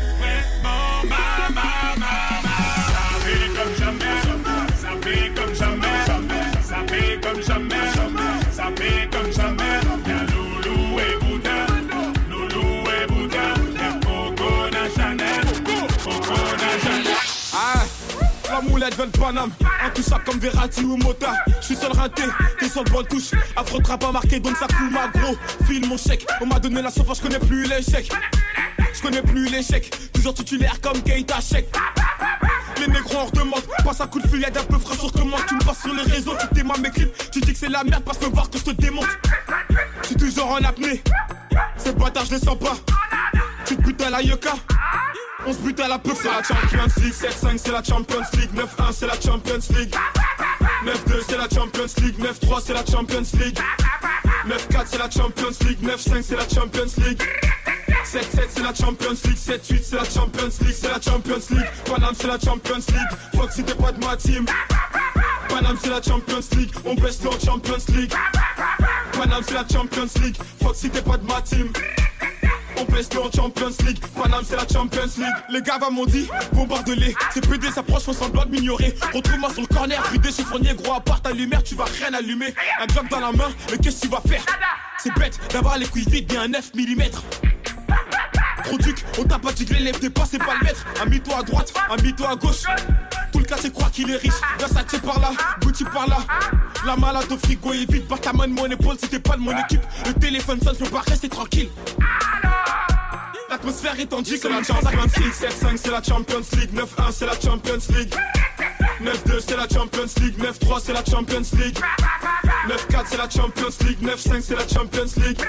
veut 19.07 19.11
le 19.13 19.87
intouchable 19.87 20.25
comme 20.25 20.39
Verratti 20.39 20.85
ou 20.85 20.97
Mota. 20.97 21.33
Je 21.61 21.67
suis 21.67 21.77
seul 21.77 21.93
raté, 21.93 22.23
t'es 22.59 22.69
sur 22.69 22.85
le 22.85 22.91
bon 22.91 23.03
touche. 23.03 23.31
Affreux 23.57 23.81
pas 23.81 24.13
marqué, 24.13 24.39
donc 24.41 24.57
ça 24.57 24.67
coule 24.67 24.91
ma 24.91 25.09
gros. 25.09 25.37
File 25.67 25.87
mon 25.87 25.97
chèque, 25.97 26.27
on 26.41 26.47
m'a 26.47 26.59
donné 26.59 26.83
la 26.83 26.91
sauvage, 26.91 27.19
je 27.19 27.23
connais 27.23 27.39
plus 27.39 27.65
l'échec. 27.65 28.11
Je 28.93 29.01
connais 29.01 29.23
plus 29.23 29.49
l'échec, 29.49 29.91
toujours 30.13 30.35
titulaire 30.35 30.81
comme 30.81 31.01
Keita 31.03 31.41
Chèque. 31.41 31.75
Les 32.79 32.87
négros 32.89 33.19
en 33.19 33.25
redemande, 33.27 33.63
passe 33.85 34.01
un 34.01 34.07
coup 34.07 34.21
de 34.21 34.29
fil, 34.29 34.41
y'a 34.41 34.51
d'un 34.51 34.65
peu 34.65 34.79
frais 34.79 34.97
sur 34.97 35.13
commande. 35.13 35.41
Tu 35.49 35.55
me 35.55 35.61
passes 35.61 35.83
sur 35.83 35.95
les 35.95 36.03
réseaux, 36.03 36.35
tu 36.41 36.49
t'aimes 36.55 36.73
mes 36.83 36.91
clips. 36.91 37.31
Tu 37.31 37.41
dis 37.41 37.53
que 37.53 37.59
c'est 37.59 37.69
la 37.69 37.85
merde, 37.85 38.05
passe 38.05 38.21
me 38.21 38.27
voir 38.27 38.51
que 38.51 38.59
je 38.59 38.65
te 38.65 38.71
démonte. 38.73 39.07
Je 40.03 40.07
suis 40.09 40.17
toujours 40.17 40.51
en 40.51 40.65
apnée, 40.65 41.03
ces 41.77 41.93
bâtards 41.93 42.27
je 42.27 42.35
les 42.35 42.41
sens 42.41 42.59
pas. 42.59 42.77
Tu 43.67 43.77
te 43.77 43.83
butes 43.83 44.03
à 44.03 44.11
la 44.11 44.23
yoka. 44.23 44.53
On 45.47 45.53
se 45.53 45.59
bute 45.59 45.81
à 45.81 45.89
la 45.89 45.99
peu, 45.99 46.13
c'est 46.15 46.29
la 46.29 46.43
Champions 46.43 47.03
League 47.03 47.13
7-5 47.13 47.59
c'est 47.59 47.73
la 47.73 47.83
Champions 47.83 48.23
League 48.35 48.51
9-1 48.55 48.93
c'est 48.93 49.07
la 49.07 49.15
Champions 49.15 49.59
League 49.77 49.95
9-2 50.85 51.23
c'est 51.29 51.37
la 51.37 51.49
Champions 51.49 51.95
League 51.99 52.19
9-3 52.21 52.63
c'est 52.65 52.75
la 52.75 52.87
Champions 52.87 53.23
League 53.41 53.59
9-4 54.47 54.85
c'est 54.87 54.99
la 54.99 55.11
Champions 55.11 55.67
League 55.67 55.83
9-5 55.83 56.23
c'est 56.23 56.37
la 56.37 56.49
Champions 56.49 56.93
League 56.99 57.23
7-7 58.13 58.49
c'est 58.51 58.63
la 58.63 58.75
Champions 58.75 59.17
League 59.25 59.39
7-8 59.39 59.81
c'est 59.83 59.97
la 59.97 60.05
Champions 60.05 60.51
League 60.61 60.75
C'est 60.75 60.89
la 60.89 61.01
Champions 61.01 61.41
League 61.51 61.71
Paname 61.87 62.15
c'est 62.15 62.27
la 62.27 62.39
Champions 62.39 62.75
League 62.77 63.19
Fuck 63.35 63.53
si 63.53 63.65
t'es 63.65 63.75
pas 63.75 63.91
de 63.91 64.05
ma 64.05 64.17
team 64.17 64.45
Paname 65.49 65.79
c'est 65.83 65.89
la 65.89 66.03
Champions 66.03 66.41
League 66.59 66.73
On 66.85 66.95
baisse 66.95 67.21
en 67.25 67.41
Champions 67.43 67.85
League 67.89 68.13
Paname 69.13 69.43
c'est 69.47 69.55
la 69.55 69.65
Champions 69.67 70.09
League 70.23 70.37
Fuck 70.63 70.77
si 70.77 70.91
t'es 70.91 71.01
pas 71.01 71.17
de 71.17 71.27
ma 71.27 71.41
team 71.41 71.73
on 72.79 72.85
pèse 72.87 73.09
en 73.17 73.31
Champions 73.31 73.85
League. 73.87 73.99
Paname, 74.17 74.45
c'est 74.45 74.57
la 74.57 74.67
Champions 74.67 75.11
League. 75.19 75.37
Les 75.51 75.63
gars 75.63 75.79
m'ont 75.91 76.07
dit, 76.07 76.27
bombarde-les. 76.53 77.15
C'est 77.33 77.47
PD 77.47 77.71
s'approche, 77.71 78.03
font 78.03 78.13
semblant 78.13 78.45
de 78.47 78.51
m'ignorer. 78.51 78.95
Retrouve-moi 79.15 79.51
sur 79.53 79.61
le 79.61 79.67
corner, 79.69 80.03
vidé 80.11 80.33
chiffonnier, 80.33 80.75
gros, 80.75 80.95
à 80.95 81.01
part 81.01 81.21
ta 81.21 81.33
lumière, 81.33 81.63
tu 81.63 81.75
vas 81.75 81.85
rien 81.85 82.13
allumer. 82.15 82.55
Un 82.81 82.87
globe 82.87 83.09
dans 83.09 83.21
la 83.21 83.31
main, 83.33 83.51
mais 83.71 83.79
qu'est-ce 83.79 84.01
que 84.01 84.07
tu 84.07 84.09
vas 84.09 84.23
faire? 84.27 84.45
C'est 84.99 85.15
bête 85.15 85.39
d'avoir 85.53 85.79
les 85.79 85.87
couilles 85.87 86.09
vides, 86.09 86.27
bien 86.27 86.43
un 86.43 86.49
9 86.49 86.73
mm. 86.75 87.62
Produc, 88.65 89.05
on 89.19 89.25
t'a 89.25 89.39
pas 89.39 89.53
dit 89.53 89.65
que 89.65 89.75
l'élève 89.75 89.99
pas, 90.11 90.25
c'est 90.31 90.39
pas 90.39 90.55
le 90.61 90.65
maître. 90.65 90.85
Ami-toi 91.01 91.39
à 91.39 91.43
droite, 91.43 91.73
ami-toi 91.91 92.31
à 92.31 92.37
gauche. 92.37 92.63
Tout 93.33 93.39
le 93.39 93.45
cas, 93.45 93.57
c'est 93.61 93.73
croire 93.73 93.91
qu'il 93.91 94.11
est 94.11 94.17
riche. 94.17 94.33
Versace 94.59 95.01
par 95.01 95.21
là, 95.21 95.31
Gucci 95.61 95.85
par 95.85 96.07
là. 96.07 96.19
La 96.87 96.97
malade 96.97 97.31
au 97.31 97.39
frigo 97.39 97.73
est 97.73 97.91
vide, 97.91 98.07
par 98.07 98.21
ta 98.21 98.33
main 98.33 98.49
de 98.49 98.53
mon 98.53 98.67
épaule, 98.67 98.97
c'était 99.01 99.21
pas 99.21 99.37
de 99.37 99.41
mon 99.41 99.57
équipe. 99.59 99.83
Le 100.07 100.13
téléphone 100.15 100.61
sonne, 100.61 100.77
je 100.79 100.85
peux 100.85 100.91
pas 100.91 101.03
rester 101.07 101.29
tranquille. 101.29 101.69
L'atmosphère 103.53 104.01
est 104.01 104.07
tendue, 104.07 104.39
c'est 104.39 104.49
la 104.49 104.63
Champions 104.63 105.03
League 105.19 105.33
7-5 105.33 105.77
c'est 105.77 105.91
la 105.91 106.03
Champions 106.03 106.41
League 106.59 106.71
9-1 106.75 107.13
c'est 107.13 107.27
la 107.27 107.39
Champions 107.39 107.95
League 107.95 108.15
9-2 109.03 109.41
c'est 109.47 109.57
la 109.57 109.69
Champions 109.69 110.07
League 110.23 110.39
9-3 110.39 110.81
c'est 110.85 110.93
la 110.93 111.05
Champions 111.05 111.43
League 111.59 111.79
9-4 112.69 113.05
c'est 113.07 113.17
la 113.17 113.29
Champions 113.31 113.75
League 113.87 114.03
9-5 114.03 114.41
c'est 114.43 114.55
la 114.55 114.69
Champions 114.69 115.13
League 115.25 115.41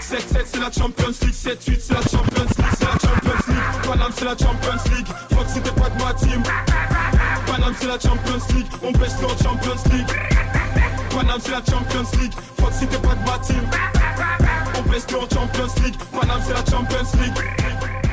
7-7 0.00 0.44
c'est 0.46 0.60
la 0.60 0.70
Champions 0.72 1.14
League 1.22 1.34
7-8 1.34 1.80
c'est 1.80 1.92
la 1.92 2.00
Champions 2.02 2.44
League 2.44 2.66
C'est 2.78 2.84
la 2.84 2.92
Champions 2.92 3.42
League 3.48 3.86
Paname 3.86 4.12
c'est 4.16 4.24
la 4.24 4.36
Champions 4.36 4.82
League 4.94 5.06
Fuck 5.30 5.62
t'es 5.62 5.80
pas 5.80 5.90
de 5.90 6.02
ma 6.02 6.14
team 6.14 6.42
Paname 7.46 7.74
c'est 7.78 7.86
la 7.86 7.98
Champions 7.98 8.46
League 8.54 8.66
On 8.82 8.92
baisse 8.92 9.16
en 9.22 9.28
Champions 9.42 9.82
League 9.92 10.06
Paname 11.10 11.40
c'est 11.42 11.50
la 11.50 11.58
Champions 11.58 12.18
League 12.20 12.32
Fuck 12.58 12.72
t'es 12.78 12.98
pas 12.98 13.14
de 13.14 13.24
ma 13.30 13.38
team 13.38 13.62
On 14.78 14.82
baisse 14.90 15.06
en 15.14 15.20
Champions 15.34 15.82
League 15.84 15.96
Paname 16.12 16.40
c'est 16.46 16.54
la 16.54 16.64
Champions 16.64 17.20
League 17.20 18.09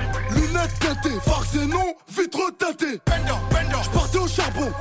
Lunettes 0.57 0.79
teintées, 0.79 1.19
farce 1.23 1.53
et 1.53 1.65
non, 1.67 1.95
vitre 2.09 2.51
teintée. 2.57 2.99
J'partais 3.84 4.17
au 4.17 4.27
charbon, 4.27 4.71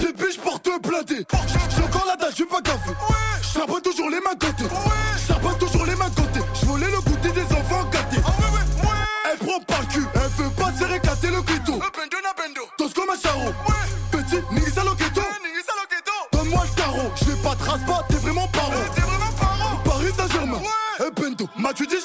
j'ai 0.00 0.12
puis 0.12 0.32
j'porte 0.34 0.68
blindé. 0.82 1.24
J'ai 1.76 1.82
encore 1.84 2.04
la 2.06 2.16
dalle, 2.16 2.32
j'suis 2.32 2.46
pas 2.46 2.60
gavé. 2.60 2.92
J'charbonne 3.40 3.82
toujours 3.82 4.10
les 4.10 4.20
mains 4.20 4.34
côté. 4.38 4.64
J'charbonne 5.24 5.58
toujours 5.58 5.86
les 5.86 5.94
mains 5.94 6.10
côté. 6.10 6.40
J'volais 6.60 6.90
le 6.90 7.00
goûter 7.00 7.30
des 7.30 7.44
enfants 7.44 7.84
gâtés. 7.92 8.20
Elle 9.30 9.38
prend 9.38 9.60
par 9.60 9.80
le 9.82 9.86
cul, 9.86 10.06
elle 10.14 10.44
veut 10.44 10.50
pas 10.50 10.72
serrer 10.72 10.98
gâter 10.98 11.28
le 11.28 11.42
clito. 11.42 11.80
Tous 12.76 12.92
comme 12.92 13.10
un 13.10 13.20
charreau. 13.20 13.52
Petit, 14.10 14.42
nigga 14.50 14.82
lo 14.84 14.94
ghetto. 14.96 15.20
Donne-moi 16.32 16.64
le 16.64 16.74
tarot, 16.74 17.10
j'vais 17.22 17.36
pas 17.36 17.54
te 17.54 17.70
rasse 17.70 17.86
pas, 17.86 18.04
t'es 18.08 18.16
vraiment 18.16 18.48
paro. 18.48 18.72
Paris 19.84 20.12
Saint-Germain, 20.16 20.60
et 20.98 21.20
Bendo, 21.20 21.48
m'as-tu 21.56 21.86
dit 21.86 22.00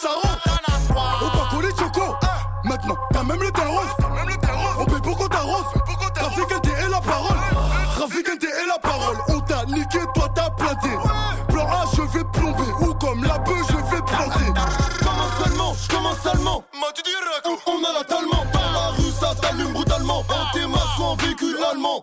On, 17.75 17.83
a 17.83 17.93
l'atalement. 17.93 18.45
Dans 18.53 18.71
la 18.71 18.87
rue, 18.89 19.11
ça 19.19 19.33
t'allume 19.41 19.73
brutalement. 19.73 20.19
En 20.19 20.53
tes 20.53 20.63
en 21.03 21.15
véhicule 21.15 21.57
allemand. 21.71 22.01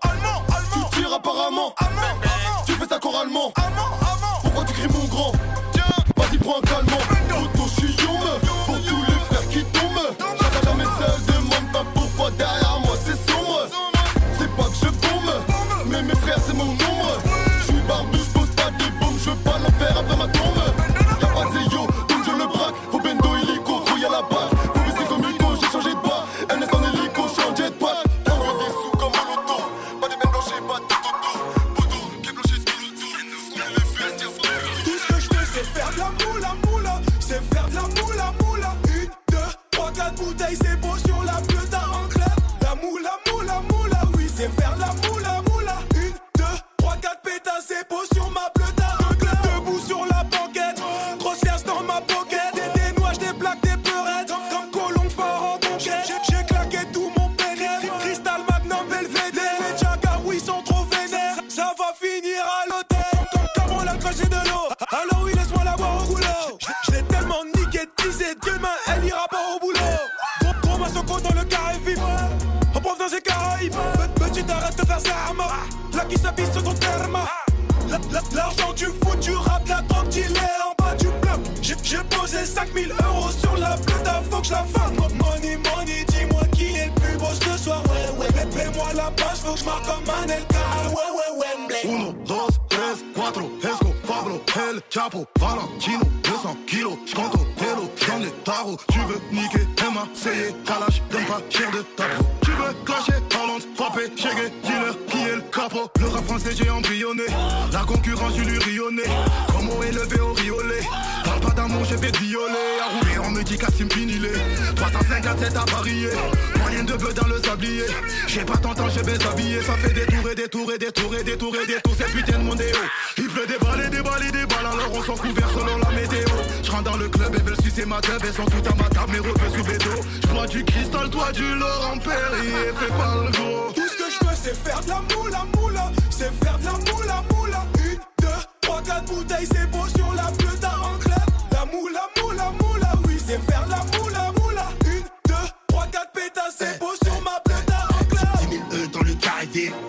Tu 0.72 0.96
tires 0.96 1.14
apparemment. 1.14 1.74
Tu 2.66 2.72
fais 2.72 2.86
ça 2.86 2.98
choralement. 2.98 3.52
Pourquoi 3.54 4.01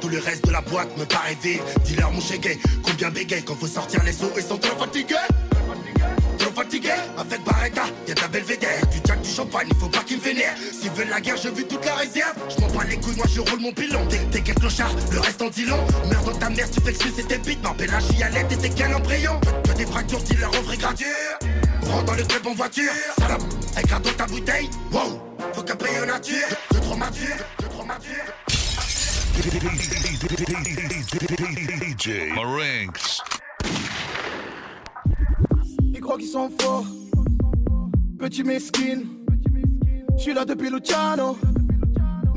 tout 0.02 0.10
le 0.10 0.19
reste 0.19 0.45
de 0.45 0.52
la 0.52 0.61
boîte 0.61 0.98
me 0.98 1.06
paraît 1.06 1.38
vide. 1.41 1.61
Dis-leur 1.85 2.11
mon 2.11 2.19
chégué, 2.19 2.60
combien 2.84 3.10
bégaye 3.10 3.44
quand 3.44 3.56
faut 3.56 3.68
sortir 3.68 4.03
les 4.03 4.11
seaux, 4.11 4.31
ils 4.35 4.44
sont 4.44 4.57
trop 4.57 4.77
fatigués. 4.77 5.15
Trop 6.38 6.52
fatigués, 6.52 6.90
avec 7.18 7.44
Barretta, 7.44 7.84
y'a 8.07 8.14
de 8.14 8.22
la 8.22 8.27
belvédère, 8.27 8.85
du 8.88 8.98
jack, 9.06 9.22
du 9.22 9.30
champagne, 9.30 9.68
il 9.69 9.77
faut 9.77 9.88
pas 9.88 10.03
qu'ils 10.03 10.18
me 10.18 10.23
vénèrent. 10.23 10.56
S'ils 10.57 10.91
veulent 10.91 11.10
la 11.10 11.22
guerre, 11.22 11.38
je 11.38 11.49
vis 11.49 11.64
toute 11.65 11.85
la 11.85 11.95
réserve. 11.95 12.34
Je 12.49 12.61
m'en 12.61 12.68
bats 12.73 12.84
les 12.84 12.98
couilles, 12.98 13.15
moi 13.15 13.26
je 13.34 13.40
roule 13.40 13.60
mon 13.60 13.72
pilon. 13.72 14.06
T'es 14.10 14.19
t'es 14.31 14.41
quel 14.41 14.56
clochard, 14.56 14.91
le 15.11 15.19
reste 15.19 15.41
en 15.41 15.49
dit 15.49 15.65
long. 15.65 15.85
Merde 16.10 16.26
dans 16.26 16.38
ta 16.38 16.49
mère, 16.49 16.69
tu 16.69 16.81
fais 16.81 16.94
que 16.94 17.22
tes 17.22 17.38
bites, 17.38 17.64
m'appelle 17.64 17.91
la 17.91 17.99
chialette 18.02 18.52
et 18.52 18.57
t'es 18.57 18.69
qu'un 18.69 18.94
embryon. 18.94 19.40
Que 19.64 19.72
des 19.77 19.85
fractures, 19.85 20.22
dis-leur 20.23 20.49
en 20.49 20.61
vraie 20.64 20.77
gradure. 20.77 21.07
Rentre 21.84 22.06
dans 22.06 22.15
le 22.15 22.23
club 22.23 22.48
en 22.48 22.53
voiture, 22.53 22.91
salope, 23.18 23.44
dans 24.03 24.14
ta 24.14 24.26
bouteille. 24.26 24.69
Wow, 24.91 25.22
faut 25.53 25.64
qu'un 25.64 25.76
paye 25.76 26.06
nature, 26.06 26.48
de 26.72 26.80
trop 26.80 26.95
mature, 26.95 27.35
de 27.60 27.68
trop 27.68 27.85
mature. 27.85 28.32
DJ 31.84 32.34
Marinx. 32.35 33.22
Ils 35.81 35.99
croient 35.99 36.18
qu'ils 36.18 36.27
sont 36.27 36.51
forts. 36.60 36.85
Petit 38.19 38.43
mesquine. 38.43 39.07
J'suis 40.18 40.34
là 40.34 40.45
depuis 40.45 40.69
Luciano. 40.69 41.38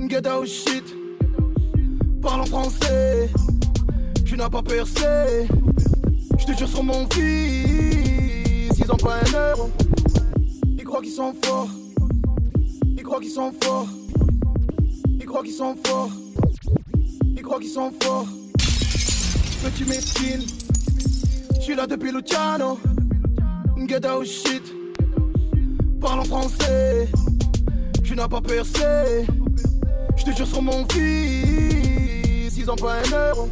Get 0.09 0.27
out 0.27 0.47
shit. 0.47 0.85
Parle 2.23 2.41
en 2.43 2.47
français. 2.47 3.29
Tu 4.25 4.37
n'as 4.37 4.49
pas 4.49 4.63
percé. 4.63 5.49
J'te 6.39 6.57
jure 6.57 6.69
sur 6.69 6.83
mon 6.83 7.07
fils. 7.11 8.79
Ils 8.79 8.91
ont 8.91 8.97
pas 8.97 9.17
un 9.17 9.51
euro. 9.51 9.71
Ils 10.67 10.85
croient 10.85 11.03
qu'ils 11.03 11.13
sont 11.13 11.35
forts. 11.45 11.69
Ils 12.97 13.03
croient 13.03 13.21
qu'ils 13.21 13.33
sont 13.33 13.53
forts. 13.63 13.89
Ils 15.21 15.27
croient 15.27 15.43
qu'ils 15.43 15.53
sont 15.53 15.77
forts. 15.85 16.11
Croient 17.47 17.61
qu'ils 17.61 17.71
sont 17.71 17.93
forts. 18.03 18.27
Petit 19.63 19.85
mesquine. 19.85 20.45
J'suis 21.61 21.77
là 21.77 21.87
depuis 21.87 22.11
Luciano. 22.11 22.81
Get 23.87 24.05
out 24.05 24.27
shit. 24.27 24.65
Parle 26.01 26.21
en 26.21 26.25
français. 26.25 27.09
Tu 28.03 28.17
n'as 28.17 28.27
pas 28.27 28.41
percé. 28.41 29.27
J'te 30.17 30.37
jure 30.37 30.47
sur 30.49 30.61
mon 30.61 30.85
fils. 30.91 32.57
Ils 32.59 32.69
ont 32.69 32.75
pas 32.75 32.95
un 32.95 33.29
euro. 33.31 33.49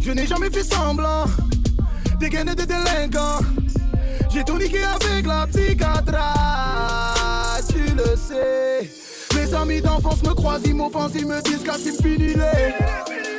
Je 0.00 0.10
n'ai 0.10 0.26
jamais 0.26 0.50
fait 0.50 0.64
semblant. 0.64 1.26
Des 2.18 2.28
gaines 2.28 2.52
de 2.52 2.64
délinquants. 2.64 3.44
J'ai 4.28 4.42
tout 4.42 4.58
niqué 4.58 4.80
avec 4.82 5.24
la 5.24 5.46
psychiatre. 5.46 6.18
Tu 7.68 7.94
le 7.94 8.16
sais. 8.16 9.07
Mes 9.48 9.54
amis 9.54 9.80
d'enfance 9.80 10.22
me 10.24 10.34
croisent, 10.34 10.66
ils 10.66 10.74
m'offensent, 10.74 11.14
ils 11.14 11.26
me 11.26 11.40
disent 11.40 11.62
Cassim 11.64 11.96
finilé. 12.02 12.74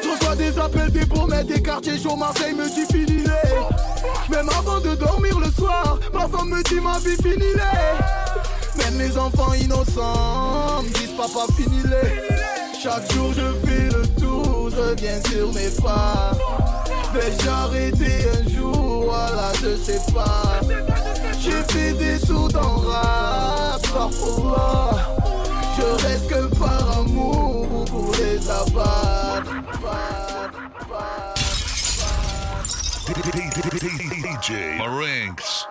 Je 0.04 0.10
reçois 0.10 0.36
des 0.36 0.58
appels, 0.58 0.92
des 0.92 1.06
promesses, 1.06 1.46
des 1.46 1.62
quartiers 1.62 2.00
chauds, 2.00 2.16
Marseille 2.16 2.56
me 2.56 2.66
dit 2.66 2.92
finilé. 2.92 3.30
Même 4.30 4.50
avant 4.58 4.80
de 4.80 4.96
dormir 4.96 5.40
le 5.40 5.52
soir, 5.52 6.00
ma 6.12 6.28
femme 6.28 6.50
me 6.50 6.64
dit 6.64 6.80
ma 6.82 6.98
vie 7.00 7.16
finilé. 7.22 7.62
Même 8.78 8.96
mes 8.96 9.16
enfants 9.18 9.54
innocents 9.54 10.82
me 10.82 10.90
disent 10.94 11.16
papa 11.16 11.46
finilé. 11.56 12.02
Chaque 12.82 13.12
jour 13.14 13.32
je 13.34 13.68
fais 13.68 13.96
le 13.96 14.08
tour, 14.20 14.72
je 14.72 14.82
reviens 14.82 15.22
sur 15.30 15.54
mes 15.54 15.70
pas. 15.84 16.32
Vais-je 17.14 17.50
arrêter 17.50 18.26
un 18.40 18.50
jour, 18.50 19.06
voilà 19.06 19.52
je 19.62 19.76
sais 19.78 20.02
pas. 20.12 20.60
J'ai 21.40 21.62
fait 21.72 21.94
des 21.94 22.18
sauts 22.18 22.48
dans 22.48 22.78
rap, 22.78 23.82
parfois. 23.94 25.19
Je 25.80 26.08
reste 26.08 26.28
que 26.28 26.56
par 26.60 27.00
amour 27.00 27.86
pour 27.86 28.12
les 28.18 28.50
abattre. 28.50 29.54
DJ 34.24 34.78
Marinx. 34.78 35.68